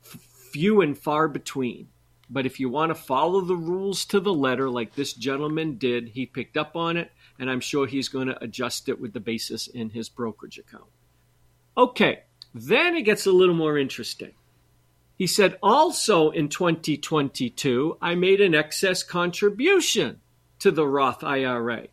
f- 0.05 0.21
few 0.53 0.81
and 0.81 0.99
far 0.99 1.29
between. 1.29 1.89
But 2.29 2.45
if 2.45 2.59
you 2.59 2.69
want 2.69 2.91
to 2.91 2.95
follow 2.97 3.41
the 3.41 3.57
rules 3.57 4.05
to 4.07 4.19
the 4.19 4.35
letter, 4.35 4.69
like 4.69 4.95
this 4.95 5.13
gentleman 5.13 5.79
did, 5.79 6.09
he 6.09 6.27
picked 6.27 6.57
up 6.57 6.77
on 6.77 6.97
it, 6.97 7.13
and 7.39 7.49
I'm 7.49 7.61
sure 7.61 7.87
he's 7.87 8.09
going 8.09 8.27
to 8.27 8.43
adjust 8.43 8.89
it 8.89 9.01
with 9.01 9.13
the 9.13 9.21
basis 9.21 9.69
in 9.69 9.91
his 9.91 10.09
brokerage 10.09 10.59
account. 10.59 10.91
Okay, 11.77 12.25
then 12.53 12.97
it 12.97 13.03
gets 13.03 13.27
a 13.27 13.33
little 13.33 13.55
more 13.55 13.79
interesting. 13.79 14.35
He 15.17 15.27
said, 15.27 15.59
also 15.63 16.31
in 16.31 16.49
2022, 16.49 17.99
I 18.01 18.15
made 18.17 18.41
an 18.41 18.55
excess 18.55 19.03
contribution 19.03 20.21
to 20.61 20.71
the 20.71 20.87
Roth 20.87 21.23
IRA. 21.23 21.89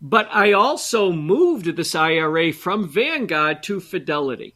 But 0.00 0.28
I 0.32 0.52
also 0.52 1.12
moved 1.12 1.66
this 1.76 1.94
IRA 1.94 2.52
from 2.52 2.88
Vanguard 2.88 3.62
to 3.64 3.80
Fidelity. 3.80 4.54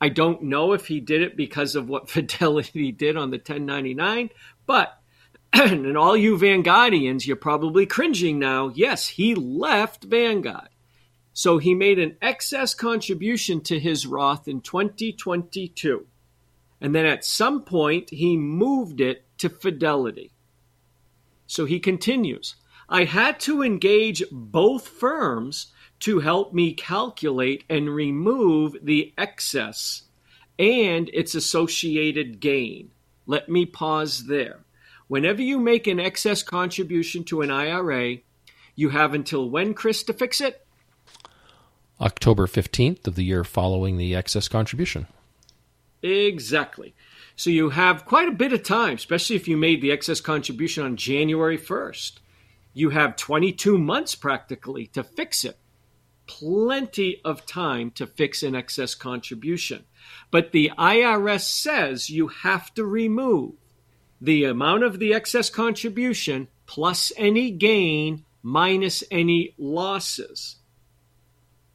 I 0.00 0.08
don't 0.08 0.44
know 0.44 0.72
if 0.72 0.86
he 0.86 1.00
did 1.00 1.20
it 1.20 1.36
because 1.36 1.74
of 1.74 1.88
what 1.88 2.08
Fidelity 2.10 2.90
did 2.92 3.16
on 3.16 3.30
the 3.30 3.36
1099, 3.36 4.30
but 4.66 4.98
and 5.52 5.98
all 5.98 6.16
you 6.16 6.36
Vanguardians, 6.38 7.26
you're 7.26 7.36
probably 7.36 7.84
cringing 7.84 8.38
now. 8.38 8.68
Yes, 8.68 9.06
he 9.08 9.34
left 9.34 10.04
Vanguard. 10.04 10.68
So 11.32 11.58
he 11.58 11.74
made 11.74 11.98
an 11.98 12.16
excess 12.22 12.74
contribution 12.74 13.60
to 13.62 13.78
his 13.78 14.06
Roth 14.06 14.48
in 14.48 14.60
2022. 14.60 16.06
And 16.80 16.94
then 16.94 17.04
at 17.04 17.24
some 17.24 17.62
point, 17.62 18.10
he 18.10 18.36
moved 18.36 19.00
it 19.00 19.24
to 19.38 19.48
Fidelity. 19.48 20.32
So 21.46 21.66
he 21.66 21.80
continues 21.80 22.56
I 22.90 23.04
had 23.04 23.38
to 23.40 23.62
engage 23.62 24.24
both 24.32 24.88
firms 24.88 25.68
to 26.00 26.18
help 26.18 26.52
me 26.52 26.72
calculate 26.74 27.62
and 27.70 27.94
remove 27.94 28.76
the 28.82 29.14
excess 29.16 30.02
and 30.58 31.08
its 31.12 31.36
associated 31.36 32.40
gain. 32.40 32.90
Let 33.26 33.48
me 33.48 33.64
pause 33.64 34.26
there. 34.26 34.64
Whenever 35.06 35.40
you 35.40 35.60
make 35.60 35.86
an 35.86 36.00
excess 36.00 36.42
contribution 36.42 37.22
to 37.24 37.42
an 37.42 37.50
IRA, 37.50 38.18
you 38.74 38.88
have 38.88 39.14
until 39.14 39.48
when, 39.48 39.72
Chris, 39.72 40.02
to 40.04 40.12
fix 40.12 40.40
it? 40.40 40.66
October 42.00 42.46
15th 42.46 43.06
of 43.06 43.14
the 43.14 43.24
year 43.24 43.44
following 43.44 43.98
the 43.98 44.16
excess 44.16 44.48
contribution. 44.48 45.06
Exactly. 46.02 46.94
So 47.36 47.50
you 47.50 47.70
have 47.70 48.04
quite 48.04 48.28
a 48.28 48.32
bit 48.32 48.52
of 48.52 48.62
time, 48.62 48.94
especially 48.94 49.36
if 49.36 49.46
you 49.46 49.56
made 49.56 49.80
the 49.80 49.92
excess 49.92 50.20
contribution 50.20 50.84
on 50.84 50.96
January 50.96 51.58
1st. 51.58 52.18
You 52.72 52.90
have 52.90 53.16
22 53.16 53.78
months 53.78 54.14
practically 54.14 54.86
to 54.88 55.02
fix 55.02 55.44
it. 55.44 55.58
Plenty 56.26 57.20
of 57.24 57.44
time 57.44 57.90
to 57.92 58.06
fix 58.06 58.42
an 58.42 58.54
excess 58.54 58.94
contribution. 58.94 59.84
But 60.30 60.52
the 60.52 60.70
IRS 60.78 61.42
says 61.42 62.08
you 62.08 62.28
have 62.28 62.72
to 62.74 62.84
remove 62.84 63.54
the 64.20 64.44
amount 64.44 64.84
of 64.84 64.98
the 64.98 65.14
excess 65.14 65.50
contribution 65.50 66.48
plus 66.66 67.12
any 67.16 67.50
gain 67.50 68.24
minus 68.42 69.02
any 69.10 69.54
losses 69.58 70.60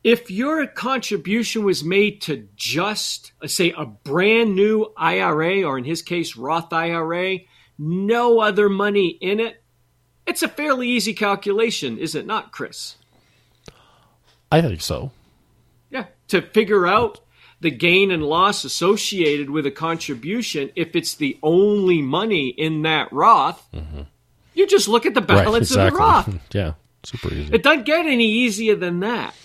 if 0.05 0.29
your 0.29 0.67
contribution 0.67 1.63
was 1.63 1.83
made 1.83 2.21
to 2.21 2.47
just 2.55 3.31
uh, 3.41 3.47
say 3.47 3.73
a 3.75 3.87
brand 3.87 4.55
new 4.55 4.93
IRA 4.95 5.63
or 5.63 5.79
in 5.79 5.83
his 5.83 6.03
case 6.03 6.37
Roth 6.37 6.71
IRA, 6.71 7.39
no 7.79 8.39
other 8.39 8.69
money 8.69 9.07
in 9.07 9.39
it, 9.39 9.63
it's 10.25 10.43
a 10.43 10.47
fairly 10.47 10.89
easy 10.89 11.13
calculation, 11.13 11.97
is 11.97 12.15
it 12.15 12.25
not, 12.25 12.51
Chris? 12.51 12.95
I 14.51 14.61
think 14.61 14.81
so. 14.81 15.11
Yeah, 15.89 16.05
to 16.29 16.41
figure 16.41 16.87
out 16.87 17.19
the 17.61 17.71
gain 17.71 18.11
and 18.11 18.23
loss 18.23 18.63
associated 18.63 19.49
with 19.49 19.65
a 19.65 19.71
contribution 19.71 20.71
if 20.75 20.95
it's 20.95 21.15
the 21.15 21.37
only 21.41 22.01
money 22.01 22.49
in 22.49 22.81
that 22.83 23.11
Roth, 23.11 23.65
mm-hmm. 23.71 24.01
you 24.53 24.67
just 24.67 24.87
look 24.87 25.05
at 25.05 25.13
the 25.13 25.21
balance 25.21 25.75
right, 25.75 25.87
of 25.87 25.93
the 25.93 25.97
Roth. 25.97 26.39
yeah, 26.53 26.73
super 27.03 27.33
easy. 27.33 27.53
It 27.53 27.63
doesn't 27.63 27.85
get 27.85 28.05
any 28.05 28.27
easier 28.27 28.75
than 28.75 28.99
that. 29.01 29.35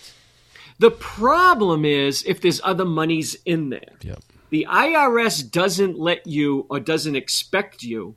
The 0.79 0.91
problem 0.91 1.85
is 1.85 2.25
if 2.25 2.41
there's 2.41 2.61
other 2.65 2.87
monies 2.87 3.37
in 3.45 3.69
there. 3.69 3.97
yep. 4.01 4.23
The 4.49 4.67
IRS 4.69 5.49
doesn't 5.49 5.99
let 5.99 6.27
you 6.27 6.67
or 6.69 6.81
doesn't 6.81 7.15
expect 7.15 7.85
you 7.85 8.17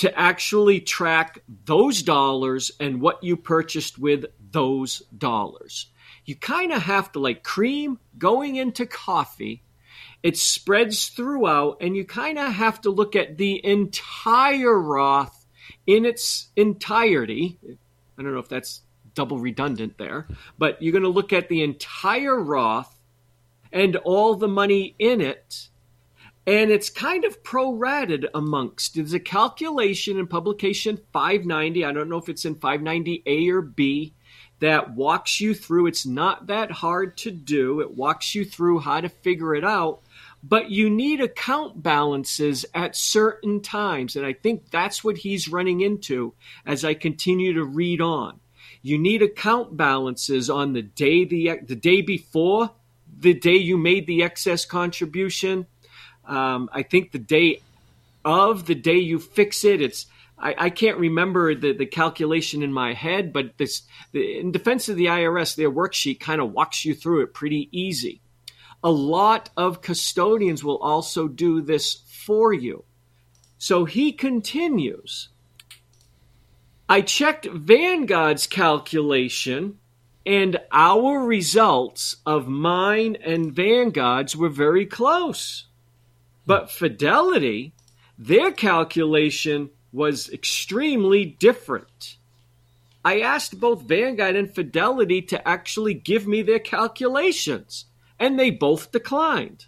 to 0.00 0.18
actually 0.18 0.80
track 0.80 1.42
those 1.66 2.02
dollars 2.02 2.72
and 2.80 3.02
what 3.02 3.22
you 3.22 3.36
purchased 3.36 3.98
with 3.98 4.24
those 4.50 5.02
dollars. 5.16 5.88
You 6.24 6.36
kind 6.36 6.72
of 6.72 6.80
have 6.80 7.12
to, 7.12 7.18
like 7.18 7.42
cream 7.42 7.98
going 8.16 8.56
into 8.56 8.86
coffee, 8.86 9.62
it 10.22 10.38
spreads 10.38 11.08
throughout, 11.08 11.82
and 11.82 11.94
you 11.94 12.06
kind 12.06 12.38
of 12.38 12.50
have 12.50 12.80
to 12.82 12.90
look 12.90 13.14
at 13.14 13.36
the 13.36 13.62
entire 13.62 14.80
Roth 14.80 15.46
in 15.86 16.06
its 16.06 16.48
entirety. 16.56 17.58
I 18.18 18.22
don't 18.22 18.32
know 18.32 18.40
if 18.40 18.48
that's 18.48 18.80
double 19.14 19.38
redundant 19.38 19.98
there, 19.98 20.26
but 20.56 20.80
you're 20.80 20.92
going 20.92 21.02
to 21.02 21.10
look 21.10 21.34
at 21.34 21.50
the 21.50 21.62
entire 21.62 22.40
Roth 22.40 22.98
and 23.70 23.96
all 23.96 24.34
the 24.34 24.48
money 24.48 24.94
in 24.98 25.20
it 25.20 25.68
and 26.50 26.72
it's 26.72 26.90
kind 26.90 27.24
of 27.24 27.44
prorated 27.44 28.26
amongst. 28.34 28.96
There's 28.96 29.12
a 29.12 29.20
calculation 29.20 30.18
in 30.18 30.26
publication 30.26 30.98
590. 31.12 31.84
I 31.84 31.92
don't 31.92 32.08
know 32.08 32.16
if 32.16 32.28
it's 32.28 32.44
in 32.44 32.56
590A 32.56 33.48
or 33.50 33.62
B 33.62 34.14
that 34.58 34.92
walks 34.92 35.40
you 35.40 35.54
through. 35.54 35.86
It's 35.86 36.04
not 36.04 36.48
that 36.48 36.72
hard 36.72 37.16
to 37.18 37.30
do. 37.30 37.80
It 37.80 37.96
walks 37.96 38.34
you 38.34 38.44
through 38.44 38.80
how 38.80 39.00
to 39.00 39.08
figure 39.08 39.54
it 39.54 39.64
out, 39.64 40.00
but 40.42 40.72
you 40.72 40.90
need 40.90 41.20
account 41.20 41.84
balances 41.84 42.66
at 42.74 42.96
certain 42.96 43.60
times. 43.60 44.16
And 44.16 44.26
I 44.26 44.32
think 44.32 44.72
that's 44.72 45.04
what 45.04 45.18
he's 45.18 45.48
running 45.48 45.82
into 45.82 46.34
as 46.66 46.84
I 46.84 46.94
continue 46.94 47.52
to 47.52 47.64
read 47.64 48.00
on. 48.00 48.40
You 48.82 48.98
need 48.98 49.22
account 49.22 49.76
balances 49.76 50.50
on 50.50 50.72
the 50.72 50.82
day 50.82 51.24
the 51.24 51.60
the 51.64 51.76
day 51.76 52.00
before 52.00 52.72
the 53.20 53.34
day 53.34 53.56
you 53.56 53.76
made 53.76 54.08
the 54.08 54.24
excess 54.24 54.64
contribution. 54.64 55.66
Um, 56.26 56.70
I 56.72 56.82
think 56.82 57.12
the 57.12 57.18
day 57.18 57.62
of 58.24 58.66
the 58.66 58.74
day 58.74 58.98
you 58.98 59.18
fix 59.18 59.64
it, 59.64 59.80
it's 59.80 60.06
I, 60.38 60.54
I, 60.56 60.70
can't 60.70 60.98
remember 60.98 61.54
the, 61.54 61.72
the 61.72 61.86
calculation 61.86 62.62
in 62.62 62.72
my 62.72 62.94
head, 62.94 63.32
but 63.32 63.58
this 63.58 63.82
the, 64.12 64.38
in 64.38 64.52
defense 64.52 64.88
of 64.88 64.96
the 64.96 65.06
IRS, 65.06 65.54
their 65.54 65.70
worksheet 65.70 66.20
kind 66.20 66.40
of 66.40 66.52
walks 66.52 66.84
you 66.84 66.94
through 66.94 67.22
it 67.22 67.34
pretty 67.34 67.68
easy. 67.72 68.20
A 68.82 68.90
lot 68.90 69.50
of 69.56 69.82
custodians 69.82 70.64
will 70.64 70.78
also 70.78 71.28
do 71.28 71.60
this 71.60 72.02
for 72.06 72.52
you. 72.52 72.84
So 73.58 73.84
he 73.84 74.12
continues. 74.12 75.28
I 76.88 77.02
checked 77.02 77.46
Vanguard's 77.46 78.46
calculation, 78.46 79.78
and 80.24 80.58
our 80.72 81.20
results 81.20 82.16
of 82.24 82.48
mine 82.48 83.16
and 83.22 83.52
Vanguard's 83.52 84.34
were 84.34 84.48
very 84.48 84.86
close. 84.86 85.66
But 86.50 86.68
Fidelity, 86.68 87.74
their 88.18 88.50
calculation 88.50 89.70
was 89.92 90.28
extremely 90.28 91.24
different. 91.24 92.16
I 93.04 93.20
asked 93.20 93.60
both 93.60 93.82
Vanguard 93.82 94.34
and 94.34 94.52
Fidelity 94.52 95.22
to 95.22 95.46
actually 95.46 95.94
give 95.94 96.26
me 96.26 96.42
their 96.42 96.58
calculations, 96.58 97.84
and 98.18 98.36
they 98.36 98.50
both 98.50 98.90
declined. 98.90 99.66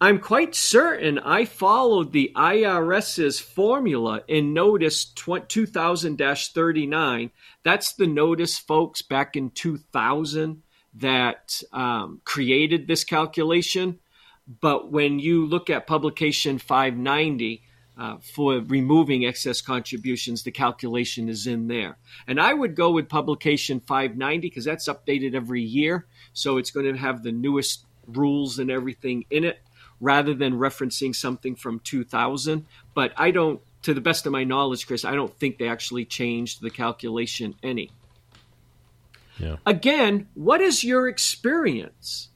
I'm 0.00 0.20
quite 0.20 0.54
certain 0.54 1.18
I 1.18 1.44
followed 1.44 2.12
the 2.12 2.30
IRS's 2.36 3.40
formula 3.40 4.22
in 4.28 4.54
Notice 4.54 5.04
2000 5.06 6.18
39. 6.18 7.30
That's 7.64 7.92
the 7.94 8.06
notice, 8.06 8.58
folks, 8.60 9.02
back 9.02 9.34
in 9.34 9.50
2000 9.50 10.62
that 10.94 11.60
um, 11.72 12.20
created 12.24 12.86
this 12.86 13.02
calculation. 13.02 13.98
But 14.46 14.90
when 14.90 15.18
you 15.18 15.46
look 15.46 15.70
at 15.70 15.86
publication 15.86 16.58
590, 16.58 17.62
uh, 17.98 18.16
for 18.20 18.58
removing 18.60 19.24
excess 19.24 19.60
contributions, 19.60 20.42
the 20.42 20.50
calculation 20.50 21.28
is 21.28 21.46
in 21.46 21.68
there. 21.68 21.98
And 22.26 22.40
I 22.40 22.52
would 22.52 22.74
go 22.74 22.90
with 22.90 23.08
publication 23.08 23.80
590 23.80 24.48
because 24.48 24.64
that's 24.64 24.88
updated 24.88 25.34
every 25.34 25.62
year. 25.62 26.06
So 26.32 26.56
it's 26.56 26.70
going 26.70 26.86
to 26.86 26.98
have 26.98 27.22
the 27.22 27.32
newest 27.32 27.84
rules 28.06 28.58
and 28.58 28.70
everything 28.70 29.26
in 29.30 29.44
it 29.44 29.60
rather 30.00 30.34
than 30.34 30.54
referencing 30.54 31.14
something 31.14 31.54
from 31.54 31.80
2000. 31.80 32.66
But 32.94 33.12
I 33.16 33.30
don't, 33.30 33.60
to 33.82 33.94
the 33.94 34.00
best 34.00 34.26
of 34.26 34.32
my 34.32 34.44
knowledge, 34.44 34.86
Chris, 34.86 35.04
I 35.04 35.14
don't 35.14 35.38
think 35.38 35.58
they 35.58 35.68
actually 35.68 36.06
changed 36.06 36.60
the 36.60 36.70
calculation 36.70 37.54
any. 37.62 37.90
Yeah. 39.38 39.56
Again, 39.66 40.28
what 40.34 40.60
is 40.60 40.82
your 40.82 41.08
experience? 41.08 42.30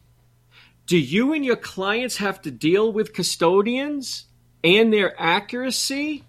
Do 0.86 0.96
you 0.96 1.32
and 1.32 1.44
your 1.44 1.56
clients 1.56 2.18
have 2.18 2.40
to 2.42 2.50
deal 2.52 2.92
with 2.92 3.12
custodians 3.12 4.26
and 4.62 4.92
their 4.92 5.20
accuracy 5.20 6.22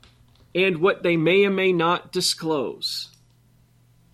and 0.56 0.80
what 0.80 1.04
they 1.04 1.16
may 1.16 1.46
or 1.46 1.52
may 1.52 1.72
not 1.72 2.12
disclose? 2.12 3.10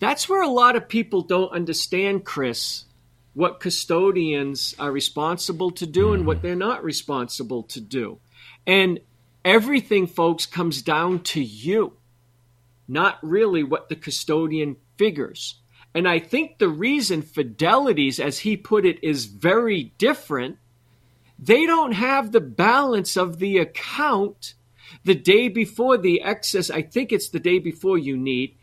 That's 0.00 0.28
where 0.28 0.42
a 0.42 0.48
lot 0.48 0.76
of 0.76 0.86
people 0.86 1.22
don't 1.22 1.50
understand, 1.52 2.26
Chris, 2.26 2.84
what 3.32 3.58
custodians 3.58 4.74
are 4.78 4.92
responsible 4.92 5.70
to 5.70 5.86
do 5.86 6.12
and 6.12 6.26
what 6.26 6.42
they're 6.42 6.54
not 6.54 6.84
responsible 6.84 7.62
to 7.62 7.80
do. 7.80 8.18
And 8.66 9.00
everything, 9.46 10.06
folks, 10.06 10.44
comes 10.44 10.82
down 10.82 11.20
to 11.20 11.42
you, 11.42 11.94
not 12.86 13.18
really 13.22 13.62
what 13.62 13.88
the 13.88 13.96
custodian 13.96 14.76
figures. 14.98 15.54
And 15.94 16.08
I 16.08 16.18
think 16.18 16.58
the 16.58 16.68
reason 16.68 17.22
Fidelities, 17.22 18.18
as 18.18 18.40
he 18.40 18.56
put 18.56 18.84
it, 18.84 19.02
is 19.02 19.26
very 19.26 19.92
different. 19.96 20.58
They 21.38 21.66
don't 21.66 21.92
have 21.92 22.32
the 22.32 22.40
balance 22.40 23.16
of 23.16 23.38
the 23.38 23.58
account 23.58 24.54
the 25.04 25.14
day 25.14 25.48
before 25.48 25.96
the 25.96 26.22
excess. 26.22 26.68
I 26.70 26.82
think 26.82 27.12
it's 27.12 27.28
the 27.28 27.40
day 27.40 27.58
before 27.58 27.98
you 27.98 28.16
need 28.16 28.56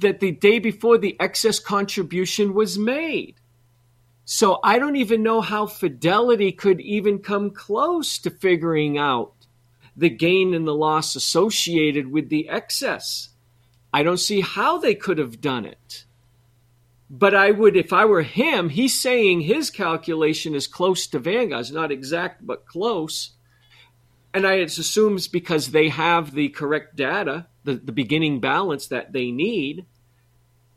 that 0.00 0.20
the 0.20 0.30
day 0.30 0.58
before 0.58 0.98
the 0.98 1.16
excess 1.18 1.58
contribution 1.58 2.54
was 2.54 2.78
made. 2.78 3.34
So 4.24 4.60
I 4.62 4.78
don't 4.78 4.96
even 4.96 5.22
know 5.22 5.40
how 5.40 5.66
Fidelity 5.66 6.52
could 6.52 6.80
even 6.80 7.18
come 7.18 7.50
close 7.50 8.18
to 8.18 8.30
figuring 8.30 8.98
out 8.98 9.32
the 9.96 10.10
gain 10.10 10.54
and 10.54 10.66
the 10.66 10.74
loss 10.74 11.16
associated 11.16 12.12
with 12.12 12.28
the 12.28 12.48
excess. 12.48 13.30
I 13.92 14.02
don't 14.02 14.20
see 14.20 14.42
how 14.42 14.78
they 14.78 14.94
could 14.94 15.18
have 15.18 15.40
done 15.40 15.64
it. 15.64 16.04
But 17.10 17.34
I 17.34 17.50
would, 17.50 17.76
if 17.76 17.92
I 17.92 18.04
were 18.04 18.22
him, 18.22 18.68
he's 18.68 19.00
saying 19.00 19.42
his 19.42 19.70
calculation 19.70 20.54
is 20.54 20.66
close 20.66 21.06
to 21.08 21.18
Vanguard's, 21.18 21.72
not 21.72 21.90
exact, 21.90 22.46
but 22.46 22.66
close. 22.66 23.30
And 24.34 24.46
I 24.46 24.54
assumes 24.54 25.26
because 25.26 25.68
they 25.68 25.88
have 25.88 26.32
the 26.32 26.50
correct 26.50 26.96
data, 26.96 27.46
the, 27.64 27.74
the 27.74 27.92
beginning 27.92 28.40
balance 28.40 28.86
that 28.88 29.12
they 29.12 29.30
need. 29.30 29.86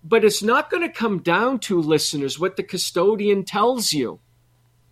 But 0.04 0.24
it's 0.24 0.42
not 0.42 0.70
going 0.70 0.84
to 0.84 0.94
come 0.94 1.20
down 1.20 1.60
to, 1.60 1.80
listeners, 1.80 2.40
what 2.40 2.56
the 2.56 2.64
custodian 2.64 3.44
tells 3.44 3.92
you. 3.92 4.20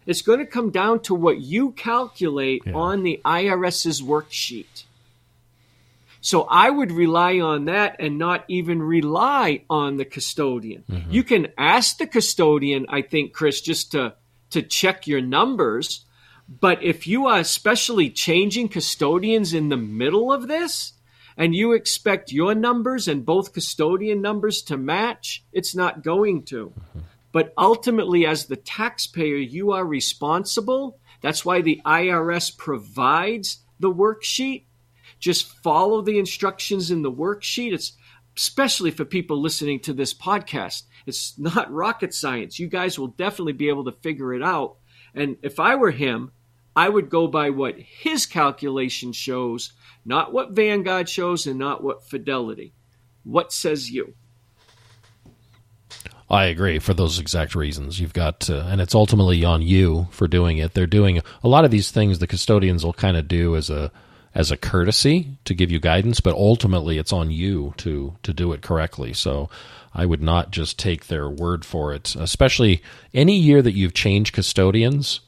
It's 0.06 0.22
going 0.22 0.40
to 0.40 0.46
come 0.46 0.72
down 0.72 1.00
to 1.02 1.16
what 1.16 1.40
you 1.40 1.72
calculate 1.72 2.64
yeah. 2.66 2.74
on 2.74 3.04
the 3.04 3.22
IRS's 3.24 4.02
worksheet. 4.02 4.84
So 6.22 6.44
I 6.44 6.70
would 6.70 6.92
rely 6.92 7.40
on 7.40 7.66
that 7.66 7.98
and 8.00 8.18
not 8.18 8.44
even 8.48 8.82
rely 8.82 9.64
on 9.70 9.98
the 9.98 10.06
custodian. 10.06 10.84
Mm-hmm. 10.90 11.12
You 11.12 11.24
can 11.24 11.48
ask 11.58 11.98
the 11.98 12.08
custodian, 12.08 12.86
I 12.90 13.02
think, 13.02 13.34
Chris, 13.34 13.62
just 13.62 13.92
to, 13.94 14.16
to 14.50 14.62
check 14.62 15.08
your 15.08 15.22
numbers. 15.22 16.06
But 16.48 16.84
if 16.84 17.08
you 17.08 17.28
are 17.28 17.40
especially 17.40 18.10
changing 18.10 18.70
custodians 18.70 19.54
in 19.54 19.70
the 19.70 19.78
middle 19.78 20.32
of 20.34 20.48
this, 20.48 20.94
and 21.38 21.56
you 21.56 21.72
expect 21.72 22.34
your 22.34 22.54
numbers 22.54 23.08
and 23.08 23.26
both 23.26 23.54
custodian 23.54 24.22
numbers 24.22 24.62
to 24.64 24.76
match, 24.76 25.42
it's 25.54 25.74
not 25.74 26.04
going 26.04 26.44
to. 26.44 26.74
But 27.32 27.54
ultimately, 27.58 28.26
as 28.26 28.46
the 28.46 28.58
taxpayer, 28.58 29.38
you 29.38 29.72
are 29.72 29.86
responsible. 29.86 31.00
That's 31.22 31.46
why 31.46 31.62
the 31.62 31.82
IRS 31.86 32.56
provides 32.58 33.60
the 33.80 33.92
worksheet. 33.92 34.64
Just 35.20 35.62
follow 35.64 36.02
the 36.02 36.18
instructions 36.18 36.92
in 36.92 37.02
the 37.02 37.12
worksheet. 37.12 37.74
It's 37.74 37.94
especially 38.38 38.92
for 38.92 39.06
people 39.06 39.42
listening 39.42 39.82
to 39.82 39.94
this 39.94 40.14
podcast. 40.14 40.84
It's 41.06 41.38
not 41.38 41.72
rocket 41.74 42.14
science. 42.14 42.60
You 42.60 42.68
guys 42.68 42.98
will 42.98 43.08
definitely 43.08 43.54
be 43.54 43.70
able 43.70 43.86
to 43.86 43.92
figure 43.92 44.34
it 44.34 44.44
out. 44.44 44.78
And 45.14 45.38
if 45.42 45.60
I 45.60 45.76
were 45.76 45.92
him, 45.92 46.32
I 46.76 46.88
would 46.88 47.10
go 47.10 47.28
by 47.28 47.50
what 47.50 47.78
his 47.78 48.26
calculation 48.26 49.12
shows 49.12 49.74
not 50.06 50.34
what 50.34 50.52
Vanguard 50.52 51.10
shows 51.10 51.46
and 51.46 51.60
not 51.60 51.84
what 51.84 52.04
Fidelity. 52.04 52.74
What 53.24 53.52
says 53.54 53.92
you? 53.92 54.16
I 56.30 56.46
agree 56.46 56.80
for 56.80 56.94
those 56.94 57.20
exact 57.20 57.56
reasons. 57.56 58.00
You've 58.00 58.14
got, 58.14 58.40
to, 58.42 58.66
and 58.68 58.82
it's 58.82 58.96
ultimately 58.96 59.44
on 59.44 59.62
you 59.62 60.08
for 60.12 60.28
doing 60.28 60.58
it. 60.58 60.74
They're 60.74 60.88
doing 60.88 61.22
a 61.44 61.48
lot 61.48 61.66
of 61.66 61.72
these 61.72 61.92
things. 61.92 62.20
The 62.20 62.28
custodians 62.28 62.86
will 62.86 62.94
kind 62.94 63.18
of 63.18 63.28
do 63.28 63.56
as 63.56 63.70
a 63.70 63.92
as 64.36 64.52
a 64.52 64.58
courtesy 64.58 65.38
to 65.46 65.54
give 65.54 65.72
you 65.72 65.80
guidance, 65.80 66.20
but 66.20 66.36
ultimately 66.36 66.98
it's 66.98 67.14
on 67.14 67.32
you 67.32 67.74
to 67.78 68.16
to 68.24 68.34
do 68.34 68.54
it 68.54 68.62
correctly. 68.62 69.14
So 69.14 69.50
I 69.94 70.06
would 70.06 70.22
not 70.22 70.52
just 70.52 70.78
take 70.78 71.08
their 71.08 71.30
word 71.30 71.66
for 71.66 71.94
it. 71.94 72.16
Especially 72.16 72.82
any 73.14 73.38
year 73.38 73.62
that 73.62 73.74
you've 73.74 73.94
changed 73.94 74.34
custodians, 74.34 75.22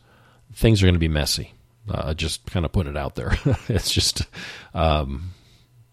things 0.53 0.81
are 0.81 0.85
going 0.85 0.95
to 0.95 0.99
be 0.99 1.07
messy. 1.07 1.53
Uh, 1.89 2.13
just 2.13 2.45
kind 2.45 2.65
of 2.65 2.71
put 2.71 2.87
it 2.87 2.95
out 2.95 3.15
there. 3.15 3.37
it's 3.67 3.91
just, 3.91 4.21
um, 4.73 5.31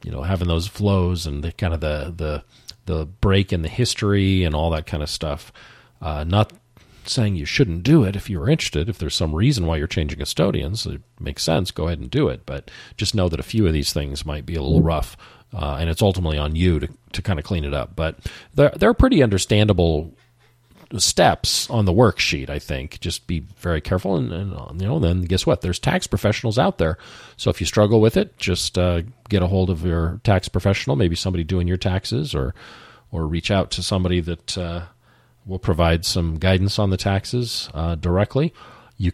you 0.05 0.11
know, 0.11 0.23
having 0.23 0.49
those 0.49 0.67
flows 0.67 1.27
and 1.27 1.43
the 1.43 1.53
kind 1.53 1.73
of 1.73 1.81
the 1.81 2.13
the 2.15 2.45
the 2.85 3.07
break 3.07 3.53
in 3.53 3.63
the 3.63 3.69
history 3.69 4.45
and 4.45 4.55
all 4.55 4.71
that 4.71 4.87
kind 4.87 5.03
of 5.03 5.11
stuff. 5.11 5.53
Uh, 6.01 6.25
not 6.25 6.53
saying 7.09 7.37
you 7.37 7.45
shouldn't 7.45 7.83
do 7.83 8.05
it 8.05 8.17
if 8.17 8.29
you're 8.29 8.49
interested. 8.49 8.89
If 8.89 8.99
there's 8.99 9.15
some 9.15 9.35
reason 9.35 9.67
why 9.67 9.77
you're 9.77 9.87
changing 9.87 10.19
custodians, 10.19 10.87
it 10.87 11.01
makes 11.21 11.43
sense. 11.43 11.71
Go 11.71 11.87
ahead 11.87 11.99
and 11.99 12.11
do 12.11 12.29
it. 12.29 12.47
But 12.47 12.71
just 12.97 13.15
know 13.15 13.29
that 13.29 13.41
a 13.41 13.45
few 13.45 13.67
of 13.67 13.73
these 13.73 13.93
things 13.93 14.27
might 14.27 14.47
be 14.47 14.55
a 14.55 14.63
little 14.63 14.83
rough, 14.83 15.17
uh, 15.53 15.77
and 15.81 15.91
it's 15.91 16.03
ultimately 16.03 16.39
on 16.39 16.57
you 16.57 16.81
to 16.81 16.89
to 17.13 17.23
kind 17.23 17.39
of 17.39 17.45
clean 17.45 17.65
it 17.65 17.75
up. 17.75 17.97
But 17.97 18.19
they're 18.55 18.73
they're 18.77 18.95
pretty 18.95 19.23
understandable 19.23 20.15
steps 20.97 21.69
on 21.69 21.85
the 21.85 21.93
worksheet. 21.93 22.49
I 22.49 22.59
think 22.59 23.01
just 23.01 23.27
be 23.27 23.41
very 23.41 23.81
careful, 23.81 24.17
and, 24.17 24.33
and 24.33 24.81
you 24.81 24.87
know, 24.87 24.99
then 24.99 25.23
guess 25.23 25.47
what? 25.47 25.61
There's 25.61 25.79
tax 25.79 26.07
professionals 26.07 26.59
out 26.59 26.79
there. 26.79 26.99
So 27.37 27.51
if 27.51 27.61
you 27.61 27.67
struggle 27.67 28.01
with 28.01 28.17
it, 28.17 28.39
just 28.39 28.79
uh, 28.79 29.03
get 29.29 29.43
a 29.43 29.47
hold 29.47 29.71
of 29.71 29.85
your 29.85 30.21
tax 30.25 30.49
professional, 30.49 30.97
maybe 30.97 31.17
somebody 31.17 31.45
doing 31.45 31.69
your 31.69 31.77
taxes, 31.77 32.35
or 32.35 32.55
or 33.11 33.27
reach 33.27 33.51
out 33.51 33.71
to 33.73 33.83
somebody 33.83 34.21
that 34.21 34.59
uh, 34.59 34.83
will 35.49 35.59
provide 35.59 36.05
some 36.05 36.39
guidance 36.39 36.79
on 36.79 36.91
the 36.91 36.97
taxes 36.97 37.69
uh, 37.75 37.95
directly. 37.97 38.53
You 38.97 39.13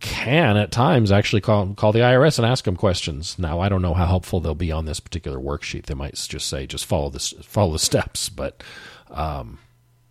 can 0.00 0.56
at 0.56 0.72
times 0.72 1.12
actually 1.12 1.42
call 1.42 1.74
call 1.74 1.92
the 1.92 2.00
IRS 2.00 2.38
and 2.38 2.46
ask 2.46 2.64
them 2.64 2.76
questions. 2.76 3.38
Now 3.38 3.60
I 3.60 3.68
don't 3.68 3.82
know 3.82 3.94
how 3.94 4.06
helpful 4.06 4.40
they'll 4.40 4.54
be 4.54 4.72
on 4.72 4.86
this 4.86 5.00
particular 5.00 5.38
worksheet. 5.38 5.86
They 5.86 5.94
might 5.94 6.14
just 6.14 6.48
say 6.48 6.66
just 6.66 6.86
follow 6.86 7.10
this 7.10 7.32
follow 7.42 7.72
the 7.72 7.78
steps, 7.78 8.28
but 8.28 8.62
um, 9.10 9.58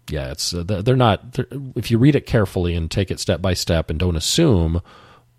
yeah, 0.10 0.32
it's 0.32 0.54
uh, 0.54 0.64
they're 0.64 0.96
not. 0.96 1.34
They're, 1.34 1.48
if 1.76 1.90
you 1.90 1.98
read 1.98 2.16
it 2.16 2.26
carefully 2.26 2.76
and 2.76 2.90
take 2.90 3.12
it 3.12 3.20
step 3.20 3.42
by 3.42 3.54
step 3.54 3.90
and 3.90 4.00
don't 4.00 4.16
assume 4.16 4.82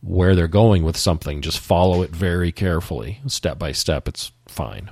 where 0.00 0.34
they're 0.34 0.48
going 0.48 0.82
with 0.82 0.96
something, 0.96 1.40
just 1.40 1.58
follow 1.58 2.02
it 2.02 2.10
very 2.10 2.52
carefully, 2.52 3.20
step 3.26 3.58
by 3.58 3.72
step. 3.72 4.08
It's 4.08 4.32
fine. 4.48 4.90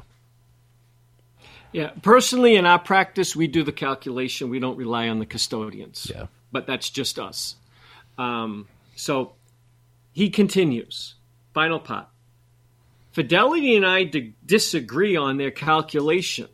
Yeah, 1.74 1.90
personally, 2.02 2.54
in 2.54 2.66
our 2.66 2.78
practice, 2.78 3.34
we 3.34 3.48
do 3.48 3.64
the 3.64 3.72
calculation. 3.72 4.48
We 4.48 4.60
don't 4.60 4.76
rely 4.76 5.08
on 5.08 5.18
the 5.18 5.26
custodians. 5.26 6.06
Yeah, 6.08 6.26
but 6.52 6.68
that's 6.68 6.88
just 6.88 7.18
us. 7.18 7.56
Um, 8.16 8.68
so 8.94 9.32
he 10.12 10.30
continues. 10.30 11.16
Final 11.52 11.80
part. 11.80 12.06
Fidelity 13.10 13.74
and 13.74 13.84
I 13.84 14.04
d- 14.04 14.34
disagree 14.46 15.16
on 15.16 15.36
their 15.36 15.50
calculation. 15.50 16.48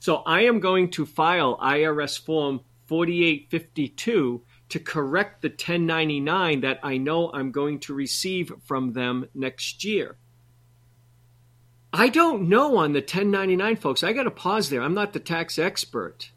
So 0.00 0.16
I 0.16 0.42
am 0.42 0.60
going 0.60 0.90
to 0.92 1.06
file 1.06 1.56
IRS 1.56 2.22
Form 2.22 2.60
4852 2.88 4.42
to 4.68 4.80
correct 4.80 5.40
the 5.40 5.48
1099 5.48 6.60
that 6.60 6.80
I 6.82 6.98
know 6.98 7.30
I'm 7.32 7.52
going 7.52 7.80
to 7.80 7.94
receive 7.94 8.52
from 8.64 8.92
them 8.92 9.28
next 9.34 9.82
year. 9.82 10.18
I 11.96 12.10
don't 12.10 12.50
know 12.50 12.76
on 12.76 12.92
the 12.92 13.00
1099, 13.00 13.76
folks. 13.76 14.02
I 14.02 14.12
got 14.12 14.24
to 14.24 14.30
pause 14.30 14.68
there. 14.68 14.82
I'm 14.82 14.92
not 14.92 15.14
the 15.14 15.18
tax 15.18 15.58
expert. 15.58 16.30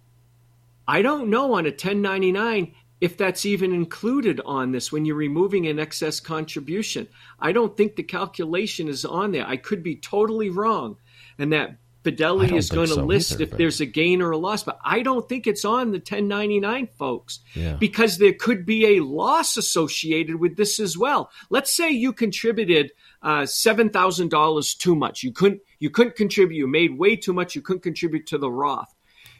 I 0.87 1.01
don't 1.01 1.29
know 1.29 1.53
on 1.55 1.65
a 1.65 1.69
1099 1.69 2.73
if 3.01 3.17
that's 3.17 3.45
even 3.45 3.73
included 3.73 4.39
on 4.45 4.71
this 4.71 4.91
when 4.91 5.03
you're 5.03 5.17
removing 5.17 5.67
an 5.67 5.77
excess 5.77 6.21
contribution. 6.21 7.07
I 7.39 7.51
don't 7.51 7.75
think 7.75 7.95
the 7.95 8.03
calculation 8.03 8.87
is 8.87 9.03
on 9.03 9.31
there. 9.31 9.45
I 9.45 9.57
could 9.57 9.83
be 9.83 9.97
totally 9.97 10.49
wrong. 10.49 10.95
And 11.37 11.51
that 11.51 11.77
Fidelity 12.03 12.55
is 12.55 12.69
going 12.69 12.87
to 12.87 12.93
so 12.93 13.03
list 13.03 13.33
either, 13.33 13.43
if 13.43 13.49
but... 13.49 13.57
there's 13.57 13.81
a 13.81 13.85
gain 13.85 14.21
or 14.21 14.31
a 14.31 14.37
loss, 14.37 14.63
but 14.63 14.79
I 14.85 15.01
don't 15.01 15.27
think 15.27 15.47
it's 15.47 15.65
on 15.65 15.91
the 15.91 15.97
1099, 15.97 16.87
folks, 16.97 17.39
yeah. 17.53 17.73
because 17.73 18.17
there 18.17 18.31
could 18.31 18.65
be 18.65 18.97
a 18.97 19.03
loss 19.03 19.57
associated 19.57 20.37
with 20.37 20.55
this 20.55 20.79
as 20.79 20.97
well. 20.97 21.29
Let's 21.49 21.75
say 21.75 21.89
you 21.89 22.13
contributed 22.13 22.93
uh, 23.21 23.45
seven 23.45 23.89
thousand 23.89 24.29
dollars 24.29 24.73
too 24.73 24.95
much. 24.95 25.23
You 25.23 25.31
couldn't 25.31 25.61
you 25.79 25.89
couldn't 25.89 26.15
contribute. 26.15 26.57
You 26.57 26.67
made 26.67 26.97
way 26.97 27.15
too 27.15 27.33
much. 27.33 27.55
You 27.55 27.61
couldn't 27.61 27.83
contribute 27.83 28.27
to 28.27 28.37
the 28.37 28.51
Roth. 28.51 28.93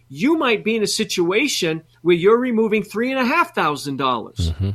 You 0.09 0.37
might 0.37 0.63
be 0.63 0.75
in 0.75 0.83
a 0.83 0.87
situation 0.87 1.83
where 2.01 2.15
you're 2.15 2.39
removing 2.39 2.83
three 2.83 3.11
and 3.11 3.19
a 3.19 3.25
half 3.25 3.53
thousand 3.53 3.97
dollars 3.97 4.51
mm-hmm. 4.51 4.71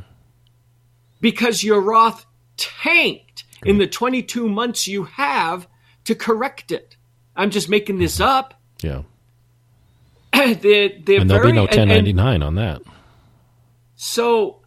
because 1.19 1.63
your 1.63 1.81
Roth 1.81 2.25
tanked 2.57 3.43
Great. 3.61 3.69
in 3.69 3.77
the 3.77 3.87
22 3.87 4.47
months 4.47 4.87
you 4.87 5.03
have 5.03 5.67
to 6.05 6.15
correct 6.15 6.71
it. 6.71 6.95
I'm 7.35 7.49
just 7.49 7.67
making 7.67 7.97
this 7.97 8.21
up. 8.21 8.53
Yeah. 8.81 9.03
they're, 10.33 10.53
they're 10.53 11.19
and 11.19 11.29
there'll 11.29 11.43
very, 11.43 11.51
be 11.51 11.55
no 11.55 11.63
1099 11.63 12.17
and, 12.17 12.35
and 12.35 12.43
on 12.43 12.55
that. 12.55 12.81
So 13.95 14.61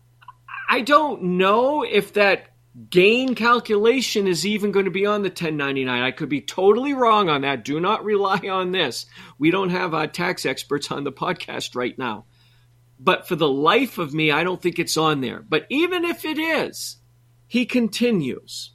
I 0.68 0.82
don't 0.82 1.22
know 1.22 1.82
if 1.82 2.14
that 2.14 2.48
gain 2.90 3.34
calculation 3.34 4.26
is 4.26 4.46
even 4.46 4.72
going 4.72 4.84
to 4.84 4.90
be 4.90 5.06
on 5.06 5.22
the 5.22 5.28
1099. 5.28 6.02
I 6.02 6.10
could 6.10 6.28
be 6.28 6.40
totally 6.40 6.94
wrong 6.94 7.28
on 7.28 7.42
that. 7.42 7.64
Do 7.64 7.80
not 7.80 8.04
rely 8.04 8.40
on 8.50 8.72
this. 8.72 9.06
We 9.38 9.50
don't 9.50 9.70
have 9.70 9.94
uh, 9.94 10.06
tax 10.06 10.46
experts 10.46 10.90
on 10.90 11.04
the 11.04 11.12
podcast 11.12 11.74
right 11.74 11.98
now. 11.98 12.26
But 13.00 13.28
for 13.28 13.36
the 13.36 13.48
life 13.48 13.98
of 13.98 14.12
me, 14.12 14.30
I 14.30 14.44
don't 14.44 14.60
think 14.60 14.78
it's 14.78 14.96
on 14.96 15.20
there. 15.20 15.40
But 15.40 15.66
even 15.68 16.04
if 16.04 16.24
it 16.24 16.38
is, 16.38 16.96
he 17.46 17.64
continues. 17.64 18.72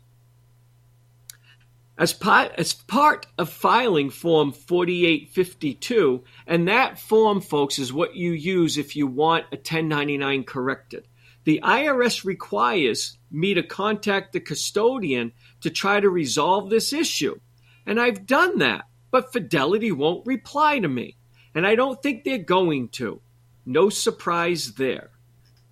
As 1.98 2.12
part, 2.12 2.54
as 2.58 2.74
part 2.74 3.28
of 3.38 3.50
filing 3.50 4.10
Form 4.10 4.52
4852, 4.52 6.24
and 6.48 6.68
that 6.68 7.00
form, 7.00 7.40
folks, 7.40 7.78
is 7.78 7.94
what 7.94 8.16
you 8.16 8.32
use 8.32 8.78
if 8.78 8.96
you 8.96 9.06
want 9.06 9.46
a 9.52 9.58
1099 9.58 10.44
corrected. 10.46 11.08
The 11.46 11.60
IRS 11.64 12.24
requires 12.24 13.18
me 13.30 13.54
to 13.54 13.64
contact 13.64 14.34
the 14.34 14.40
custodian 14.40 15.34
to 15.62 15.70
try 15.70 16.00
to 16.00 16.10
resolve 16.10 16.70
this 16.70 16.94
issue. 16.94 17.40
And 17.86 18.00
I've 18.00 18.26
done 18.26 18.60
that, 18.60 18.86
but 19.12 19.34
Fidelity 19.34 19.92
won't 19.92 20.26
reply 20.26 20.80
to 20.80 20.88
me. 20.88 21.18
And 21.54 21.68
I 21.68 21.76
don't 21.76 22.02
think 22.02 22.24
they're 22.24 22.38
going 22.38 22.90
to. 22.90 23.22
No 23.66 23.90
surprise 23.90 24.74
there. 24.74 25.12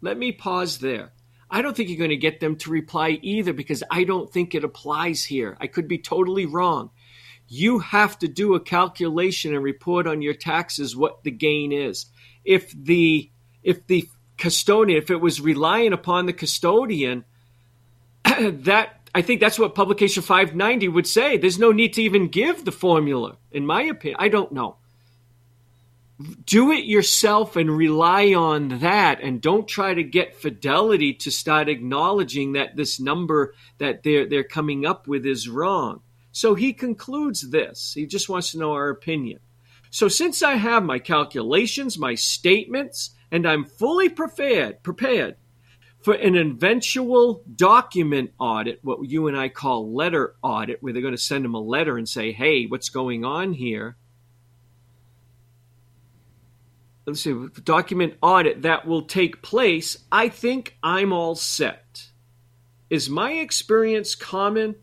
Let 0.02 0.18
me 0.18 0.32
pause 0.32 0.80
there. 0.80 1.14
I 1.50 1.62
don't 1.62 1.76
think 1.76 1.90
you're 1.90 1.98
going 1.98 2.12
to 2.12 2.18
get 2.18 2.40
them 2.40 2.56
to 2.58 2.72
reply 2.72 3.20
either 3.22 3.52
because 3.52 3.84
I 3.92 4.06
don't 4.06 4.32
think 4.32 4.56
it 4.56 4.64
applies 4.64 5.26
here. 5.26 5.58
I 5.60 5.68
could 5.68 5.88
be 5.88 5.98
totally 5.98 6.46
wrong. 6.46 6.92
You 7.48 7.80
have 7.80 8.18
to 8.20 8.30
do 8.30 8.56
a 8.56 8.62
calculation 8.62 9.54
and 9.54 9.64
report 9.64 10.08
on 10.08 10.22
your 10.22 10.34
taxes 10.34 10.96
what 10.96 11.24
the 11.24 11.32
gain 11.32 11.74
is. 11.74 12.06
If 12.46 12.72
the 12.72 13.30
if 13.64 13.86
the 13.88 14.08
custodian, 14.42 14.98
if 15.02 15.10
it 15.12 15.22
was 15.22 15.40
relying 15.40 15.94
upon 15.94 16.26
the 16.26 16.34
custodian, 16.34 17.24
that 18.24 19.00
I 19.14 19.22
think 19.22 19.40
that's 19.40 19.60
what 19.60 19.76
publication 19.76 20.24
590 20.24 20.88
would 20.88 21.08
say. 21.08 21.38
There's 21.38 21.60
no 21.60 21.72
need 21.72 21.94
to 21.94 22.02
even 22.02 22.28
give 22.30 22.66
the 22.66 22.72
formula, 22.72 23.38
in 23.52 23.66
my 23.66 23.84
opinion. 23.84 24.18
I 24.20 24.30
don't 24.30 24.52
know 24.52 24.78
do 26.46 26.72
it 26.72 26.86
yourself 26.86 27.56
and 27.56 27.76
rely 27.76 28.34
on 28.34 28.80
that 28.80 29.22
and 29.22 29.42
don't 29.42 29.68
try 29.68 29.94
to 29.94 30.04
get 30.04 30.36
fidelity 30.36 31.14
to 31.14 31.32
start 31.32 31.70
acknowledging 31.70 32.54
that 32.54 32.76
this 32.76 33.00
number 33.00 33.54
that 33.78 34.04
they're 34.04 34.28
they're 34.28 34.44
coming 34.44 34.86
up 34.86 35.08
with 35.08 35.26
is 35.26 35.50
wrong 35.50 36.02
so 36.32 36.54
he 36.54 36.74
concludes 36.74 37.50
this 37.50 37.94
he 37.94 38.06
just 38.06 38.30
wants 38.30 38.52
to 38.52 38.60
know 38.60 38.74
our 38.74 38.90
opinion 38.90 39.40
so 39.90 40.08
since 40.08 40.44
i 40.44 40.56
have 40.56 40.84
my 40.84 41.00
calculations 41.00 41.98
my 41.98 42.16
statements 42.16 43.12
and 43.32 43.48
i'm 43.48 43.66
fully 43.66 44.10
prepared 44.10 44.82
prepared 44.84 45.36
for 46.02 46.14
an 46.16 46.36
eventual 46.36 47.44
document 47.56 48.32
audit 48.40 48.80
what 48.84 49.00
you 49.08 49.28
and 49.28 49.38
i 49.38 49.48
call 49.48 49.94
letter 49.94 50.36
audit 50.42 50.82
where 50.82 50.94
they're 50.94 51.02
going 51.02 51.16
to 51.16 51.22
send 51.22 51.46
them 51.46 51.56
a 51.56 51.60
letter 51.60 51.98
and 51.98 52.10
say 52.10 52.32
hey 52.32 52.66
what's 52.66 52.90
going 52.90 53.24
on 53.24 53.54
here 53.54 53.96
let's 57.06 57.22
see, 57.22 57.34
document 57.64 58.16
audit 58.22 58.62
that 58.64 58.88
will 58.88 59.04
take 59.04 59.42
place, 59.42 59.98
I 60.12 60.30
think 60.30 60.78
I'm 60.84 61.12
all 61.14 61.36
set. 61.36 62.10
Is 62.90 63.10
my 63.10 63.34
experience 63.34 64.16
common? 64.16 64.76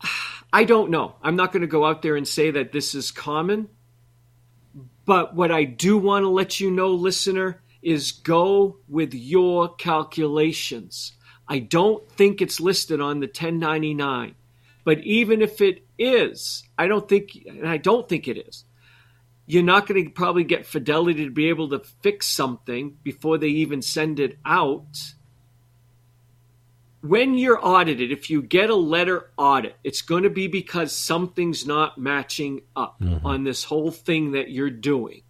I 0.52 0.64
don't 0.64 0.90
know. 0.90 1.16
I'm 1.22 1.36
not 1.36 1.52
going 1.52 1.62
to 1.62 1.68
go 1.68 1.84
out 1.84 2.02
there 2.02 2.16
and 2.16 2.26
say 2.26 2.50
that 2.52 2.72
this 2.72 2.94
is 2.94 3.10
common. 3.10 3.68
But 5.04 5.34
what 5.34 5.50
I 5.50 5.64
do 5.64 5.98
want 5.98 6.24
to 6.24 6.28
let 6.28 6.60
you 6.60 6.70
know, 6.70 6.88
listener, 6.88 7.62
is 7.82 8.12
go 8.12 8.78
with 8.88 9.12
your 9.12 9.74
calculations. 9.74 11.12
I 11.46 11.58
don't 11.58 12.08
think 12.12 12.40
it's 12.40 12.60
listed 12.60 13.00
on 13.00 13.20
the 13.20 13.26
1099. 13.26 14.34
But 14.84 15.00
even 15.00 15.42
if 15.42 15.60
it 15.60 15.84
is, 15.98 16.62
I 16.78 16.86
don't 16.86 17.08
think, 17.08 17.30
and 17.46 17.68
I 17.68 17.76
don't 17.76 18.08
think 18.08 18.28
it 18.28 18.38
is, 18.38 18.64
you're 19.46 19.62
not 19.62 19.86
going 19.86 20.02
to 20.04 20.10
probably 20.10 20.44
get 20.44 20.66
fidelity 20.66 21.24
to 21.24 21.30
be 21.30 21.50
able 21.50 21.68
to 21.70 21.80
fix 22.02 22.26
something 22.26 22.96
before 23.02 23.36
they 23.36 23.48
even 23.48 23.82
send 23.82 24.20
it 24.20 24.38
out. 24.44 25.13
When 27.06 27.36
you're 27.36 27.58
audited, 27.64 28.12
if 28.12 28.30
you 28.30 28.42
get 28.42 28.70
a 28.70 28.74
letter 28.74 29.30
audit, 29.36 29.76
it's 29.84 30.02
going 30.02 30.22
to 30.22 30.30
be 30.30 30.46
because 30.46 30.96
something's 30.96 31.66
not 31.66 31.98
matching 31.98 32.62
up 32.74 32.98
mm-hmm. 33.00 33.26
on 33.26 33.44
this 33.44 33.64
whole 33.64 33.90
thing 33.90 34.32
that 34.32 34.50
you're 34.50 34.70
doing. 34.70 35.22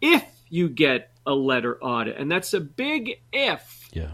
If 0.00 0.24
you 0.48 0.68
get 0.68 1.10
a 1.26 1.34
letter 1.34 1.78
audit, 1.82 2.16
and 2.16 2.30
that's 2.30 2.54
a 2.54 2.60
big 2.60 3.20
if. 3.32 3.88
Yeah. 3.92 4.12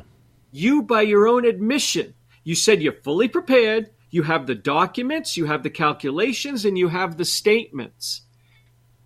You, 0.50 0.82
by 0.82 1.02
your 1.02 1.28
own 1.28 1.44
admission, 1.44 2.14
you 2.42 2.54
said 2.54 2.82
you're 2.82 2.92
fully 2.92 3.28
prepared, 3.28 3.90
you 4.10 4.24
have 4.24 4.46
the 4.46 4.54
documents, 4.54 5.36
you 5.36 5.46
have 5.46 5.62
the 5.62 5.70
calculations, 5.70 6.64
and 6.64 6.76
you 6.76 6.88
have 6.88 7.16
the 7.16 7.24
statements 7.24 8.22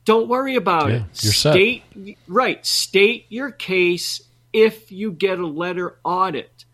don't 0.04 0.28
worry 0.28 0.56
about 0.56 0.90
yeah, 0.90 0.96
it. 0.96 1.02
You're 1.22 1.32
state 1.32 1.82
set. 1.94 2.14
right. 2.26 2.64
State 2.66 3.26
your 3.28 3.50
case 3.50 4.22
if 4.52 4.90
you 4.90 5.12
get 5.12 5.38
a 5.38 5.46
letter 5.46 5.98
audit. 6.04 6.64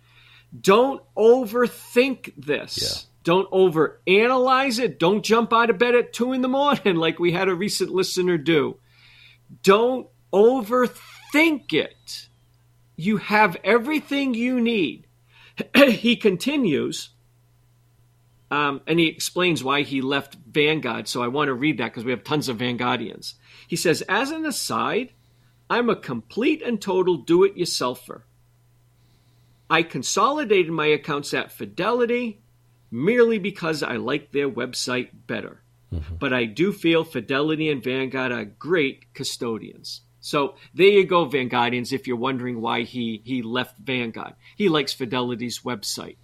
Don't 0.58 1.02
overthink 1.16 2.32
this. 2.36 2.78
Yeah. 2.80 3.08
Don't 3.24 3.50
overanalyze 3.50 4.78
it. 4.78 4.98
Don't 4.98 5.22
jump 5.22 5.52
out 5.52 5.70
of 5.70 5.78
bed 5.78 5.94
at 5.94 6.12
two 6.12 6.32
in 6.32 6.40
the 6.40 6.48
morning 6.48 6.96
like 6.96 7.18
we 7.18 7.32
had 7.32 7.48
a 7.48 7.54
recent 7.54 7.90
listener 7.90 8.38
do. 8.38 8.78
Don't 9.62 10.08
overthink 10.32 11.72
it. 11.72 12.28
You 12.96 13.18
have 13.18 13.56
everything 13.62 14.34
you 14.34 14.60
need. 14.60 15.06
he 15.76 16.16
continues, 16.16 17.10
um, 18.50 18.80
and 18.86 18.98
he 18.98 19.06
explains 19.08 19.62
why 19.62 19.82
he 19.82 20.00
left 20.00 20.36
Vanguard. 20.50 21.08
So 21.08 21.22
I 21.22 21.28
want 21.28 21.48
to 21.48 21.54
read 21.54 21.78
that 21.78 21.86
because 21.86 22.04
we 22.04 22.12
have 22.12 22.24
tons 22.24 22.48
of 22.48 22.58
Vanguardians. 22.58 23.34
He 23.66 23.76
says, 23.76 24.02
as 24.02 24.30
an 24.30 24.46
aside, 24.46 25.12
I'm 25.68 25.90
a 25.90 25.96
complete 25.96 26.62
and 26.62 26.80
total 26.80 27.18
do 27.18 27.44
it 27.44 27.56
yourselfer. 27.56 28.22
I 29.70 29.82
consolidated 29.82 30.72
my 30.72 30.86
accounts 30.86 31.34
at 31.34 31.52
Fidelity 31.52 32.40
merely 32.90 33.38
because 33.38 33.82
I 33.82 33.96
like 33.96 34.32
their 34.32 34.48
website 34.48 35.10
better. 35.26 35.62
Mm-hmm. 35.92 36.16
But 36.16 36.32
I 36.32 36.44
do 36.44 36.72
feel 36.72 37.04
Fidelity 37.04 37.70
and 37.70 37.82
Vanguard 37.82 38.32
are 38.32 38.44
great 38.44 39.12
custodians. 39.14 40.02
So 40.20 40.56
there 40.74 40.88
you 40.88 41.04
go, 41.04 41.26
Vanguardians, 41.26 41.92
if 41.92 42.06
you're 42.06 42.16
wondering 42.16 42.60
why 42.60 42.82
he, 42.82 43.22
he 43.24 43.42
left 43.42 43.78
Vanguard. 43.78 44.34
He 44.56 44.68
likes 44.68 44.92
Fidelity's 44.92 45.60
website. 45.60 46.16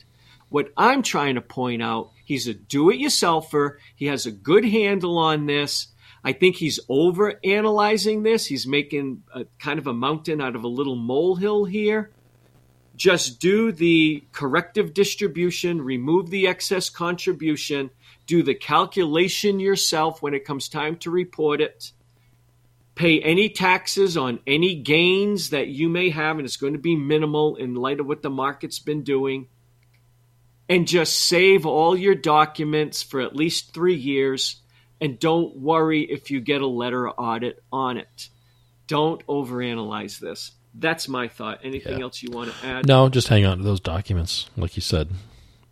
What 0.49 0.73
I'm 0.77 1.03
trying 1.03 1.37
to 1.37 1.41
point 1.41 1.83
out, 1.83 2.11
he's 2.25 2.47
a 2.47 2.55
do 2.55 2.91
it 2.91 3.01
yourselfer. 3.01 3.77
He 3.95 4.07
has 4.07 4.27
a 4.27 4.33
good 4.33 4.65
handle 4.65 5.19
on 5.19 5.47
this. 5.47 5.89
I 6.23 6.33
think 6.33 6.57
he's 6.57 6.81
over 6.89 7.39
analyzing 7.45 8.23
this. 8.23 8.47
He's 8.47 8.67
making 8.67 9.23
a, 9.35 9.45
kind 9.59 9.79
of 9.79 9.87
a 9.87 9.95
mountain 9.95 10.41
out 10.41 10.57
of 10.57 10.65
a 10.65 10.69
little 10.69 10.97
molehill 10.97 11.65
here. 11.65 12.11
Just 12.97 13.41
do 13.41 13.73
the 13.73 14.25
corrective 14.33 14.95
distribution, 14.95 15.83
remove 15.83 16.31
the 16.31 16.47
excess 16.47 16.91
contribution, 16.91 17.91
do 18.27 18.43
the 18.43 18.55
calculation 18.55 19.59
yourself 19.59 20.23
when 20.23 20.35
it 20.35 20.45
comes 20.45 20.69
time 20.69 20.97
to 20.99 21.11
report 21.11 21.61
it. 21.61 21.93
Pay 22.95 23.21
any 23.21 23.49
taxes 23.49 24.17
on 24.17 24.39
any 24.47 24.77
gains 24.77 25.51
that 25.51 25.67
you 25.67 25.89
may 25.89 26.11
have, 26.11 26.37
and 26.39 26.47
it's 26.47 26.57
going 26.57 26.75
to 26.75 26.79
be 26.79 26.95
minimal 26.95 27.57
in 27.57 27.75
light 27.75 27.99
of 27.99 28.07
what 28.07 28.23
the 28.23 28.31
market's 28.31 28.79
been 28.79 29.03
doing. 29.03 29.49
And 30.69 30.87
just 30.87 31.19
save 31.19 31.67
all 31.67 31.97
your 31.97 32.15
documents 32.15 33.03
for 33.03 33.21
at 33.21 33.35
least 33.35 33.75
three 33.75 33.97
years, 33.97 34.63
and 35.01 35.19
don't 35.19 35.57
worry 35.57 36.03
if 36.03 36.31
you 36.31 36.41
get 36.41 36.63
a 36.63 36.67
letter 36.67 37.11
audit 37.11 37.63
on 37.73 37.99
it. 37.99 38.29
Don't 38.87 39.27
overanalyze 39.27 40.21
this. 40.21 40.53
That's 40.75 41.09
my 41.09 41.29
thought. 41.29 41.61
Anything 41.63 41.99
yeah. 41.99 42.05
else 42.05 42.23
you 42.23 42.31
want 42.31 42.53
to 42.53 42.67
add? 42.67 42.87
No, 42.87 43.09
just 43.09 43.29
hang 43.29 43.45
on 43.47 43.59
to 43.59 43.65
those 43.65 43.81
documents, 43.81 44.51
like 44.57 44.77
you 44.77 44.83
said. 44.83 45.09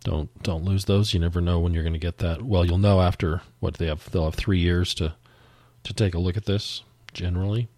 Don't 0.03 0.43
don't 0.43 0.63
lose 0.63 0.85
those. 0.85 1.13
You 1.13 1.19
never 1.19 1.41
know 1.41 1.59
when 1.59 1.73
you're 1.73 1.83
going 1.83 1.93
to 1.93 1.99
get 1.99 2.17
that. 2.19 2.41
Well, 2.41 2.65
you'll 2.65 2.77
know 2.77 3.01
after 3.01 3.41
what 3.59 3.75
they 3.75 3.87
have. 3.87 4.09
They'll 4.11 4.25
have 4.25 4.35
three 4.35 4.59
years 4.59 4.93
to 4.95 5.15
to 5.83 5.93
take 5.93 6.13
a 6.13 6.19
look 6.19 6.37
at 6.37 6.45
this 6.45 6.83
generally. 7.13 7.69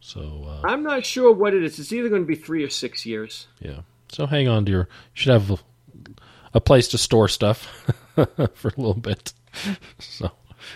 So 0.00 0.46
uh, 0.46 0.66
I'm 0.66 0.82
not 0.82 1.04
sure 1.04 1.32
what 1.32 1.54
it 1.54 1.62
is. 1.62 1.78
It's 1.78 1.92
either 1.92 2.08
going 2.08 2.22
to 2.22 2.26
be 2.26 2.36
three 2.36 2.64
or 2.64 2.70
six 2.70 3.04
years. 3.04 3.48
Yeah. 3.60 3.80
So 4.08 4.26
hang 4.26 4.48
on 4.48 4.64
to 4.64 4.72
your. 4.72 4.80
You 4.80 4.86
should 5.14 5.32
have 5.32 5.50
a, 5.50 5.58
a 6.54 6.60
place 6.60 6.88
to 6.88 6.98
store 6.98 7.28
stuff 7.28 7.64
for 8.14 8.68
a 8.68 8.76
little 8.76 8.94
bit. 8.94 9.32
So 9.98 10.30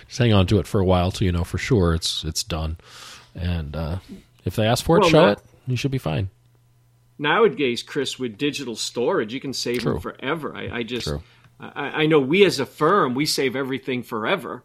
just 0.06 0.18
hang 0.18 0.32
on 0.32 0.46
to 0.48 0.58
it 0.58 0.66
for 0.66 0.80
a 0.80 0.84
while 0.84 1.10
till 1.10 1.26
you 1.26 1.32
know 1.32 1.44
for 1.44 1.58
sure 1.58 1.94
it's 1.94 2.24
it's 2.24 2.42
done. 2.42 2.76
And 3.34 3.74
uh, 3.74 3.98
if 4.44 4.56
they 4.56 4.66
ask 4.66 4.84
for 4.84 4.98
it, 4.98 5.00
well, 5.00 5.10
show 5.10 5.28
it. 5.28 5.40
You 5.66 5.76
should 5.76 5.90
be 5.90 5.98
fine 5.98 6.30
nowadays, 7.18 7.82
Chris, 7.82 8.18
with 8.18 8.38
digital 8.38 8.76
storage, 8.76 9.32
you 9.32 9.40
can 9.40 9.52
save 9.52 9.80
True. 9.80 9.92
them 9.92 10.00
forever. 10.00 10.54
I, 10.56 10.78
I 10.78 10.82
just, 10.82 11.08
I, 11.60 12.02
I, 12.02 12.06
know 12.06 12.20
we 12.20 12.44
as 12.44 12.60
a 12.60 12.66
firm, 12.66 13.14
we 13.14 13.26
save 13.26 13.56
everything 13.56 14.02
forever, 14.02 14.64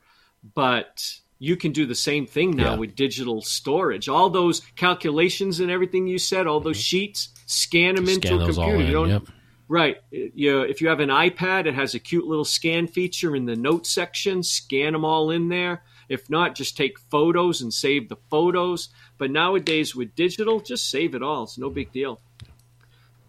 but 0.55 1.13
you 1.37 1.55
can 1.55 1.71
do 1.71 1.85
the 1.85 1.95
same 1.95 2.25
thing 2.25 2.51
now 2.51 2.73
yeah. 2.73 2.77
with 2.77 2.95
digital 2.95 3.41
storage. 3.41 4.09
All 4.09 4.29
those 4.29 4.61
calculations 4.75 5.59
and 5.59 5.71
everything 5.71 6.07
you 6.07 6.17
said, 6.17 6.47
all 6.47 6.59
those 6.59 6.77
mm-hmm. 6.77 6.97
sheets, 6.97 7.29
scan 7.45 7.95
them 7.95 8.09
into 8.09 8.35
a 8.35 8.45
computer. 8.45 8.75
In, 8.75 8.87
you 8.87 8.91
don't, 8.91 9.09
yep. 9.09 9.23
Right. 9.67 9.97
You, 10.09 10.61
if 10.61 10.81
you 10.81 10.89
have 10.89 10.99
an 10.99 11.09
iPad, 11.09 11.67
it 11.67 11.75
has 11.75 11.93
a 11.93 11.99
cute 11.99 12.25
little 12.25 12.43
scan 12.43 12.87
feature 12.87 13.35
in 13.35 13.45
the 13.45 13.55
notes 13.55 13.91
section. 13.91 14.41
Scan 14.41 14.93
them 14.93 15.05
all 15.05 15.29
in 15.29 15.47
there. 15.47 15.83
If 16.09 16.27
not, 16.27 16.55
just 16.55 16.75
take 16.75 16.97
photos 17.11 17.61
and 17.61 17.71
save 17.71 18.09
the 18.09 18.17
photos. 18.31 18.89
But 19.19 19.29
nowadays 19.29 19.95
with 19.95 20.15
digital, 20.15 20.61
just 20.61 20.89
save 20.89 21.13
it 21.13 21.21
all. 21.21 21.43
It's 21.43 21.57
no 21.57 21.69
big 21.69 21.91
deal. 21.91 22.21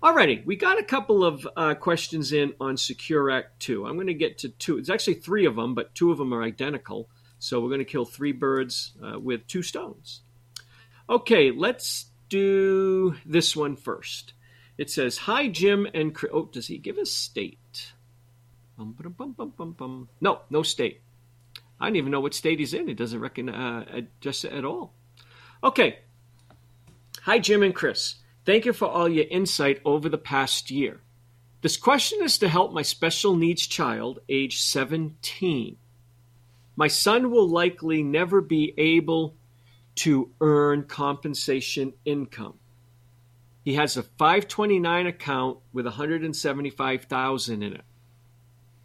Alrighty, 0.03 0.47
we 0.47 0.57
got 0.57 0.79
a 0.79 0.85
couple 0.85 1.23
of 1.25 1.47
uh, 1.55 1.75
questions 1.75 2.33
in 2.33 2.55
on 2.59 2.79
Secure 2.79 3.31
Act 3.31 3.61
2. 3.61 3.85
I'm 3.85 3.97
going 3.97 4.07
to 4.07 4.15
get 4.15 4.39
to 4.39 4.49
two. 4.49 4.79
It's 4.79 4.89
actually 4.89 5.15
three 5.15 5.45
of 5.45 5.57
them, 5.57 5.75
but 5.75 5.95
two 5.95 6.11
of 6.11 6.17
them 6.17 6.33
are 6.33 6.43
identical. 6.43 7.11
So 7.39 7.61
we're 7.61 7.69
going 7.69 7.81
to 7.81 7.85
kill 7.85 8.07
three 8.07 8.33
birds 8.33 8.93
uh, 9.05 9.19
with 9.19 9.47
two 9.47 9.63
stones. 9.63 10.23
Okay, 11.09 11.51
let's 11.51 12.07
do 12.31 13.17
this 13.27 13.55
one 13.55 13.77
first. 13.77 14.33
It 14.79 14.91
says, 14.91 15.19
Hi, 15.19 15.49
Jim 15.49 15.87
and 15.93 16.15
Chris. 16.15 16.31
Oh, 16.33 16.49
does 16.51 16.69
he 16.69 16.79
give 16.79 16.97
a 16.97 17.05
state? 17.05 17.93
Bum, 18.79 18.95
bum, 18.97 19.75
bum, 19.77 20.09
no, 20.21 20.41
no 20.49 20.63
state. 20.63 21.03
I 21.79 21.89
don't 21.89 21.97
even 21.97 22.13
know 22.13 22.21
what 22.21 22.33
state 22.33 22.59
he's 22.61 22.75
in. 22.75 22.89
It 22.89 22.97
doesn't 22.97 23.21
reckon 23.21 23.49
uh, 23.51 24.03
just 24.21 24.45
at 24.45 24.65
all. 24.65 24.95
Okay. 25.63 25.99
Hi, 27.23 27.39
Jim 27.39 27.63
and 27.63 27.75
Chris. 27.75 28.15
Thank 28.47 28.65
you 28.65 28.73
for 28.73 28.89
all 28.89 29.09
your 29.09 29.27
insight 29.31 29.81
over 29.85 30.09
the 30.09 30.17
past 30.17 30.71
year. 30.71 31.03
This 31.61 31.77
question 31.77 32.21
is 32.23 32.39
to 32.39 32.49
help 32.49 32.73
my 32.73 32.81
special 32.81 33.37
needs 33.37 33.67
child, 33.67 34.21
age 34.31 34.63
17. 34.63 35.77
My 36.77 36.89
son 36.89 37.31
will 37.31 37.47
likely 37.47 38.03
never 38.03 38.41
be 38.41 38.73
able 38.79 39.37
to 39.97 40.31
earn 40.41 40.85
compensation 40.85 41.93
income. 42.07 42.55
He 43.63 43.75
has 43.75 43.99
a 43.99 44.03
529 44.03 45.07
account 45.07 45.59
with 45.75 45.85
175,000 45.85 47.63
in 47.63 47.75
it. 47.75 47.83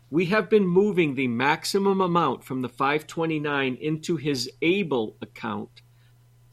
We 0.09 0.26
have 0.26 0.49
been 0.49 0.67
moving 0.67 1.15
the 1.15 1.30
maximum 1.30 2.01
amount 2.01 2.43
from 2.43 2.61
the 2.61 2.69
529 2.69 3.78
into 3.80 4.17
his 4.17 4.51
ABLE 4.61 5.15
account 5.21 5.82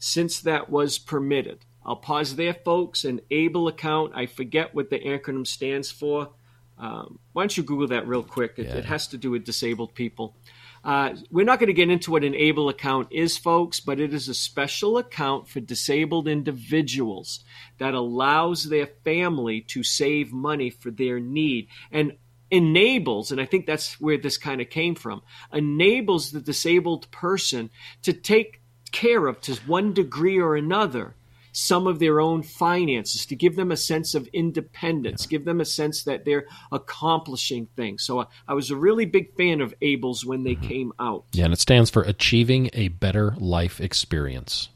since 0.03 0.41
that 0.41 0.69
was 0.69 0.97
permitted. 0.97 1.59
I'll 1.85 1.95
pause 1.95 2.35
there, 2.35 2.53
folks. 2.53 3.05
An 3.05 3.21
ABLE 3.31 3.69
account, 3.69 4.11
I 4.13 4.25
forget 4.25 4.75
what 4.75 4.89
the 4.89 4.99
acronym 4.99 5.47
stands 5.47 5.91
for. 5.91 6.31
Um, 6.77 7.19
why 7.31 7.43
don't 7.43 7.55
you 7.55 7.63
Google 7.63 7.87
that 7.87 8.05
real 8.05 8.21
quick? 8.21 8.55
It, 8.57 8.67
yeah. 8.67 8.75
it 8.75 8.85
has 8.85 9.07
to 9.07 9.17
do 9.17 9.31
with 9.31 9.45
disabled 9.45 9.95
people. 9.95 10.35
Uh, 10.83 11.15
we're 11.31 11.45
not 11.45 11.59
going 11.59 11.67
to 11.67 11.73
get 11.73 11.89
into 11.89 12.11
what 12.11 12.25
an 12.25 12.35
ABLE 12.35 12.67
account 12.67 13.07
is, 13.11 13.37
folks, 13.37 13.79
but 13.79 14.01
it 14.01 14.13
is 14.13 14.27
a 14.27 14.33
special 14.33 14.97
account 14.97 15.47
for 15.47 15.61
disabled 15.61 16.27
individuals 16.27 17.45
that 17.77 17.93
allows 17.93 18.65
their 18.65 18.87
family 19.05 19.61
to 19.61 19.83
save 19.83 20.33
money 20.33 20.69
for 20.69 20.91
their 20.91 21.21
need 21.21 21.69
and 21.93 22.11
enables, 22.51 23.31
and 23.31 23.39
I 23.39 23.45
think 23.45 23.65
that's 23.65 24.01
where 24.01 24.17
this 24.17 24.37
kind 24.37 24.59
of 24.59 24.69
came 24.69 24.95
from, 24.95 25.21
enables 25.53 26.31
the 26.31 26.41
disabled 26.41 27.09
person 27.09 27.69
to 28.01 28.11
take 28.11 28.59
care 28.93 29.27
of 29.27 29.41
to 29.41 29.55
one 29.67 29.91
degree 29.93 30.39
or 30.39 30.55
another 30.55 31.15
some 31.53 31.85
of 31.85 31.99
their 31.99 32.19
own 32.19 32.41
finances, 32.41 33.27
to 33.27 33.35
give 33.35 33.55
them 33.55 33.71
a 33.71 33.77
sense 33.77 34.15
of 34.15 34.27
independence, 34.33 35.23
yeah. 35.23 35.29
give 35.29 35.45
them 35.45 35.61
a 35.61 35.65
sense 35.65 36.03
that 36.03 36.25
they're 36.25 36.45
accomplishing 36.71 37.67
things. 37.75 38.03
So 38.03 38.19
uh, 38.19 38.25
I 38.47 38.55
was 38.55 38.71
a 38.71 38.75
really 38.75 39.05
big 39.05 39.35
fan 39.37 39.61
of 39.61 39.73
ABLES 39.81 40.25
when 40.25 40.43
they 40.43 40.55
mm-hmm. 40.55 40.67
came 40.67 40.93
out. 40.99 41.25
Yeah, 41.31 41.45
and 41.45 41.53
it 41.53 41.59
stands 41.59 41.91
for 41.91 42.01
Achieving 42.01 42.71
a 42.73 42.87
Better 42.87 43.35
Life 43.37 43.79
Experience. 43.79 44.69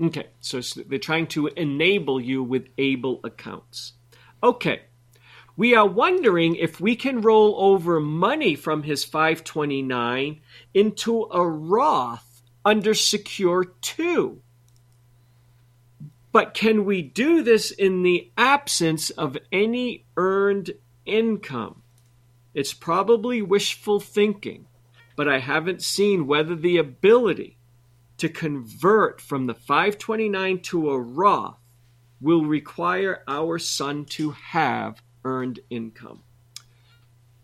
Okay, 0.00 0.28
so 0.40 0.60
they're 0.60 0.98
trying 0.98 1.26
to 1.28 1.48
enable 1.48 2.20
you 2.20 2.42
with 2.42 2.68
ABLE 2.78 3.20
accounts. 3.24 3.94
Okay, 4.42 4.82
we 5.56 5.74
are 5.74 5.86
wondering 5.86 6.54
if 6.54 6.80
we 6.80 6.94
can 6.94 7.22
roll 7.22 7.56
over 7.58 7.98
money 7.98 8.54
from 8.54 8.84
his 8.84 9.04
529 9.04 10.40
into 10.74 11.22
a 11.32 11.46
Roth 11.46 12.33
under 12.64 12.94
Secure 12.94 13.64
2. 13.64 14.40
But 16.32 16.52
can 16.52 16.84
we 16.84 17.00
do 17.00 17.44
this 17.44 17.70
in 17.70 18.02
the 18.02 18.32
absence 18.36 19.10
of 19.10 19.38
any 19.52 20.04
earned 20.16 20.72
income? 21.06 21.82
It's 22.54 22.74
probably 22.74 23.40
wishful 23.40 24.00
thinking, 24.00 24.66
but 25.14 25.28
I 25.28 25.38
haven't 25.38 25.82
seen 25.82 26.26
whether 26.26 26.56
the 26.56 26.76
ability 26.76 27.56
to 28.18 28.28
convert 28.28 29.20
from 29.20 29.46
the 29.46 29.54
529 29.54 30.60
to 30.62 30.90
a 30.90 30.98
Roth 30.98 31.58
will 32.20 32.44
require 32.44 33.22
our 33.28 33.60
son 33.60 34.04
to 34.06 34.32
have 34.32 35.02
earned 35.24 35.60
income. 35.70 36.23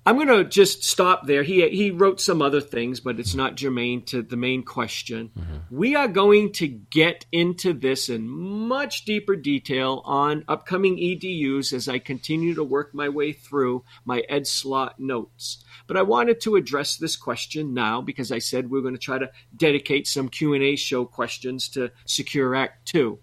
I'm 0.07 0.16
going 0.16 0.28
to 0.28 0.44
just 0.44 0.82
stop 0.82 1.26
there. 1.26 1.42
He 1.42 1.68
he 1.68 1.90
wrote 1.90 2.20
some 2.20 2.40
other 2.40 2.61
things, 2.61 3.01
but 3.01 3.20
it's 3.20 3.34
not 3.34 3.57
germane 3.57 4.03
to 4.07 4.22
the 4.22 4.36
main 4.36 4.62
question. 4.62 5.30
Mm-hmm. 5.38 5.76
We 5.76 5.94
are 5.94 6.09
going 6.09 6.53
to 6.55 6.68
get 6.68 7.26
into 7.32 7.74
this 7.74 8.09
in 8.09 8.26
much 8.26 9.05
deeper 9.05 9.36
detail 9.36 10.01
on 10.07 10.44
upcoming 10.48 10.96
EDUs 10.96 11.74
as 11.74 11.86
I 11.86 11.98
continue 11.98 12.55
to 12.55 12.64
work 12.64 12.94
my 12.94 13.11
way 13.11 13.32
through 13.32 13.84
my 14.07 14.22
Ed 14.28 14.46
Slott 14.46 14.98
notes. 14.98 15.62
But 15.86 15.98
I 15.98 16.03
wanted 16.03 16.40
to 16.42 16.57
address 16.57 16.96
this 16.96 17.16
question 17.16 17.74
now 17.74 18.01
because 18.01 18.32
I 18.32 18.38
said 18.38 18.70
we 18.70 18.78
we're 18.78 18.82
going 18.82 18.94
to 18.94 19.01
try 19.01 19.18
to 19.18 19.30
dedicate 19.55 20.07
some 20.07 20.30
Q&A 20.30 20.76
show 20.76 21.05
questions 21.05 21.68
to 21.70 21.90
Secure 22.07 22.55
Act 22.55 22.86
2. 22.88 23.18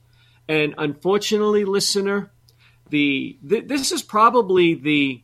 And 0.47 0.75
unfortunately, 0.77 1.65
listener, 1.65 2.31
the 2.89 3.37
th- 3.47 3.67
this 3.67 3.91
is 3.91 4.01
probably 4.01 4.75
the 4.75 5.23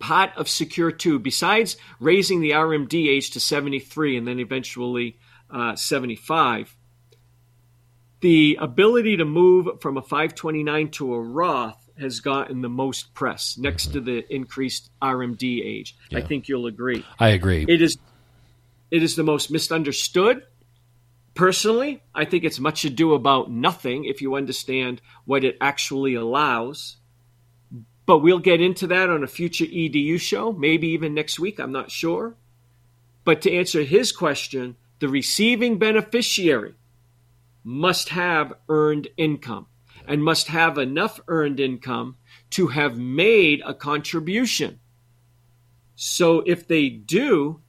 part 0.00 0.30
of 0.36 0.48
Secure 0.48 0.90
2, 0.90 1.20
besides 1.20 1.76
raising 2.00 2.40
the 2.40 2.50
RMD 2.50 3.08
age 3.08 3.30
to 3.30 3.40
73 3.40 4.16
and 4.16 4.26
then 4.26 4.40
eventually 4.40 5.18
uh, 5.50 5.76
75, 5.76 6.76
the 8.20 8.58
ability 8.60 9.16
to 9.18 9.24
move 9.24 9.80
from 9.80 9.96
a 9.96 10.02
529 10.02 10.90
to 10.90 11.14
a 11.14 11.20
Roth 11.20 11.88
has 11.98 12.20
gotten 12.20 12.62
the 12.62 12.68
most 12.68 13.14
press 13.14 13.56
next 13.58 13.88
to 13.88 14.00
the 14.00 14.24
increased 14.34 14.90
RMD 15.02 15.64
age. 15.64 15.96
Yeah. 16.10 16.18
I 16.18 16.22
think 16.22 16.48
you'll 16.48 16.66
agree. 16.66 17.04
I 17.18 17.28
agree. 17.28 17.64
It 17.68 17.82
is 17.82 17.98
it 18.90 19.02
is 19.02 19.14
the 19.16 19.22
most 19.22 19.50
misunderstood. 19.50 20.46
Personally, 21.34 22.02
I 22.14 22.24
think 22.24 22.44
it's 22.44 22.58
much 22.58 22.84
ado 22.84 23.14
about 23.14 23.50
nothing 23.50 24.04
if 24.04 24.20
you 24.20 24.34
understand 24.34 25.00
what 25.24 25.44
it 25.44 25.56
actually 25.60 26.14
allows. 26.14 26.96
But 28.10 28.22
we'll 28.22 28.40
get 28.40 28.60
into 28.60 28.88
that 28.88 29.08
on 29.08 29.22
a 29.22 29.28
future 29.28 29.66
EDU 29.66 30.18
show, 30.20 30.50
maybe 30.52 30.88
even 30.88 31.14
next 31.14 31.38
week, 31.38 31.60
I'm 31.60 31.70
not 31.70 31.92
sure. 31.92 32.34
But 33.22 33.40
to 33.42 33.54
answer 33.54 33.84
his 33.84 34.10
question, 34.10 34.74
the 34.98 35.08
receiving 35.08 35.78
beneficiary 35.78 36.74
must 37.62 38.08
have 38.08 38.54
earned 38.68 39.06
income 39.16 39.68
and 40.08 40.24
must 40.24 40.48
have 40.48 40.76
enough 40.76 41.20
earned 41.28 41.60
income 41.60 42.16
to 42.50 42.66
have 42.66 42.98
made 42.98 43.62
a 43.64 43.74
contribution. 43.74 44.80
So 45.94 46.40
if 46.40 46.66
they 46.66 46.88
do, 46.88 47.60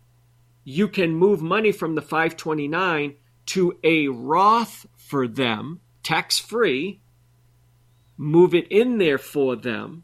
you 0.64 0.88
can 0.88 1.14
move 1.14 1.44
money 1.44 1.72
from 1.72 1.94
the 1.94 2.02
529 2.02 3.14
to 3.46 3.78
a 3.84 4.08
Roth 4.08 4.88
for 4.98 5.28
them, 5.28 5.82
tax 6.02 6.40
free, 6.40 7.00
move 8.18 8.56
it 8.56 8.68
in 8.72 8.98
there 8.98 9.20
for 9.20 9.56
them, 9.56 10.02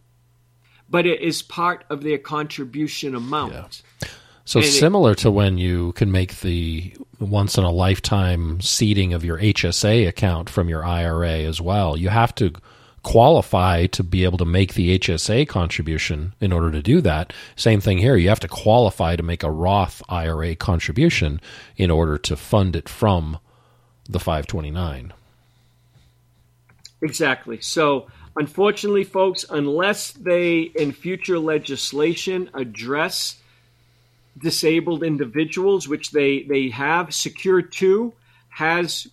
but 0.89 1.05
it 1.05 1.21
is 1.21 1.41
part 1.41 1.83
of 1.89 2.03
their 2.03 2.17
contribution 2.17 3.15
amount. 3.15 3.83
Yeah. 4.01 4.07
So 4.45 4.59
and 4.59 4.69
similar 4.69 5.11
it, 5.11 5.19
to 5.19 5.31
when 5.31 5.57
you 5.57 5.91
can 5.93 6.11
make 6.11 6.39
the 6.39 6.95
once 7.19 7.57
in 7.57 7.63
a 7.65 7.71
lifetime 7.71 8.61
seeding 8.61 9.13
of 9.13 9.25
your 9.25 9.37
HSA 9.37 10.07
account 10.07 10.49
from 10.49 10.69
your 10.69 10.85
IRA 10.85 11.39
as 11.39 11.59
well. 11.59 11.97
You 11.97 12.09
have 12.09 12.33
to 12.35 12.53
qualify 13.03 13.87
to 13.87 14.03
be 14.03 14.23
able 14.23 14.37
to 14.37 14.45
make 14.45 14.73
the 14.73 14.97
HSA 14.99 15.47
contribution 15.47 16.33
in 16.39 16.51
order 16.51 16.71
to 16.71 16.81
do 16.81 17.01
that. 17.01 17.31
Same 17.55 17.79
thing 17.81 17.97
here. 17.97 18.15
You 18.15 18.29
have 18.29 18.39
to 18.41 18.47
qualify 18.47 19.15
to 19.15 19.23
make 19.23 19.43
a 19.43 19.51
Roth 19.51 20.01
IRA 20.09 20.55
contribution 20.55 21.41
in 21.75 21.89
order 21.89 22.17
to 22.17 22.35
fund 22.35 22.75
it 22.75 22.89
from 22.89 23.39
the 24.09 24.19
529. 24.19 25.13
Exactly. 27.01 27.61
So 27.61 28.07
Unfortunately, 28.37 29.03
folks, 29.03 29.45
unless 29.49 30.11
they 30.11 30.59
in 30.59 30.91
future 30.91 31.39
legislation 31.39 32.51
address 32.53 33.41
disabled 34.37 35.01
individuals, 35.03 35.87
which 35.87 36.11
they, 36.11 36.43
they 36.43 36.69
have, 36.69 37.15
Secure 37.15 37.63
2 37.63 38.13
has 38.49 39.07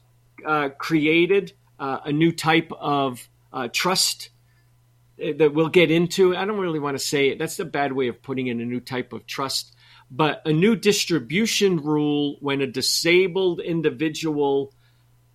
uh, 0.44 0.68
created 0.76 1.54
uh, 1.80 2.00
a 2.04 2.12
new 2.12 2.32
type 2.32 2.70
of 2.78 3.26
uh, 3.50 3.68
trust 3.72 4.28
that 5.16 5.54
we'll 5.54 5.70
get 5.70 5.90
into. 5.90 6.36
I 6.36 6.44
don't 6.44 6.58
really 6.58 6.78
want 6.78 6.98
to 6.98 7.02
say 7.02 7.28
it. 7.28 7.38
That's 7.38 7.58
a 7.58 7.64
bad 7.64 7.94
way 7.94 8.08
of 8.08 8.22
putting 8.22 8.48
in 8.48 8.60
a 8.60 8.64
new 8.66 8.80
type 8.80 9.14
of 9.14 9.26
trust. 9.26 9.74
But 10.10 10.42
a 10.44 10.52
new 10.52 10.76
distribution 10.76 11.78
rule 11.78 12.36
when 12.40 12.60
a 12.60 12.66
disabled 12.66 13.60
individual 13.60 14.74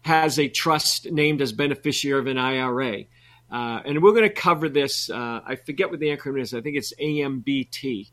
has 0.01 0.37
a 0.37 0.47
trust 0.47 1.09
named 1.09 1.41
as 1.41 1.53
beneficiary 1.53 2.19
of 2.19 2.27
an 2.27 2.37
IRA. 2.37 3.05
Uh, 3.51 3.81
and 3.85 4.01
we're 4.01 4.11
going 4.11 4.23
to 4.23 4.29
cover 4.29 4.69
this. 4.69 5.09
Uh, 5.09 5.41
I 5.45 5.55
forget 5.55 5.89
what 5.89 5.99
the 5.99 6.15
acronym 6.15 6.41
is. 6.41 6.53
I 6.53 6.61
think 6.61 6.77
it's 6.77 6.93
AMBT. 6.99 8.09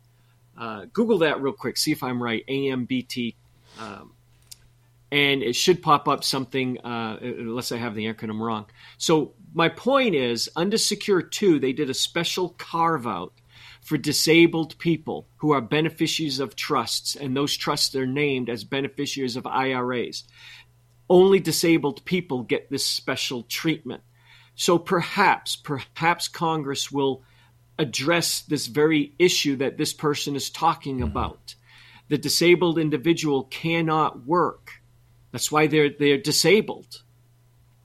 Uh, 0.57 0.87
Google 0.93 1.19
that 1.19 1.41
real 1.43 1.53
quick. 1.53 1.77
See 1.77 1.93
if 1.93 2.03
I'm 2.03 2.23
right. 2.23 2.45
AMBT. 2.47 3.35
Um, 3.79 4.13
and 5.13 5.43
it 5.43 5.55
should 5.55 5.83
pop 5.83 6.09
up 6.09 6.25
something, 6.25 6.79
uh, 6.81 7.19
unless 7.21 7.71
I 7.71 7.77
have 7.77 7.95
the 7.95 8.07
acronym 8.07 8.41
wrong. 8.41 8.67
So, 8.99 9.35
my 9.55 9.69
point 9.69 10.15
is 10.15 10.51
under 10.57 10.77
Secure 10.77 11.23
2, 11.23 11.61
they 11.61 11.73
did 11.73 11.89
a 11.89 11.95
special 11.95 12.51
carve 12.59 13.07
out 13.07 13.33
for 13.83 13.97
disabled 13.97 14.77
people 14.79 15.29
who 15.37 15.53
are 15.53 15.61
beneficiaries 15.61 16.41
of 16.41 16.57
trusts, 16.57 17.15
and 17.15 17.37
those 17.37 17.57
trusts 17.57 17.95
are 17.95 18.07
named 18.07 18.51
as 18.51 18.65
beneficiaries 18.65 19.37
of 19.37 19.47
IRAs. 19.47 20.25
Only 21.09 21.39
disabled 21.39 22.05
people 22.05 22.43
get 22.43 22.69
this 22.69 22.85
special 22.85 23.45
treatment. 23.45 24.03
So 24.57 24.79
perhaps, 24.79 25.55
perhaps 25.55 26.29
Congress 26.29 26.91
will 26.91 27.23
address 27.79 28.41
this 28.41 28.67
very 28.67 29.13
issue 29.19 29.57
that 29.57 29.77
this 29.77 29.93
person 29.93 30.35
is 30.35 30.51
talking 30.51 30.97
mm-hmm. 30.97 31.05
about. 31.05 31.55
The 32.09 32.19
disabled 32.19 32.79
individual 32.79 33.45
cannot 33.45 34.27
work. 34.27 34.81
That's 35.33 35.53
why 35.53 35.67
they're 35.67 35.91
they're 35.91 36.19
disabled. 36.19 37.03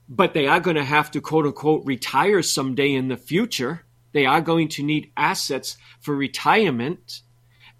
But 0.08 0.32
they 0.32 0.46
are 0.46 0.60
going 0.60 0.76
to 0.76 0.84
have 0.84 1.10
to 1.12 1.20
quote 1.20 1.44
unquote 1.44 1.84
retire 1.84 2.42
someday 2.42 2.94
in 2.94 3.08
the 3.08 3.16
future. 3.16 3.84
They 4.12 4.26
are 4.26 4.40
going 4.40 4.68
to 4.68 4.82
need 4.82 5.12
assets 5.16 5.76
for 6.00 6.14
retirement. 6.14 7.22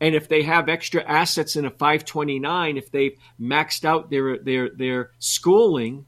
And 0.01 0.15
if 0.15 0.29
they 0.29 0.43
have 0.43 0.69
extra 0.69 1.03
assets 1.05 1.57
in 1.57 1.65
a 1.65 1.71
529, 1.71 2.77
if 2.77 2.91
they've 2.91 3.17
maxed 3.41 3.85
out 3.85 4.11
their 4.11 4.37
their 4.39 4.69
their 4.69 5.13
schooling, 5.19 6.07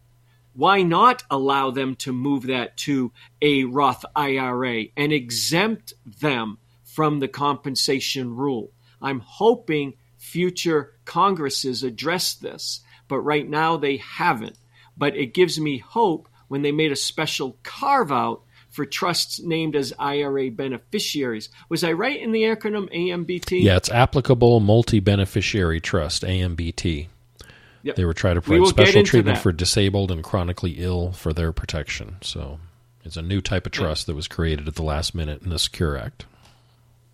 why 0.54 0.82
not 0.82 1.22
allow 1.30 1.70
them 1.70 1.96
to 1.96 2.12
move 2.12 2.46
that 2.46 2.76
to 2.78 3.12
a 3.42 3.64
Roth 3.64 4.04
IRA 4.14 4.84
and 4.96 5.12
exempt 5.12 5.94
them 6.20 6.58
from 6.84 7.18
the 7.18 7.28
compensation 7.28 8.34
rule? 8.36 8.70
I'm 9.02 9.20
hoping 9.20 9.94
future 10.16 10.92
Congresses 11.04 11.82
address 11.82 12.34
this, 12.34 12.80
but 13.08 13.20
right 13.20 13.48
now 13.48 13.76
they 13.76 13.98
haven't. 13.98 14.56
But 14.96 15.16
it 15.16 15.34
gives 15.34 15.58
me 15.60 15.78
hope 15.78 16.28
when 16.48 16.62
they 16.62 16.72
made 16.72 16.92
a 16.92 16.96
special 16.96 17.58
carve 17.62 18.12
out 18.12 18.42
for 18.70 18.84
trusts 18.84 19.40
named 19.40 19.76
as 19.76 19.92
IRA 19.98 20.50
beneficiaries. 20.50 21.48
Was 21.68 21.84
I 21.84 21.92
right 21.92 22.20
in 22.20 22.32
the 22.32 22.42
acronym 22.42 22.92
AMBT? 22.92 23.62
Yeah, 23.62 23.76
it's 23.76 23.90
applicable 23.90 24.60
multi 24.60 25.00
beneficiary 25.00 25.80
trust, 25.80 26.22
AMBT. 26.22 27.08
Yep. 27.84 27.96
They 27.96 28.04
were 28.06 28.14
trying 28.14 28.36
to 28.36 28.40
provide 28.40 28.66
special 28.68 29.02
treatment 29.02 29.36
that. 29.36 29.42
for 29.42 29.52
disabled 29.52 30.10
and 30.10 30.24
chronically 30.24 30.76
ill 30.78 31.12
for 31.12 31.34
their 31.34 31.52
protection. 31.52 32.16
So 32.22 32.58
it's 33.04 33.18
a 33.18 33.22
new 33.22 33.42
type 33.42 33.66
of 33.66 33.72
trust 33.72 34.06
that 34.06 34.14
was 34.14 34.26
created 34.26 34.66
at 34.66 34.76
the 34.76 34.82
last 34.82 35.14
minute 35.14 35.42
in 35.42 35.50
the 35.50 35.58
Secure 35.58 35.96
Act. 35.96 36.24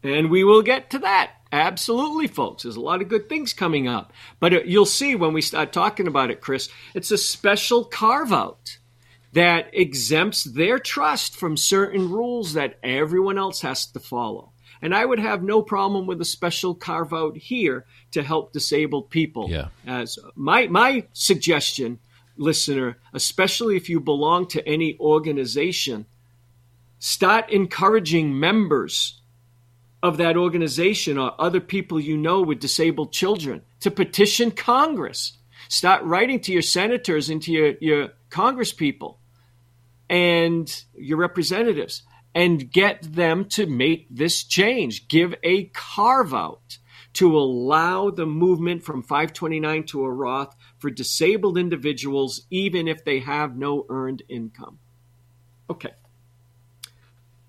And 0.04 0.30
we 0.30 0.44
will 0.44 0.62
get 0.62 0.88
to 0.90 1.00
that. 1.00 1.32
Absolutely, 1.50 2.28
folks. 2.28 2.62
There's 2.62 2.76
a 2.76 2.80
lot 2.80 3.02
of 3.02 3.08
good 3.08 3.28
things 3.28 3.52
coming 3.52 3.88
up. 3.88 4.12
But 4.38 4.54
uh, 4.54 4.60
you'll 4.64 4.86
see 4.86 5.16
when 5.16 5.32
we 5.32 5.42
start 5.42 5.72
talking 5.72 6.06
about 6.06 6.30
it, 6.30 6.40
Chris, 6.40 6.68
it's 6.94 7.10
a 7.10 7.18
special 7.18 7.84
carve 7.84 8.32
out 8.32 8.78
that 9.32 9.70
exempts 9.72 10.44
their 10.44 10.78
trust 10.78 11.36
from 11.36 11.56
certain 11.56 12.10
rules 12.10 12.52
that 12.52 12.78
everyone 12.84 13.38
else 13.38 13.62
has 13.62 13.86
to 13.86 13.98
follow. 13.98 14.49
And 14.82 14.94
I 14.94 15.04
would 15.04 15.18
have 15.18 15.42
no 15.42 15.62
problem 15.62 16.06
with 16.06 16.20
a 16.20 16.24
special 16.24 16.74
carve 16.74 17.12
out 17.12 17.36
here 17.36 17.84
to 18.12 18.22
help 18.22 18.52
disabled 18.52 19.10
people. 19.10 19.50
Yeah. 19.50 19.68
As 19.86 20.18
my 20.34 20.68
my 20.68 21.06
suggestion, 21.12 21.98
listener, 22.36 22.96
especially 23.12 23.76
if 23.76 23.88
you 23.88 24.00
belong 24.00 24.46
to 24.48 24.66
any 24.66 24.98
organization, 24.98 26.06
start 26.98 27.50
encouraging 27.50 28.38
members 28.38 29.20
of 30.02 30.16
that 30.16 30.36
organization 30.36 31.18
or 31.18 31.38
other 31.38 31.60
people 31.60 32.00
you 32.00 32.16
know 32.16 32.40
with 32.40 32.58
disabled 32.58 33.12
children 33.12 33.62
to 33.80 33.90
petition 33.90 34.50
Congress. 34.50 35.36
Start 35.68 36.02
writing 36.04 36.40
to 36.40 36.52
your 36.52 36.62
senators 36.62 37.28
and 37.28 37.42
to 37.42 37.52
your, 37.52 37.74
your 37.80 38.08
Congress 38.30 38.72
people 38.72 39.18
and 40.08 40.84
your 40.94 41.18
representatives 41.18 42.02
and 42.34 42.70
get 42.70 43.02
them 43.02 43.44
to 43.44 43.66
make 43.66 44.06
this 44.10 44.44
change. 44.44 45.08
Give 45.08 45.34
a 45.42 45.64
carve 45.64 46.32
out 46.34 46.78
to 47.14 47.36
allow 47.36 48.10
the 48.10 48.26
movement 48.26 48.84
from 48.84 49.02
529 49.02 49.84
to 49.86 50.04
a 50.04 50.10
Roth 50.10 50.54
for 50.78 50.90
disabled 50.90 51.58
individuals, 51.58 52.42
even 52.50 52.86
if 52.86 53.04
they 53.04 53.20
have 53.20 53.56
no 53.56 53.84
earned 53.88 54.22
income. 54.28 54.78
Okay. 55.68 55.92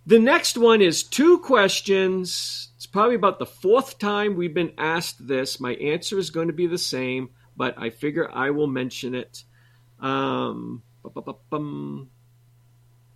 The 0.06 0.20
next 0.20 0.58
one 0.58 0.82
is 0.82 1.04
two 1.04 1.40
questions. 1.40 2.70
It's 2.76 2.88
probably 2.88 3.16
about 3.16 3.38
the 3.38 3.46
fourth 3.46 4.00
time 4.00 4.36
we've 4.36 4.54
been 4.54 4.74
asked 4.78 5.28
this. 5.28 5.60
My 5.60 5.74
answer 5.76 6.18
is 6.18 6.32
going 6.32 6.48
to 6.48 6.54
be 6.54 6.66
the 6.66 6.80
same, 6.80 7.30
but 7.56 7.76
I 7.78 7.92
figure 7.92 8.30
I 8.32 8.50
will 8.50 8.68
mention 8.68 9.14
it. 9.14 9.44
Um, 10.00 10.82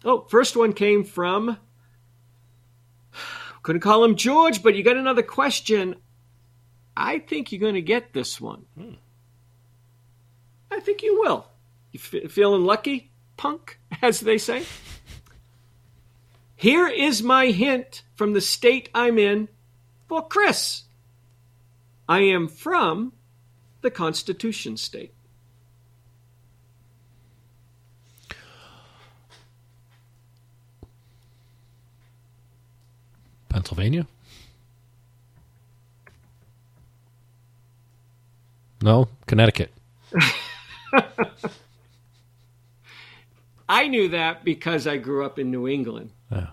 oh, 0.06 0.26
first 0.30 0.56
one 0.56 0.74
came 0.74 1.04
from. 1.04 1.58
Couldn't 3.64 3.82
call 3.82 4.04
him 4.04 4.16
George, 4.16 4.62
but 4.62 4.76
you 4.76 4.84
got 4.84 4.96
another 4.96 5.24
question. 5.24 5.96
I 6.96 7.18
think 7.18 7.52
you're 7.52 7.60
going 7.60 7.74
to 7.74 7.82
get 7.82 8.14
this 8.14 8.40
one. 8.40 8.66
Hmm. 8.78 8.94
I 10.72 10.80
think 10.80 11.02
you 11.02 11.20
will. 11.20 11.48
You 11.92 12.00
f- 12.00 12.32
feeling 12.32 12.64
lucky, 12.64 13.12
punk, 13.38 13.80
as 14.04 14.20
they 14.20 14.38
say? 14.38 14.64
Here 16.56 16.88
is 16.88 17.24
my 17.24 17.48
hint 17.48 18.04
from 18.14 18.34
the 18.34 18.42
state 18.42 18.90
I'm 18.94 19.18
in 19.18 19.50
for 20.08 20.28
Chris. 20.28 20.84
I 22.08 22.20
am 22.20 22.48
from 22.48 23.14
the 23.82 23.90
Constitution 23.90 24.78
State. 24.78 25.15
Pennsylvania? 33.56 34.06
No, 38.82 39.08
Connecticut. 39.28 39.72
I 43.70 43.88
knew 43.88 44.10
that 44.10 44.44
because 44.44 44.88
I 44.88 44.98
grew 44.98 45.26
up 45.26 45.40
in 45.40 45.52
New 45.52 45.70
England. 45.70 46.12
Yeah. 46.30 46.48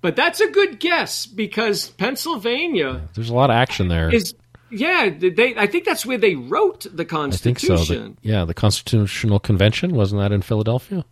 But 0.00 0.14
that's 0.14 0.40
a 0.40 0.48
good 0.48 0.78
guess 0.78 1.26
because 1.26 1.90
Pennsylvania. 1.90 3.08
There's 3.14 3.30
a 3.30 3.34
lot 3.34 3.50
of 3.50 3.54
action 3.54 3.88
there. 3.88 4.14
Is 4.14 4.36
yeah, 4.70 5.10
they. 5.10 5.56
I 5.56 5.66
think 5.66 5.84
that's 5.84 6.06
where 6.06 6.18
they 6.18 6.36
wrote 6.36 6.86
the 6.88 7.04
Constitution. 7.04 7.72
I 7.72 7.78
think 7.78 7.86
so. 7.88 7.94
The, 7.94 8.14
yeah, 8.22 8.44
the 8.44 8.54
Constitutional 8.54 9.40
Convention 9.40 9.96
wasn't 9.96 10.20
that 10.22 10.30
in 10.30 10.42
Philadelphia? 10.42 11.04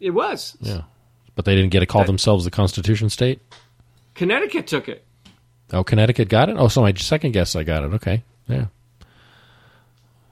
It 0.00 0.10
was. 0.10 0.56
Yeah, 0.60 0.82
but 1.34 1.44
they 1.44 1.54
didn't 1.54 1.70
get 1.70 1.80
to 1.80 1.86
call 1.86 2.02
that, 2.02 2.06
themselves 2.06 2.44
the 2.44 2.50
Constitution 2.50 3.10
State. 3.10 3.40
Connecticut 4.14 4.66
took 4.66 4.88
it. 4.88 5.04
Oh, 5.72 5.84
Connecticut 5.84 6.28
got 6.28 6.48
it. 6.48 6.56
Oh, 6.58 6.68
so 6.68 6.82
my 6.82 6.92
second 6.94 7.32
guess, 7.32 7.56
I 7.56 7.64
got 7.64 7.84
it. 7.84 7.94
Okay, 7.94 8.22
yeah. 8.48 8.66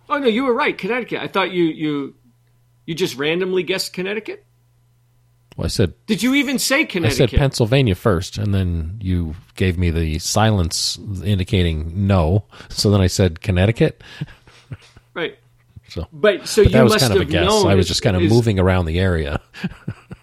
Oh 0.08 0.18
no, 0.18 0.26
you 0.26 0.44
were 0.44 0.54
right, 0.54 0.76
Connecticut. 0.76 1.20
I 1.20 1.26
thought 1.26 1.52
you 1.52 1.64
you 1.64 2.14
you 2.86 2.94
just 2.94 3.16
randomly 3.16 3.62
guessed 3.62 3.92
Connecticut. 3.92 4.44
Well, 5.56 5.66
I 5.66 5.68
said. 5.68 5.94
Did 6.06 6.22
you 6.22 6.34
even 6.34 6.58
say 6.58 6.84
Connecticut? 6.84 7.30
I 7.30 7.32
said 7.32 7.38
Pennsylvania 7.38 7.94
first, 7.94 8.38
and 8.38 8.54
then 8.54 8.98
you 9.00 9.34
gave 9.56 9.78
me 9.78 9.90
the 9.90 10.18
silence 10.18 10.98
indicating 11.24 12.06
no. 12.06 12.44
So 12.68 12.90
then 12.90 13.00
I 13.00 13.06
said 13.06 13.40
Connecticut. 13.40 14.02
Right. 15.14 15.38
So, 15.88 16.06
but 16.12 16.48
so 16.48 16.62
but 16.62 16.70
you 16.70 16.72
that 16.72 16.84
was 16.84 16.92
must 16.94 17.02
kind 17.02 17.12
of 17.12 17.20
have 17.20 17.28
a 17.28 17.30
guess. 17.30 17.44
known. 17.46 17.66
I 17.66 17.74
was 17.74 17.86
just 17.86 18.02
kind 18.02 18.16
of 18.16 18.22
is, 18.22 18.32
moving 18.32 18.58
around 18.58 18.86
the 18.86 18.98
area. 18.98 19.40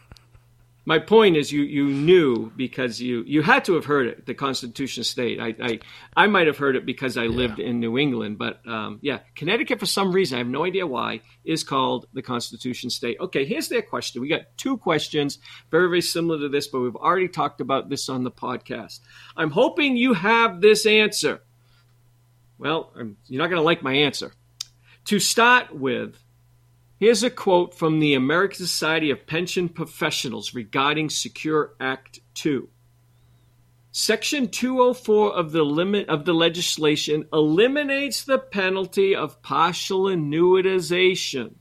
my 0.90 0.98
point 0.98 1.38
is 1.38 1.52
you 1.52 1.62
you 1.62 1.86
knew 1.86 2.52
because 2.56 3.00
you 3.00 3.24
you 3.28 3.44
had 3.44 3.64
to 3.64 3.76
have 3.76 3.86
heard 3.86 4.08
it 4.08 4.26
the 4.26 4.34
constitution 4.34 5.04
state. 5.04 5.40
I 5.40 5.54
i, 5.62 5.80
I 6.24 6.26
might 6.26 6.48
have 6.48 6.58
heard 6.58 6.76
it 6.76 6.84
because 6.84 7.16
i 7.16 7.28
lived 7.28 7.60
in 7.60 7.80
new 7.80 7.96
england 8.00 8.40
but 8.40 8.68
um, 8.68 8.98
yeah 9.04 9.20
connecticut 9.36 9.80
for 9.80 9.86
some 9.86 10.12
reason 10.12 10.38
i 10.38 10.40
have 10.40 10.48
no 10.48 10.66
idea 10.66 10.88
why 10.88 11.22
is 11.46 11.64
called 11.64 12.08
the 12.14 12.24
constitution 12.24 12.90
state. 12.90 13.18
Okay 13.20 13.46
here's 13.46 13.70
their 13.70 13.84
question. 13.84 14.20
We 14.24 14.30
got 14.30 14.58
two 14.58 14.78
questions 14.78 15.38
very 15.70 15.88
very 15.88 16.02
similar 16.02 16.40
to 16.40 16.50
this 16.50 16.68
but 16.68 16.80
we've 16.80 16.96
already 16.96 17.28
talked 17.28 17.62
about 17.62 17.90
this 17.90 18.10
on 18.10 18.24
the 18.24 18.32
podcast. 18.32 19.00
I'm 19.38 19.52
hoping 19.52 19.96
you 19.96 20.14
have 20.14 20.60
this 20.60 20.88
answer. 20.88 21.44
Well 22.58 22.92
I'm, 22.98 23.18
you're 23.28 23.44
not 23.44 23.52
going 23.52 23.62
to 23.62 23.72
like 23.72 23.84
my 23.84 23.94
answer. 23.94 24.34
To 25.06 25.20
start 25.20 25.66
with 25.72 26.18
Here's 27.00 27.24
a 27.24 27.30
quote 27.30 27.74
from 27.74 28.02
the 28.02 28.14
American 28.14 28.58
Society 28.58 29.10
of 29.10 29.26
Pension 29.26 29.70
Professionals 29.70 30.54
regarding 30.54 31.10
Secure 31.10 31.74
Act 31.80 32.20
2. 32.34 32.68
Section 33.94 34.50
204 34.50 35.34
of 35.34 35.54
the 35.54 35.64
limit 35.64 36.10
of 36.10 36.26
the 36.26 36.34
legislation 36.34 37.26
eliminates 37.32 38.26
the 38.26 38.38
penalty 38.38 39.16
of 39.16 39.42
partial 39.42 40.08
annuitization 40.08 41.54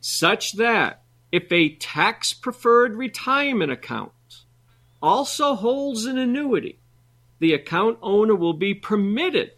such 0.00 0.52
that 0.52 1.02
if 1.30 1.52
a 1.52 1.76
tax 1.76 2.32
preferred 2.32 2.94
retirement 2.94 3.70
account 3.70 4.12
also 5.02 5.54
holds 5.54 6.06
an 6.06 6.16
annuity, 6.16 6.80
the 7.40 7.52
account 7.52 7.98
owner 8.00 8.34
will 8.34 8.54
be 8.54 8.72
permitted 8.72 9.50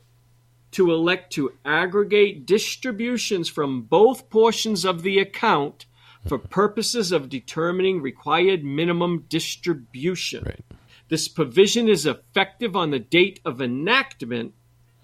to 0.75 0.91
elect 0.91 1.33
to 1.33 1.53
aggregate 1.64 2.47
distributions 2.47 3.49
from 3.49 3.83
both 3.83 4.29
portions 4.29 4.85
of 4.85 5.03
the 5.03 5.18
account 5.18 5.87
for 6.27 6.39
purposes 6.39 7.12
of 7.12 7.29
determining 7.29 8.01
required 8.01 8.64
minimum 8.64 9.25
distribution. 9.29 10.45
Right. 10.45 10.64
This 11.09 11.29
provision 11.29 11.89
is 11.89 12.07
effective 12.07 12.75
on 12.77 12.91
the 12.91 12.99
date 12.99 13.41
of 13.45 13.61
enactment, 13.61 14.55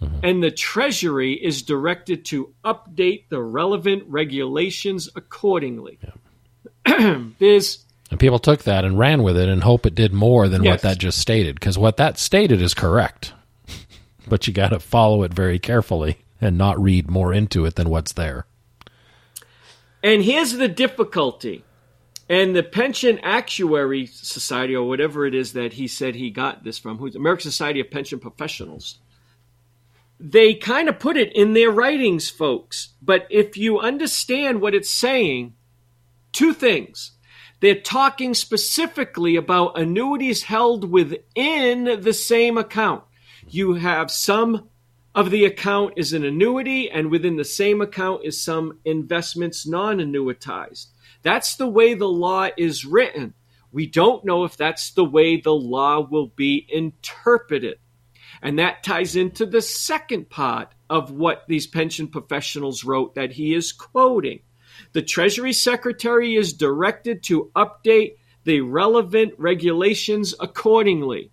mm-hmm. 0.00 0.24
and 0.24 0.42
the 0.42 0.50
Treasury 0.50 1.34
is 1.34 1.62
directed 1.62 2.24
to 2.26 2.52
update 2.64 3.28
the 3.28 3.42
relevant 3.42 4.04
regulations 4.08 5.08
accordingly. 5.14 5.98
Yeah. 6.86 7.20
There's 7.38 7.84
and 8.10 8.18
people 8.18 8.40
took 8.40 8.64
that 8.64 8.84
and 8.84 8.98
ran 8.98 9.22
with 9.22 9.36
it 9.36 9.48
and 9.48 9.62
hope 9.62 9.86
it 9.86 9.94
did 9.94 10.12
more 10.12 10.48
than 10.48 10.64
yes. 10.64 10.72
what 10.72 10.82
that 10.82 10.98
just 10.98 11.18
stated 11.18 11.54
because 11.54 11.78
what 11.78 11.98
that 11.98 12.18
stated 12.18 12.60
is 12.60 12.74
correct 12.74 13.34
but 14.30 14.46
you 14.46 14.54
got 14.54 14.68
to 14.68 14.80
follow 14.80 15.22
it 15.24 15.34
very 15.34 15.58
carefully 15.58 16.18
and 16.40 16.56
not 16.56 16.80
read 16.80 17.10
more 17.10 17.34
into 17.34 17.66
it 17.66 17.74
than 17.74 17.90
what's 17.90 18.12
there. 18.12 18.46
And 20.02 20.22
here's 20.22 20.52
the 20.52 20.68
difficulty. 20.68 21.64
And 22.28 22.54
the 22.54 22.62
Pension 22.62 23.18
Actuary 23.22 24.06
Society, 24.06 24.74
or 24.74 24.88
whatever 24.88 25.26
it 25.26 25.34
is 25.34 25.52
that 25.52 25.74
he 25.74 25.88
said 25.88 26.14
he 26.14 26.30
got 26.30 26.64
this 26.64 26.78
from, 26.78 26.96
who's 26.98 27.16
American 27.16 27.50
Society 27.50 27.80
of 27.80 27.90
Pension 27.90 28.20
Professionals, 28.20 29.00
they 30.18 30.54
kind 30.54 30.88
of 30.88 30.98
put 30.98 31.16
it 31.16 31.34
in 31.34 31.54
their 31.54 31.70
writings, 31.70 32.30
folks. 32.30 32.90
But 33.02 33.26
if 33.30 33.56
you 33.56 33.80
understand 33.80 34.60
what 34.60 34.74
it's 34.74 34.90
saying, 34.90 35.54
two 36.32 36.54
things. 36.54 37.12
They're 37.60 37.74
talking 37.74 38.32
specifically 38.34 39.36
about 39.36 39.78
annuities 39.78 40.44
held 40.44 40.90
within 40.90 42.00
the 42.00 42.14
same 42.14 42.56
account 42.56 43.02
you 43.54 43.74
have 43.74 44.10
some 44.10 44.68
of 45.14 45.30
the 45.30 45.44
account 45.44 45.94
is 45.96 46.12
an 46.12 46.24
annuity, 46.24 46.88
and 46.90 47.10
within 47.10 47.36
the 47.36 47.44
same 47.44 47.80
account 47.80 48.24
is 48.24 48.42
some 48.42 48.78
investments 48.84 49.66
non 49.66 49.98
annuitized. 49.98 50.86
That's 51.22 51.56
the 51.56 51.68
way 51.68 51.94
the 51.94 52.08
law 52.08 52.48
is 52.56 52.84
written. 52.84 53.34
We 53.72 53.86
don't 53.86 54.24
know 54.24 54.44
if 54.44 54.56
that's 54.56 54.92
the 54.92 55.04
way 55.04 55.40
the 55.40 55.54
law 55.54 56.00
will 56.00 56.28
be 56.28 56.66
interpreted. 56.68 57.78
And 58.42 58.58
that 58.58 58.82
ties 58.82 59.16
into 59.16 59.46
the 59.46 59.62
second 59.62 60.30
part 60.30 60.72
of 60.88 61.10
what 61.10 61.44
these 61.46 61.66
pension 61.66 62.08
professionals 62.08 62.84
wrote 62.84 63.14
that 63.16 63.32
he 63.32 63.54
is 63.54 63.72
quoting. 63.72 64.40
The 64.92 65.02
Treasury 65.02 65.52
Secretary 65.52 66.36
is 66.36 66.52
directed 66.52 67.22
to 67.24 67.50
update 67.54 68.16
the 68.44 68.60
relevant 68.62 69.34
regulations 69.38 70.34
accordingly. 70.40 71.30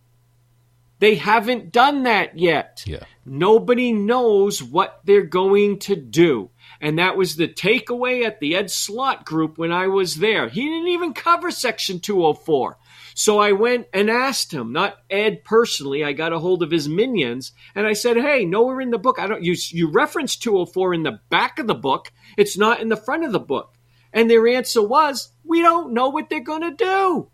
They 1.00 1.16
haven't 1.16 1.72
done 1.72 2.04
that 2.04 2.38
yet. 2.38 2.84
Yeah. 2.86 3.04
Nobody 3.26 3.94
knows 3.94 4.64
what 4.64 5.02
they're 5.04 5.24
going 5.24 5.80
to 5.80 5.96
do. 5.96 6.50
And 6.80 7.00
that 7.00 7.18
was 7.18 7.36
the 7.36 7.48
takeaway 7.48 8.26
at 8.26 8.40
the 8.40 8.56
Ed 8.56 8.72
Slott 8.72 9.26
group 9.26 9.58
when 9.58 9.72
I 9.72 9.88
was 9.88 10.16
there. 10.16 10.48
He 10.50 10.62
didn't 10.62 10.90
even 10.90 11.14
cover 11.14 11.52
Section 11.52 12.00
204. 12.00 12.78
So 13.14 13.40
I 13.40 13.52
went 13.52 13.88
and 13.94 14.10
asked 14.10 14.54
him, 14.54 14.72
not 14.74 14.98
Ed 15.10 15.44
personally. 15.44 16.04
I 16.04 16.14
got 16.14 16.34
a 16.34 16.40
hold 16.40 16.62
of 16.62 16.72
his 16.72 16.88
minions 16.88 17.52
and 17.74 17.88
I 17.88 17.94
said, 17.94 18.18
Hey, 18.18 18.46
nowhere 18.46 18.80
in 18.80 18.92
the 18.92 19.00
book. 19.00 19.18
I 19.20 19.28
don't, 19.28 19.44
you, 19.44 19.56
you 19.70 19.90
reference 19.90 20.36
204 20.36 20.94
in 20.94 21.04
the 21.04 21.20
back 21.30 21.58
of 21.60 21.68
the 21.68 21.76
book. 21.76 22.12
It's 22.38 22.58
not 22.58 22.80
in 22.80 22.90
the 22.90 22.96
front 22.96 23.26
of 23.26 23.32
the 23.32 23.40
book. 23.40 23.74
And 24.14 24.30
their 24.30 24.48
answer 24.48 24.82
was, 24.82 25.32
we 25.44 25.62
don't 25.62 25.94
know 25.94 26.10
what 26.10 26.30
they're 26.30 26.40
going 26.40 26.62
to 26.62 26.72
do. 26.72 27.30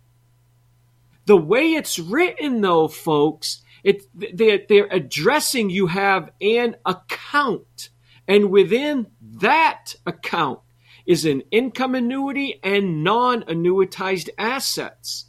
The 1.26 1.38
way 1.38 1.74
it's 1.74 2.00
written, 2.00 2.62
though, 2.62 2.88
folks, 2.88 3.62
it 3.84 4.04
they're, 4.14 4.62
they're 4.68 4.88
addressing 4.92 5.70
you 5.70 5.88
have 5.88 6.32
an 6.42 6.76
account, 6.86 7.90
and 8.28 8.50
within 8.50 9.08
that 9.40 9.96
account 10.06 10.60
is 11.06 11.26
an 11.26 11.44
income 11.52 11.96
annuity 11.96 12.60
and 12.64 13.04
non-annuitized 13.04 14.30
assets. 14.38 15.26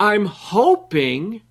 I'm 0.00 0.26
hoping 0.26 1.42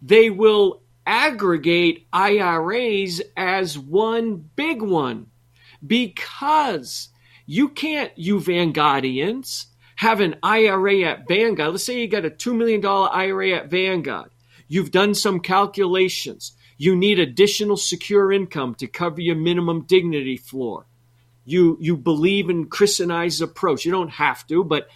they 0.00 0.30
will 0.30 0.82
aggregate 1.06 2.06
IRAs 2.12 3.20
as 3.36 3.78
one 3.78 4.36
big 4.54 4.82
one 4.82 5.26
because 5.84 7.08
you 7.46 7.68
can't, 7.70 8.12
you 8.16 8.38
Vanguardians, 8.38 9.66
have 10.00 10.20
an 10.20 10.34
IRA 10.42 11.02
at 11.02 11.28
Vanguard. 11.28 11.72
Let's 11.72 11.84
say 11.84 12.00
you 12.00 12.08
got 12.08 12.24
a 12.24 12.30
$2 12.30 12.56
million 12.56 12.82
IRA 12.86 13.50
at 13.50 13.70
Vanguard. 13.70 14.30
You've 14.66 14.90
done 14.90 15.14
some 15.14 15.40
calculations. 15.40 16.52
You 16.78 16.96
need 16.96 17.18
additional 17.18 17.76
secure 17.76 18.32
income 18.32 18.76
to 18.76 18.86
cover 18.86 19.20
your 19.20 19.36
minimum 19.36 19.82
dignity 19.82 20.38
floor. 20.38 20.86
You 21.44 21.76
you 21.82 21.98
believe 21.98 22.48
in 22.48 22.70
Chris 22.70 22.98
and 22.98 23.12
I's 23.12 23.42
approach. 23.42 23.84
You 23.84 23.92
don't 23.92 24.08
have 24.08 24.46
to, 24.46 24.64
but 24.64 24.88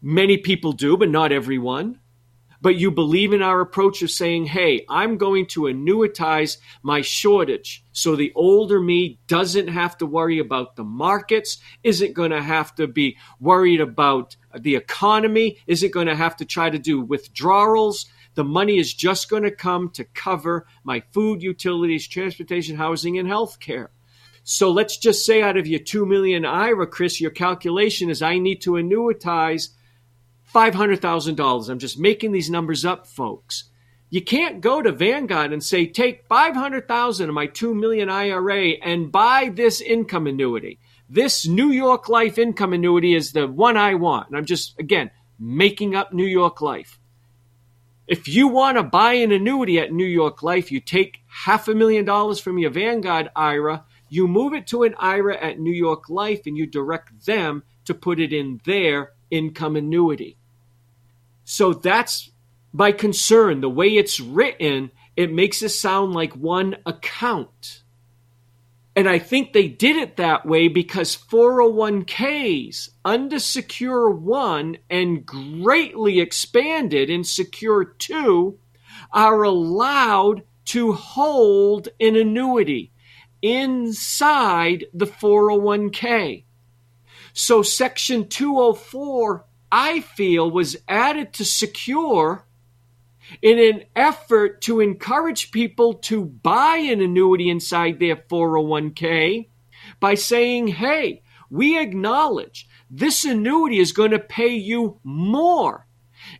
many 0.00 0.38
people 0.38 0.72
do, 0.72 0.96
but 0.96 1.10
not 1.10 1.30
everyone 1.30 2.00
but 2.62 2.76
you 2.76 2.92
believe 2.92 3.32
in 3.32 3.42
our 3.42 3.60
approach 3.60 4.02
of 4.02 4.10
saying, 4.10 4.46
hey, 4.46 4.86
I'm 4.88 5.18
going 5.18 5.46
to 5.46 5.62
annuitize 5.62 6.58
my 6.82 7.00
shortage. 7.00 7.84
So 7.90 8.14
the 8.14 8.32
older 8.36 8.80
me 8.80 9.18
doesn't 9.26 9.66
have 9.66 9.98
to 9.98 10.06
worry 10.06 10.38
about 10.38 10.76
the 10.76 10.84
markets, 10.84 11.58
isn't 11.82 12.14
going 12.14 12.30
to 12.30 12.40
have 12.40 12.74
to 12.76 12.86
be 12.86 13.18
worried 13.40 13.80
about 13.80 14.36
the 14.56 14.76
economy, 14.76 15.58
isn't 15.66 15.92
going 15.92 16.06
to 16.06 16.14
have 16.14 16.36
to 16.36 16.44
try 16.44 16.70
to 16.70 16.78
do 16.78 17.00
withdrawals. 17.00 18.06
The 18.34 18.44
money 18.44 18.78
is 18.78 18.94
just 18.94 19.28
going 19.28 19.42
to 19.42 19.50
come 19.50 19.90
to 19.90 20.04
cover 20.04 20.66
my 20.84 21.02
food, 21.12 21.42
utilities, 21.42 22.06
transportation, 22.06 22.76
housing, 22.76 23.18
and 23.18 23.26
health 23.26 23.58
care. 23.58 23.90
So 24.44 24.70
let's 24.70 24.98
just 24.98 25.26
say 25.26 25.42
out 25.42 25.56
of 25.56 25.66
your 25.66 25.80
2 25.80 26.06
million 26.06 26.44
IRA, 26.44 26.86
Chris, 26.86 27.20
your 27.20 27.30
calculation 27.30 28.08
is 28.08 28.22
I 28.22 28.38
need 28.38 28.62
to 28.62 28.72
annuitize 28.72 29.68
$500,000. 30.52 31.68
I'm 31.68 31.78
just 31.78 31.98
making 31.98 32.32
these 32.32 32.50
numbers 32.50 32.84
up, 32.84 33.06
folks. 33.06 33.64
You 34.10 34.20
can't 34.20 34.60
go 34.60 34.82
to 34.82 34.92
Vanguard 34.92 35.52
and 35.52 35.64
say, 35.64 35.86
take 35.86 36.26
500,000 36.26 37.28
of 37.28 37.34
my 37.34 37.46
2 37.46 37.74
million 37.74 38.10
IRA 38.10 38.72
and 38.82 39.10
buy 39.10 39.50
this 39.54 39.80
income 39.80 40.26
annuity. 40.26 40.78
This 41.08 41.46
New 41.46 41.70
York 41.70 42.08
Life 42.08 42.36
income 42.36 42.74
annuity 42.74 43.14
is 43.14 43.32
the 43.32 43.46
one 43.46 43.76
I 43.76 43.94
want. 43.94 44.28
And 44.28 44.36
I'm 44.36 44.44
just, 44.44 44.78
again, 44.78 45.10
making 45.38 45.94
up 45.94 46.12
New 46.12 46.26
York 46.26 46.60
Life. 46.60 47.00
If 48.06 48.28
you 48.28 48.48
want 48.48 48.76
to 48.76 48.82
buy 48.82 49.14
an 49.14 49.32
annuity 49.32 49.78
at 49.78 49.92
New 49.92 50.06
York 50.06 50.42
Life, 50.42 50.70
you 50.70 50.80
take 50.80 51.20
half 51.26 51.68
a 51.68 51.74
million 51.74 52.04
dollars 52.04 52.38
from 52.38 52.58
your 52.58 52.70
Vanguard 52.70 53.30
IRA, 53.34 53.84
you 54.10 54.28
move 54.28 54.52
it 54.52 54.66
to 54.66 54.82
an 54.82 54.94
IRA 54.98 55.42
at 55.42 55.58
New 55.58 55.72
York 55.72 56.10
Life, 56.10 56.42
and 56.44 56.56
you 56.56 56.66
direct 56.66 57.24
them 57.24 57.62
to 57.86 57.94
put 57.94 58.20
it 58.20 58.32
in 58.32 58.60
their 58.66 59.12
income 59.30 59.76
annuity. 59.76 60.36
So 61.44 61.72
that's 61.72 62.30
my 62.72 62.92
concern. 62.92 63.60
The 63.60 63.68
way 63.68 63.96
it's 63.96 64.20
written, 64.20 64.90
it 65.16 65.32
makes 65.32 65.62
it 65.62 65.70
sound 65.70 66.12
like 66.12 66.32
one 66.34 66.76
account. 66.86 67.82
And 68.94 69.08
I 69.08 69.18
think 69.18 69.52
they 69.52 69.68
did 69.68 69.96
it 69.96 70.16
that 70.16 70.44
way 70.44 70.68
because 70.68 71.16
401ks 71.16 72.90
under 73.04 73.38
Secure 73.38 74.10
1 74.10 74.76
and 74.90 75.24
greatly 75.24 76.20
expanded 76.20 77.08
in 77.08 77.24
Secure 77.24 77.84
2 77.84 78.58
are 79.12 79.42
allowed 79.42 80.42
to 80.66 80.92
hold 80.92 81.88
an 82.00 82.16
annuity 82.16 82.92
inside 83.40 84.84
the 84.92 85.06
401k. 85.06 86.44
So 87.32 87.62
Section 87.62 88.28
204 88.28 89.44
I 89.72 90.00
feel 90.00 90.50
was 90.50 90.76
added 90.86 91.32
to 91.34 91.46
secure 91.46 92.44
in 93.40 93.58
an 93.58 93.84
effort 93.96 94.60
to 94.62 94.80
encourage 94.80 95.50
people 95.50 95.94
to 95.94 96.26
buy 96.26 96.76
an 96.76 97.00
annuity 97.00 97.48
inside 97.48 97.98
their 97.98 98.16
401k 98.16 99.48
by 99.98 100.14
saying, 100.14 100.68
hey, 100.68 101.22
we 101.48 101.78
acknowledge 101.80 102.68
this 102.90 103.24
annuity 103.24 103.78
is 103.78 103.92
going 103.92 104.10
to 104.10 104.18
pay 104.18 104.54
you 104.54 105.00
more 105.04 105.86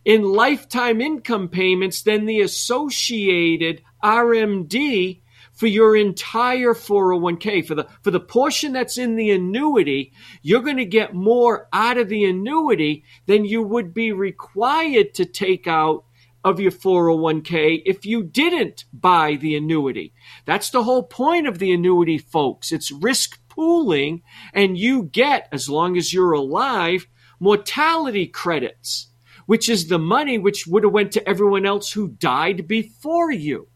in 0.05 0.21
lifetime 0.21 1.01
income 1.01 1.49
payments 1.49 2.03
than 2.03 2.25
the 2.25 2.41
associated 2.41 3.81
RMD 4.03 5.21
for 5.63 5.67
your 5.67 5.95
entire 5.95 6.73
401k 6.73 7.65
for 7.65 7.73
the 7.73 7.87
for 8.01 8.11
the 8.11 8.19
portion 8.19 8.73
that's 8.73 8.97
in 8.97 9.15
the 9.15 9.31
annuity 9.31 10.11
you're 10.41 10.61
going 10.61 10.75
to 10.75 10.83
get 10.83 11.13
more 11.13 11.69
out 11.71 11.97
of 11.97 12.09
the 12.09 12.25
annuity 12.25 13.05
than 13.27 13.45
you 13.45 13.63
would 13.63 13.93
be 13.93 14.11
required 14.11 15.13
to 15.13 15.23
take 15.23 15.65
out 15.65 16.03
of 16.43 16.59
your 16.59 16.69
401k 16.69 17.81
if 17.85 18.05
you 18.05 18.23
didn't 18.23 18.83
buy 18.91 19.37
the 19.37 19.55
annuity. 19.55 20.13
That's 20.43 20.69
the 20.69 20.83
whole 20.83 21.03
point 21.03 21.47
of 21.47 21.59
the 21.59 21.71
annuity 21.71 22.17
folks. 22.17 22.73
It's 22.73 22.91
risk 22.91 23.39
pooling 23.47 24.21
and 24.53 24.77
you 24.77 25.03
get 25.03 25.47
as 25.53 25.69
long 25.69 25.95
as 25.95 26.13
you're 26.13 26.33
alive 26.33 27.07
mortality 27.39 28.27
credits 28.27 29.11
which 29.45 29.69
is 29.69 29.87
the 29.87 29.97
money 29.97 30.37
which 30.37 30.67
would 30.67 30.83
have 30.83 30.91
went 30.91 31.13
to 31.13 31.25
everyone 31.25 31.65
else 31.65 31.93
who 31.93 32.09
died 32.09 32.67
before 32.67 33.31
you. 33.31 33.69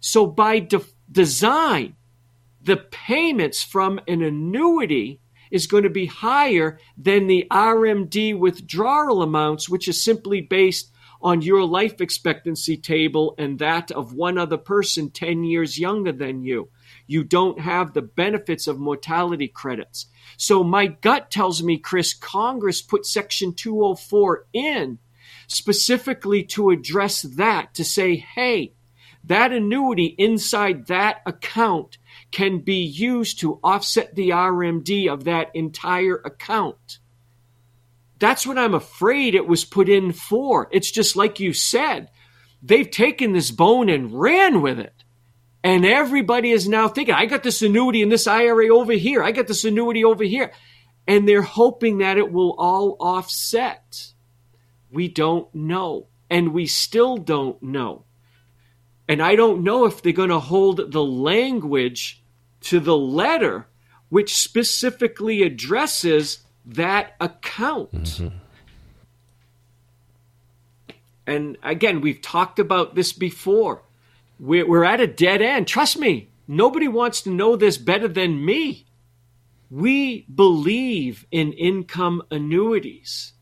So 0.00 0.26
by 0.26 0.58
default 0.58 0.92
design, 1.12 1.94
the 2.60 2.76
payments 2.76 3.62
from 3.62 4.00
an 4.08 4.22
annuity 4.22 5.20
is 5.50 5.66
going 5.66 5.82
to 5.82 5.90
be 5.90 6.06
higher 6.06 6.78
than 6.96 7.26
the 7.26 7.46
RMD 7.50 8.38
withdrawal 8.38 9.22
amounts, 9.22 9.68
which 9.68 9.86
is 9.86 10.02
simply 10.02 10.40
based 10.40 10.90
on 11.20 11.42
your 11.42 11.64
life 11.64 12.00
expectancy 12.00 12.76
table 12.76 13.34
and 13.38 13.58
that 13.58 13.90
of 13.92 14.14
one 14.14 14.38
other 14.38 14.56
person 14.56 15.10
10 15.10 15.44
years 15.44 15.78
younger 15.78 16.10
than 16.10 16.42
you. 16.42 16.68
You 17.06 17.22
don't 17.22 17.60
have 17.60 17.92
the 17.92 18.02
benefits 18.02 18.66
of 18.66 18.78
mortality 18.78 19.46
credits. 19.46 20.06
So 20.36 20.64
my 20.64 20.86
gut 20.86 21.30
tells 21.30 21.62
me, 21.62 21.78
Chris, 21.78 22.14
Congress 22.14 22.82
put 22.82 23.06
Section 23.06 23.54
204 23.54 24.46
in 24.52 24.98
specifically 25.46 26.42
to 26.42 26.70
address 26.70 27.22
that, 27.22 27.74
to 27.74 27.84
say, 27.84 28.16
hey, 28.16 28.72
that 29.24 29.52
annuity 29.52 30.06
inside 30.18 30.86
that 30.86 31.22
account 31.26 31.98
can 32.30 32.58
be 32.58 32.82
used 32.82 33.38
to 33.40 33.60
offset 33.62 34.14
the 34.14 34.30
RMD 34.30 35.12
of 35.12 35.24
that 35.24 35.54
entire 35.54 36.16
account. 36.16 36.98
That's 38.18 38.46
what 38.46 38.58
I'm 38.58 38.74
afraid 38.74 39.34
it 39.34 39.46
was 39.46 39.64
put 39.64 39.88
in 39.88 40.12
for. 40.12 40.68
It's 40.72 40.90
just 40.90 41.16
like 41.16 41.40
you 41.40 41.52
said, 41.52 42.08
they've 42.62 42.90
taken 42.90 43.32
this 43.32 43.50
bone 43.50 43.88
and 43.88 44.12
ran 44.12 44.62
with 44.62 44.78
it. 44.78 44.94
And 45.64 45.84
everybody 45.84 46.50
is 46.50 46.68
now 46.68 46.88
thinking, 46.88 47.14
I 47.14 47.26
got 47.26 47.42
this 47.42 47.62
annuity 47.62 48.02
in 48.02 48.08
this 48.08 48.26
IRA 48.26 48.68
over 48.68 48.92
here. 48.92 49.22
I 49.22 49.30
got 49.30 49.46
this 49.46 49.64
annuity 49.64 50.04
over 50.04 50.24
here. 50.24 50.52
And 51.06 51.28
they're 51.28 51.42
hoping 51.42 51.98
that 51.98 52.18
it 52.18 52.32
will 52.32 52.54
all 52.58 52.96
offset. 52.98 54.12
We 54.90 55.08
don't 55.08 55.52
know. 55.54 56.08
And 56.28 56.52
we 56.52 56.66
still 56.66 57.16
don't 57.16 57.62
know. 57.62 58.04
And 59.08 59.22
I 59.22 59.36
don't 59.36 59.64
know 59.64 59.84
if 59.84 60.02
they're 60.02 60.12
going 60.12 60.30
to 60.30 60.40
hold 60.40 60.92
the 60.92 61.04
language 61.04 62.22
to 62.62 62.80
the 62.80 62.96
letter 62.96 63.66
which 64.08 64.36
specifically 64.36 65.42
addresses 65.42 66.40
that 66.66 67.14
account. 67.18 67.92
Mm-hmm. 67.92 68.36
And 71.26 71.56
again, 71.62 72.02
we've 72.02 72.20
talked 72.20 72.58
about 72.58 72.94
this 72.94 73.12
before. 73.14 73.82
We're, 74.38 74.68
we're 74.68 74.84
at 74.84 75.00
a 75.00 75.06
dead 75.06 75.40
end. 75.40 75.66
Trust 75.66 75.98
me, 75.98 76.28
nobody 76.46 76.88
wants 76.88 77.22
to 77.22 77.30
know 77.30 77.56
this 77.56 77.78
better 77.78 78.06
than 78.06 78.44
me. 78.44 78.84
We 79.70 80.26
believe 80.34 81.26
in 81.30 81.54
income 81.54 82.22
annuities. 82.30 83.32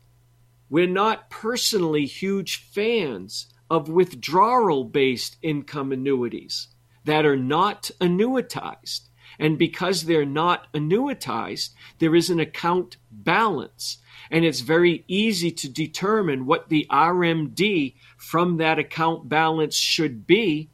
We're 0.69 0.87
not 0.87 1.29
personally 1.29 2.05
huge 2.05 2.63
fans 2.71 3.47
of 3.71 3.87
withdrawal 3.87 4.83
based 4.83 5.37
income 5.41 5.93
annuities 5.93 6.67
that 7.05 7.25
are 7.25 7.37
not 7.37 7.89
annuitized. 8.01 9.07
And 9.39 9.57
because 9.57 10.03
they're 10.03 10.25
not 10.25 10.67
annuitized, 10.73 11.69
there 11.99 12.13
is 12.13 12.29
an 12.29 12.41
account 12.41 12.97
balance. 13.09 13.99
And 14.29 14.43
it's 14.43 14.59
very 14.59 15.05
easy 15.07 15.51
to 15.51 15.69
determine 15.69 16.45
what 16.45 16.67
the 16.67 16.85
RMD 16.91 17.95
from 18.17 18.57
that 18.57 18.77
account 18.77 19.29
balance 19.29 19.77
should 19.77 20.27
be 20.27 20.69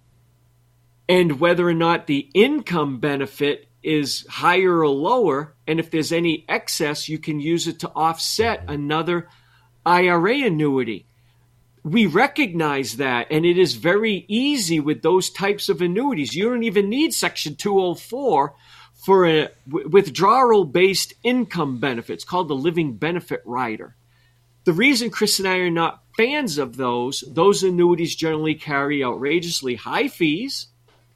and 1.07 1.39
whether 1.39 1.69
or 1.69 1.75
not 1.75 2.07
the 2.07 2.29
income 2.33 2.99
benefit 2.99 3.69
is 3.83 4.25
higher 4.27 4.79
or 4.79 4.89
lower. 4.89 5.55
And 5.67 5.79
if 5.79 5.91
there's 5.91 6.11
any 6.11 6.45
excess, 6.49 7.07
you 7.07 7.19
can 7.19 7.39
use 7.39 7.67
it 7.67 7.79
to 7.81 7.89
offset 7.89 8.63
another 8.67 9.29
IRA 9.85 10.41
annuity 10.47 11.05
we 11.88 12.05
recognize 12.05 12.97
that, 12.97 13.27
and 13.31 13.45
it 13.45 13.57
is 13.57 13.75
very 13.75 14.25
easy 14.27 14.79
with 14.79 15.01
those 15.01 15.29
types 15.29 15.69
of 15.69 15.81
annuities. 15.81 16.35
You 16.35 16.49
don't 16.49 16.63
even 16.63 16.89
need 16.89 17.13
Section 17.13 17.55
204 17.55 18.53
for 18.93 19.25
a 19.25 19.49
withdrawal 19.65 20.65
based 20.65 21.13
income 21.23 21.79
benefits 21.79 22.25
called 22.25 22.49
the 22.49 22.55
living 22.55 22.97
benefit 22.97 23.41
rider. 23.45 23.95
The 24.65 24.73
reason 24.73 25.11
Chris 25.11 25.39
and 25.39 25.47
I 25.47 25.59
are 25.59 25.69
not 25.71 26.03
fans 26.17 26.57
of 26.57 26.75
those, 26.75 27.23
those 27.25 27.63
annuities 27.63 28.15
generally 28.17 28.55
carry 28.55 29.01
outrageously 29.01 29.75
high 29.75 30.09
fees, 30.09 30.67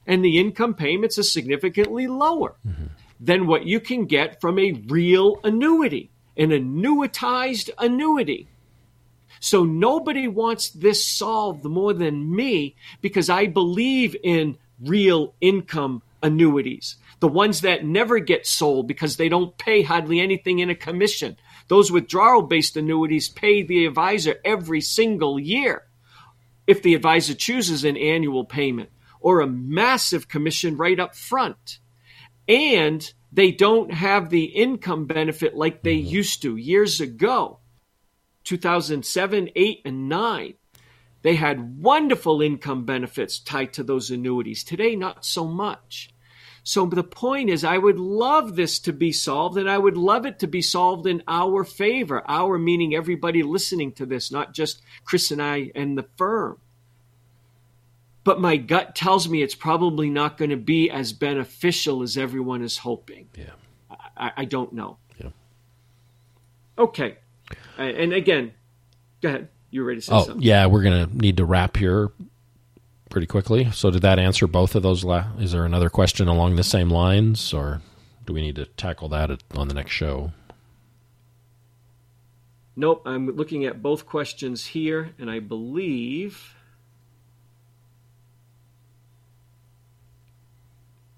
and 0.07 0.24
the 0.24 0.39
income 0.39 0.74
payments 0.74 1.17
are 1.17 1.24
significantly 1.24 2.07
lower 2.07 2.55
mm-hmm. 2.65 2.86
than 3.19 3.45
what 3.45 3.65
you 3.65 3.82
can 3.82 4.05
get 4.05 4.39
from 4.39 4.57
a 4.57 4.72
real 4.88 5.41
annuity, 5.43 6.11
an 6.38 6.51
annuitized 6.51 7.72
annuity. 7.78 8.47
So 9.42 9.66
nobody 9.66 10.28
wants 10.28 10.70
this 10.70 11.04
solved 11.04 11.66
more 11.66 11.94
than 11.94 12.34
me 12.34 12.76
because 13.02 13.28
I 13.28 13.48
believe 13.48 14.16
in 14.24 14.56
real 14.80 15.34
income 15.42 16.04
annuities. 16.22 16.98
The 17.22 17.28
ones 17.28 17.62
that 17.62 17.84
never 17.84 18.20
get 18.20 18.46
sold 18.46 18.88
because 18.88 19.18
they 19.18 19.30
don't 19.30 19.58
pay 19.58 19.82
hardly 19.82 20.20
anything 20.20 20.60
in 20.60 20.70
a 20.70 20.76
commission. 20.76 21.38
Those 21.70 21.92
withdrawal 21.92 22.44
based 22.44 22.78
annuities 22.78 23.30
pay 23.30 23.64
the 23.64 23.88
advisor 23.88 24.36
every 24.46 24.80
single 24.80 25.39
year 25.39 25.88
if 26.68 26.84
the 26.84 26.94
advisor 26.94 27.34
chooses 27.34 27.84
an 27.84 27.98
annual 27.98 28.46
payment 28.46 28.92
or 29.20 29.42
a 29.42 29.48
massive 29.48 30.28
commission 30.28 30.78
right 30.78 31.00
up 31.00 31.16
front. 31.16 31.80
And 32.48 33.12
they 33.32 33.52
don't 33.52 33.92
have 33.92 34.30
the 34.30 34.44
income 34.44 35.08
benefit 35.08 35.56
like 35.56 35.82
they 35.82 35.94
used 35.94 36.44
to 36.44 36.58
years 36.58 37.02
ago 37.02 37.58
2007, 38.52 39.49
8, 39.56 39.82
and 39.86 40.10
9. 40.10 40.54
They 41.22 41.36
had 41.36 41.82
wonderful 41.82 42.41
income 42.41 42.84
benefits 42.84 43.39
tied 43.39 43.72
to 43.74 43.84
those 43.84 44.12
annuities. 44.12 44.66
Today, 44.66 44.97
not 44.97 45.24
so 45.24 45.45
much. 45.45 46.10
So 46.64 46.86
the 46.86 47.02
point 47.02 47.49
is, 47.49 47.64
I 47.64 47.78
would 47.78 47.97
love 47.97 48.58
this 48.58 48.80
to 48.80 48.91
be 48.91 49.14
solved, 49.14 49.58
and 49.58 49.70
I 49.70 49.78
would 49.78 49.95
love 49.95 50.26
it 50.26 50.39
to 50.39 50.47
be 50.47 50.62
solved 50.62 51.08
in 51.08 51.24
our 51.30 51.64
favor. 51.64 52.30
Our 52.30 52.58
meaning 52.58 52.93
everybody 52.93 53.41
listening 53.41 53.93
to 53.93 54.06
this, 54.06 54.34
not 54.34 54.54
just 54.54 54.82
Chris 55.06 55.32
and 55.32 55.41
I 55.41 55.72
and 55.74 55.97
the 55.97 56.08
firm. 56.18 56.60
But 58.26 58.41
my 58.41 58.58
gut 58.58 58.95
tells 58.95 59.30
me 59.30 59.41
it's 59.41 59.56
probably 59.56 60.10
not 60.10 60.38
going 60.38 60.52
to 60.52 60.58
be 60.58 60.91
as 60.91 61.14
beneficial 61.14 62.04
as 62.04 62.18
everyone 62.18 62.64
is 62.64 62.80
hoping. 62.80 63.30
Yeah. 63.34 63.54
I, 64.18 64.32
I 64.36 64.45
don't 64.45 64.74
know. 64.74 64.97
Yeah. 65.18 65.30
Okay. 66.78 67.18
And 67.89 68.13
again, 68.13 68.53
go 69.21 69.29
ahead. 69.29 69.47
You 69.69 69.82
were 69.82 69.88
ready 69.88 70.01
to 70.01 70.05
say 70.05 70.13
oh, 70.13 70.23
something? 70.25 70.41
yeah, 70.41 70.65
we're 70.65 70.84
going 70.84 71.07
to 71.07 71.15
need 71.17 71.38
to 71.38 71.45
wrap 71.45 71.77
here 71.77 72.11
pretty 73.09 73.27
quickly. 73.27 73.71
So, 73.71 73.89
did 73.91 74.01
that 74.01 74.19
answer 74.19 74.47
both 74.47 74.75
of 74.75 74.84
those? 74.84 75.03
La- 75.03 75.27
is 75.39 75.51
there 75.53 75.65
another 75.65 75.89
question 75.89 76.27
along 76.27 76.55
the 76.57 76.63
same 76.63 76.89
lines, 76.89 77.53
or 77.53 77.82
do 78.25 78.34
we 78.34 78.41
need 78.41 78.55
to 78.57 78.65
tackle 78.65 79.07
that 79.09 79.32
at, 79.32 79.43
on 79.55 79.67
the 79.67 79.73
next 79.73 79.91
show? 79.91 80.32
Nope. 82.75 83.03
I'm 83.05 83.27
looking 83.36 83.65
at 83.65 83.82
both 83.82 84.05
questions 84.05 84.65
here, 84.67 85.11
and 85.19 85.29
I 85.29 85.39
believe. 85.39 86.55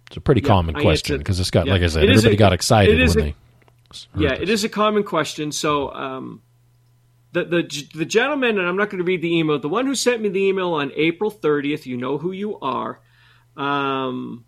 It's 0.08 0.18
a 0.18 0.22
pretty 0.22 0.42
Yeah, 0.42 0.48
common 0.48 0.76
question 0.76 1.18
because 1.18 1.40
it's 1.40 1.50
got, 1.50 1.66
yeah. 1.66 1.74
like 1.74 1.82
I 1.82 1.88
said, 1.88 2.04
everybody 2.04 2.36
a- 2.36 2.38
got 2.38 2.54
excited 2.54 3.00
when 3.00 3.10
a- 3.10 3.14
they. 3.14 3.36
Yeah, 4.16 4.34
it 4.34 4.50
is 4.50 4.64
a 4.64 4.70
common 4.70 5.04
question. 5.04 5.52
So, 5.52 5.92
um, 5.94 6.42
the, 7.34 7.46
the 7.46 7.88
the 7.96 8.06
gentleman, 8.06 8.60
and 8.60 8.68
I'm 8.68 8.78
not 8.78 8.90
going 8.90 9.00
to 9.00 9.04
read 9.04 9.22
the 9.22 9.36
email. 9.36 9.60
The 9.60 9.68
one 9.68 9.86
who 9.86 9.96
sent 9.96 10.22
me 10.22 10.30
the 10.30 10.46
email 10.46 10.74
on 10.74 10.92
April 10.96 11.32
30th, 11.32 11.86
you 11.86 11.98
know 11.98 12.18
who 12.18 12.32
you 12.32 12.60
are. 12.60 13.02
Um, 13.58 14.46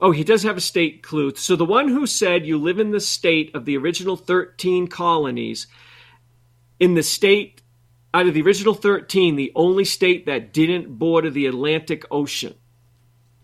oh, 0.00 0.10
he 0.12 0.22
does 0.22 0.42
have 0.42 0.58
a 0.58 0.60
state 0.60 1.02
clue. 1.02 1.34
So 1.34 1.56
the 1.56 1.64
one 1.64 1.88
who 1.88 2.06
said 2.06 2.46
you 2.46 2.58
live 2.58 2.78
in 2.78 2.90
the 2.90 3.00
state 3.00 3.54
of 3.54 3.64
the 3.64 3.76
original 3.78 4.16
13 4.16 4.86
colonies, 4.88 5.66
in 6.78 6.94
the 6.94 7.02
state 7.02 7.62
out 8.12 8.26
of 8.26 8.34
the 8.34 8.42
original 8.42 8.74
13, 8.74 9.36
the 9.36 9.52
only 9.54 9.84
state 9.84 10.26
that 10.26 10.52
didn't 10.52 10.98
border 10.98 11.30
the 11.30 11.46
Atlantic 11.46 12.04
Ocean. 12.10 12.54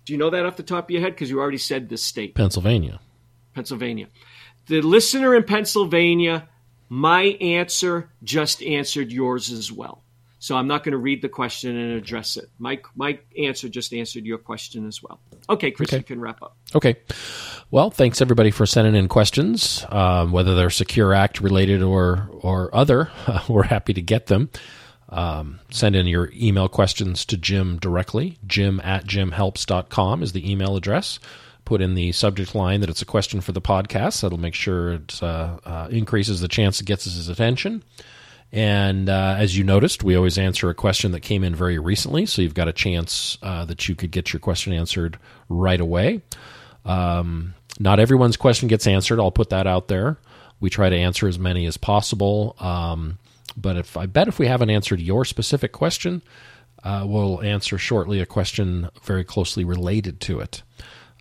Do 0.05 0.13
you 0.13 0.19
know 0.19 0.31
that 0.31 0.45
off 0.45 0.57
the 0.57 0.63
top 0.63 0.85
of 0.85 0.91
your 0.91 1.01
head? 1.01 1.15
Because 1.15 1.31
you 1.31 1.41
already 1.41 1.59
said 1.59 1.89
this 1.89 2.03
state. 2.03 2.35
Pennsylvania. 2.35 3.01
Pennsylvania. 3.55 4.09
The 4.67 4.83
listener 4.83 5.35
in 5.35 5.45
Pennsylvania, 5.45 6.49
my 6.89 7.23
answer 7.41 8.11
just 8.23 8.63
answered 8.63 9.13
yours 9.13 9.51
as 9.51 9.71
well. 9.73 10.03
So 10.39 10.55
I'm 10.55 10.69
not 10.69 10.85
going 10.85 10.93
to 10.93 10.99
read 10.99 11.23
the 11.23 11.29
question 11.29 11.77
and 11.77 11.93
address 11.95 12.37
it. 12.37 12.49
My 12.59 12.81
my 12.95 13.19
answer 13.39 13.69
just 13.69 13.93
answered 13.93 14.25
your 14.27 14.39
question 14.39 14.87
as 14.87 15.03
well. 15.03 15.19
Okay, 15.49 15.71
Chris, 15.71 15.89
Okay. 15.89 15.97
you 15.97 16.03
can 16.05 16.21
wrap 16.21 16.43
up. 16.43 16.57
Okay. 16.75 16.97
Well, 17.71 17.91
thanks 17.91 18.21
everybody 18.21 18.51
for 18.53 18.65
sending 18.67 18.95
in 18.95 19.09
questions, 19.09 19.85
um, 19.89 20.31
whether 20.33 20.55
they're 20.55 20.71
Secure 20.71 21.13
Act 21.15 21.41
related 21.41 21.83
or 21.83 22.29
or 22.33 22.73
other. 22.75 23.11
we're 23.49 23.65
happy 23.65 23.93
to 23.95 24.03
get 24.03 24.27
them. 24.27 24.51
Um, 25.09 25.61
send 25.71 25.97
in 25.97 26.07
your 26.07 26.31
email 26.35 26.69
questions 26.69 27.25
to 27.27 27.37
Jim 27.37 27.79
directly. 27.79 28.39
Jim 28.47 28.81
at 28.85 29.07
jimhelps.com 29.07 30.23
is 30.23 30.33
the 30.33 30.51
email 30.51 30.77
address. 30.77 31.19
Put 31.67 31.83
in 31.83 31.95
the 31.95 32.13
subject 32.13 32.55
line 32.55 32.81
that 32.81 32.89
it's 32.89 33.03
a 33.03 33.07
question 33.07 33.43
for 33.43 33.53
the 33.53 33.61
podcast. 33.61 34.23
That'll 34.23 34.39
make 34.39 34.55
sure 34.55 34.95
it 34.95 35.23
uh, 35.23 35.59
uh, 35.65 35.89
increases 35.91 36.41
the 36.41 36.49
chance 36.49 36.81
it 36.81 36.87
gets 36.87 37.05
his 37.05 37.29
attention. 37.29 37.83
And 38.53 39.09
uh, 39.09 39.35
as 39.37 39.59
you 39.59 39.65
noticed, 39.65 40.05
we 40.05 40.15
always 40.15 40.39
answer 40.39 40.71
a 40.71 40.75
question 40.75 41.11
that 41.13 41.21
came 41.21 41.43
in 41.43 41.55
very 41.55 41.79
recently, 41.79 42.25
so 42.25 42.41
you've 42.41 42.55
got 42.55 42.69
a 42.69 42.73
chance 42.73 43.37
uh, 43.43 43.65
that 43.65 43.89
you 43.89 43.97
could 43.97 44.13
get 44.13 44.33
your 44.33 44.41
question 44.41 44.73
answered 44.73 45.19
right 45.49 45.81
away. 45.81 46.23
Um, 46.85 47.55
not 47.81 47.99
everyone's 47.99 48.37
question 48.37 48.69
gets 48.69 48.87
answered. 48.87 49.19
I'll 49.19 49.33
put 49.33 49.51
that 49.51 49.67
out 49.67 49.89
there. 49.89 50.19
We 50.61 50.71
try 50.71 50.89
to 50.89 50.97
answer 50.97 51.27
as 51.27 51.39
many 51.39 51.67
as 51.67 51.77
possible. 51.77 52.55
Um, 52.61 53.19
but 53.57 53.77
if 53.77 53.97
I 53.97 54.07
bet 54.07 54.29
if 54.29 54.39
we 54.39 54.47
haven't 54.47 54.71
answered 54.71 55.01
your 55.01 55.25
specific 55.25 55.73
question, 55.73 56.23
uh, 56.85 57.05
we'll 57.07 57.43
answer 57.43 57.77
shortly 57.77 58.21
a 58.21 58.27
question 58.27 58.89
very 59.03 59.25
closely 59.25 59.65
related 59.65 60.21
to 60.21 60.39
it. 60.39 60.63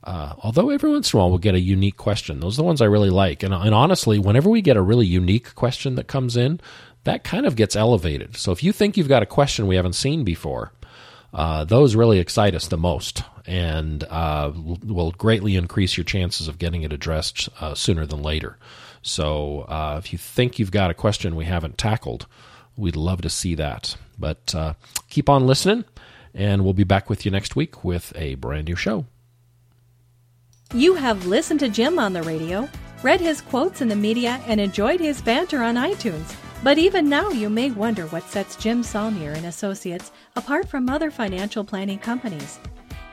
Uh, 0.05 0.35
although 0.43 0.69
every 0.69 0.91
once 0.91 1.11
in 1.11 1.17
a 1.17 1.19
while 1.19 1.29
we'll 1.29 1.39
get 1.39 1.55
a 1.55 1.59
unique 1.59 1.97
question. 1.97 2.39
Those 2.39 2.55
are 2.55 2.61
the 2.61 2.67
ones 2.67 2.81
I 2.81 2.85
really 2.85 3.09
like. 3.09 3.41
And, 3.41 3.53
and 3.53 3.73
honestly, 3.73 4.19
whenever 4.19 4.49
we 4.49 4.61
get 4.61 4.77
a 4.77 4.81
really 4.81 5.07
unique 5.07 5.55
question 5.55 5.95
that 5.95 6.07
comes 6.07 6.37
in, 6.37 6.59
that 7.05 7.23
kind 7.23 7.45
of 7.45 7.55
gets 7.55 7.75
elevated. 7.75 8.35
So 8.37 8.51
if 8.51 8.63
you 8.63 8.71
think 8.71 8.97
you've 8.97 9.07
got 9.07 9.23
a 9.23 9.27
question 9.27 9.67
we 9.67 9.75
haven't 9.75 9.93
seen 9.93 10.23
before, 10.23 10.71
uh, 11.33 11.65
those 11.65 11.95
really 11.95 12.19
excite 12.19 12.55
us 12.55 12.67
the 12.67 12.77
most 12.77 13.23
and 13.47 14.03
uh, 14.05 14.51
will- 14.55 15.11
greatly 15.11 15.55
increase 15.55 15.97
your 15.97 16.03
chances 16.03 16.47
of 16.47 16.57
getting 16.57 16.83
it 16.83 16.93
addressed 16.93 17.49
uh, 17.59 17.73
sooner 17.75 18.05
than 18.05 18.21
later. 18.21 18.57
So 19.01 19.61
uh, 19.61 19.99
if 20.03 20.11
you 20.11 20.17
think 20.17 20.57
you've 20.57 20.71
got 20.71 20.91
a 20.91 20.95
question 20.95 21.35
we 21.35 21.45
haven't 21.45 21.77
tackled, 21.77 22.25
we'd 22.75 22.95
love 22.95 23.21
to 23.21 23.29
see 23.29 23.55
that. 23.55 23.97
But 24.17 24.55
uh, 24.55 24.73
keep 25.09 25.29
on 25.29 25.45
listening, 25.45 25.85
and 26.33 26.63
we'll 26.63 26.73
be 26.73 26.83
back 26.83 27.09
with 27.09 27.25
you 27.25 27.31
next 27.31 27.55
week 27.55 27.83
with 27.83 28.13
a 28.15 28.35
brand 28.35 28.67
new 28.67 28.75
show. 28.75 29.05
You 30.73 30.95
have 30.95 31.25
listened 31.25 31.59
to 31.61 31.69
Jim 31.69 31.99
on 31.99 32.11
the 32.11 32.23
radio, 32.23 32.67
read 33.03 33.21
his 33.21 33.39
quotes 33.39 33.81
in 33.81 33.87
the 33.87 33.95
media, 33.95 34.41
and 34.47 34.59
enjoyed 34.59 34.99
his 34.99 35.21
banter 35.21 35.61
on 35.61 35.75
iTunes. 35.75 36.35
But 36.63 36.77
even 36.77 37.07
now, 37.07 37.29
you 37.29 37.49
may 37.49 37.71
wonder 37.71 38.07
what 38.07 38.27
sets 38.29 38.55
Jim 38.55 38.83
Saulnier 38.83 39.31
and 39.31 39.45
Associates 39.45 40.11
apart 40.35 40.67
from 40.67 40.89
other 40.89 41.11
financial 41.11 41.63
planning 41.63 41.99
companies. 41.99 42.59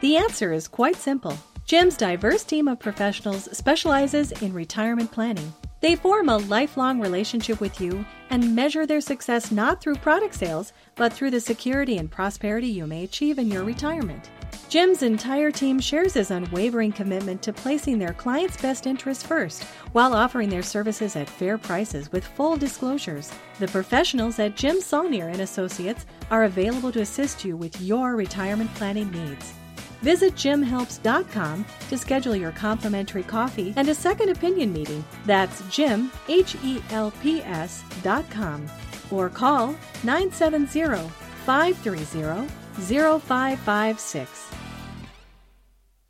The 0.01 0.17
answer 0.17 0.53
is 0.53 0.67
quite 0.67 0.97
simple. 0.97 1.37
Jim's 1.67 1.97
diverse 1.97 2.43
team 2.43 2.67
of 2.67 2.81
professionals 2.81 3.49
specializes 3.57 4.33
in 4.43 4.53
retirement 4.53 5.13
planning. 5.13 5.53
They 5.81 5.95
form 5.95 6.29
a 6.29 6.39
lifelong 6.39 7.01
relationship 7.01 7.61
with 7.61 7.81
you 7.81 8.05
and 8.31 8.57
measure 8.57 8.87
their 8.87 9.01
success 9.01 9.53
not 9.53 9.81
through 9.81 9.97
product 9.97 10.35
sales, 10.35 10.73
but 10.97 11.13
through 11.13 11.31
the 11.31 11.41
security 11.41 11.99
and 11.99 12.11
prosperity 12.11 12.69
you 12.69 12.87
may 12.87 13.05
achieve 13.05 13.39
in 13.39 13.51
your 13.51 13.65
retirement. 13.65 14.31
Jim's 14.69 15.03
entire 15.03 15.51
team 15.51 15.79
shares 15.79 16.15
his 16.15 16.31
unwavering 16.31 16.93
commitment 16.93 17.43
to 17.43 17.53
placing 17.53 17.99
their 17.99 18.15
clients' 18.15 18.61
best 18.61 18.87
interests 18.87 19.23
first 19.23 19.65
while 19.93 20.15
offering 20.15 20.49
their 20.49 20.63
services 20.63 21.15
at 21.15 21.29
fair 21.29 21.59
prices 21.59 22.11
with 22.11 22.27
full 22.27 22.57
disclosures. 22.57 23.31
The 23.59 23.69
professionals 23.69 24.39
at 24.39 24.57
Jim 24.57 24.81
Saulnier 24.81 25.29
and 25.29 25.43
Associates 25.43 26.07
are 26.31 26.45
available 26.45 26.91
to 26.93 27.03
assist 27.03 27.45
you 27.45 27.57
with 27.57 27.81
your 27.81 28.17
retirement 28.17 28.73
planning 28.75 29.11
needs. 29.11 29.53
Visit 30.01 30.35
jimhelps.com 30.35 31.65
to 31.89 31.99
schedule 31.99 32.35
your 32.35 32.53
complimentary 32.53 33.23
coffee 33.23 33.73
and 33.77 33.89
a 33.89 33.95
second 33.95 34.31
opinion 34.31 34.73
meeting. 34.73 35.05
That's 35.27 35.63
Jim, 35.71 36.11
H 36.29 36.57
E 36.65 36.83
L 36.91 37.13
P 37.23 37.41
S 37.43 37.85
dot 38.03 38.29
com. 38.31 38.67
Or 39.11 39.29
call 39.29 39.77
970 40.03 41.09
530 41.47 42.62
0556. 42.79 44.62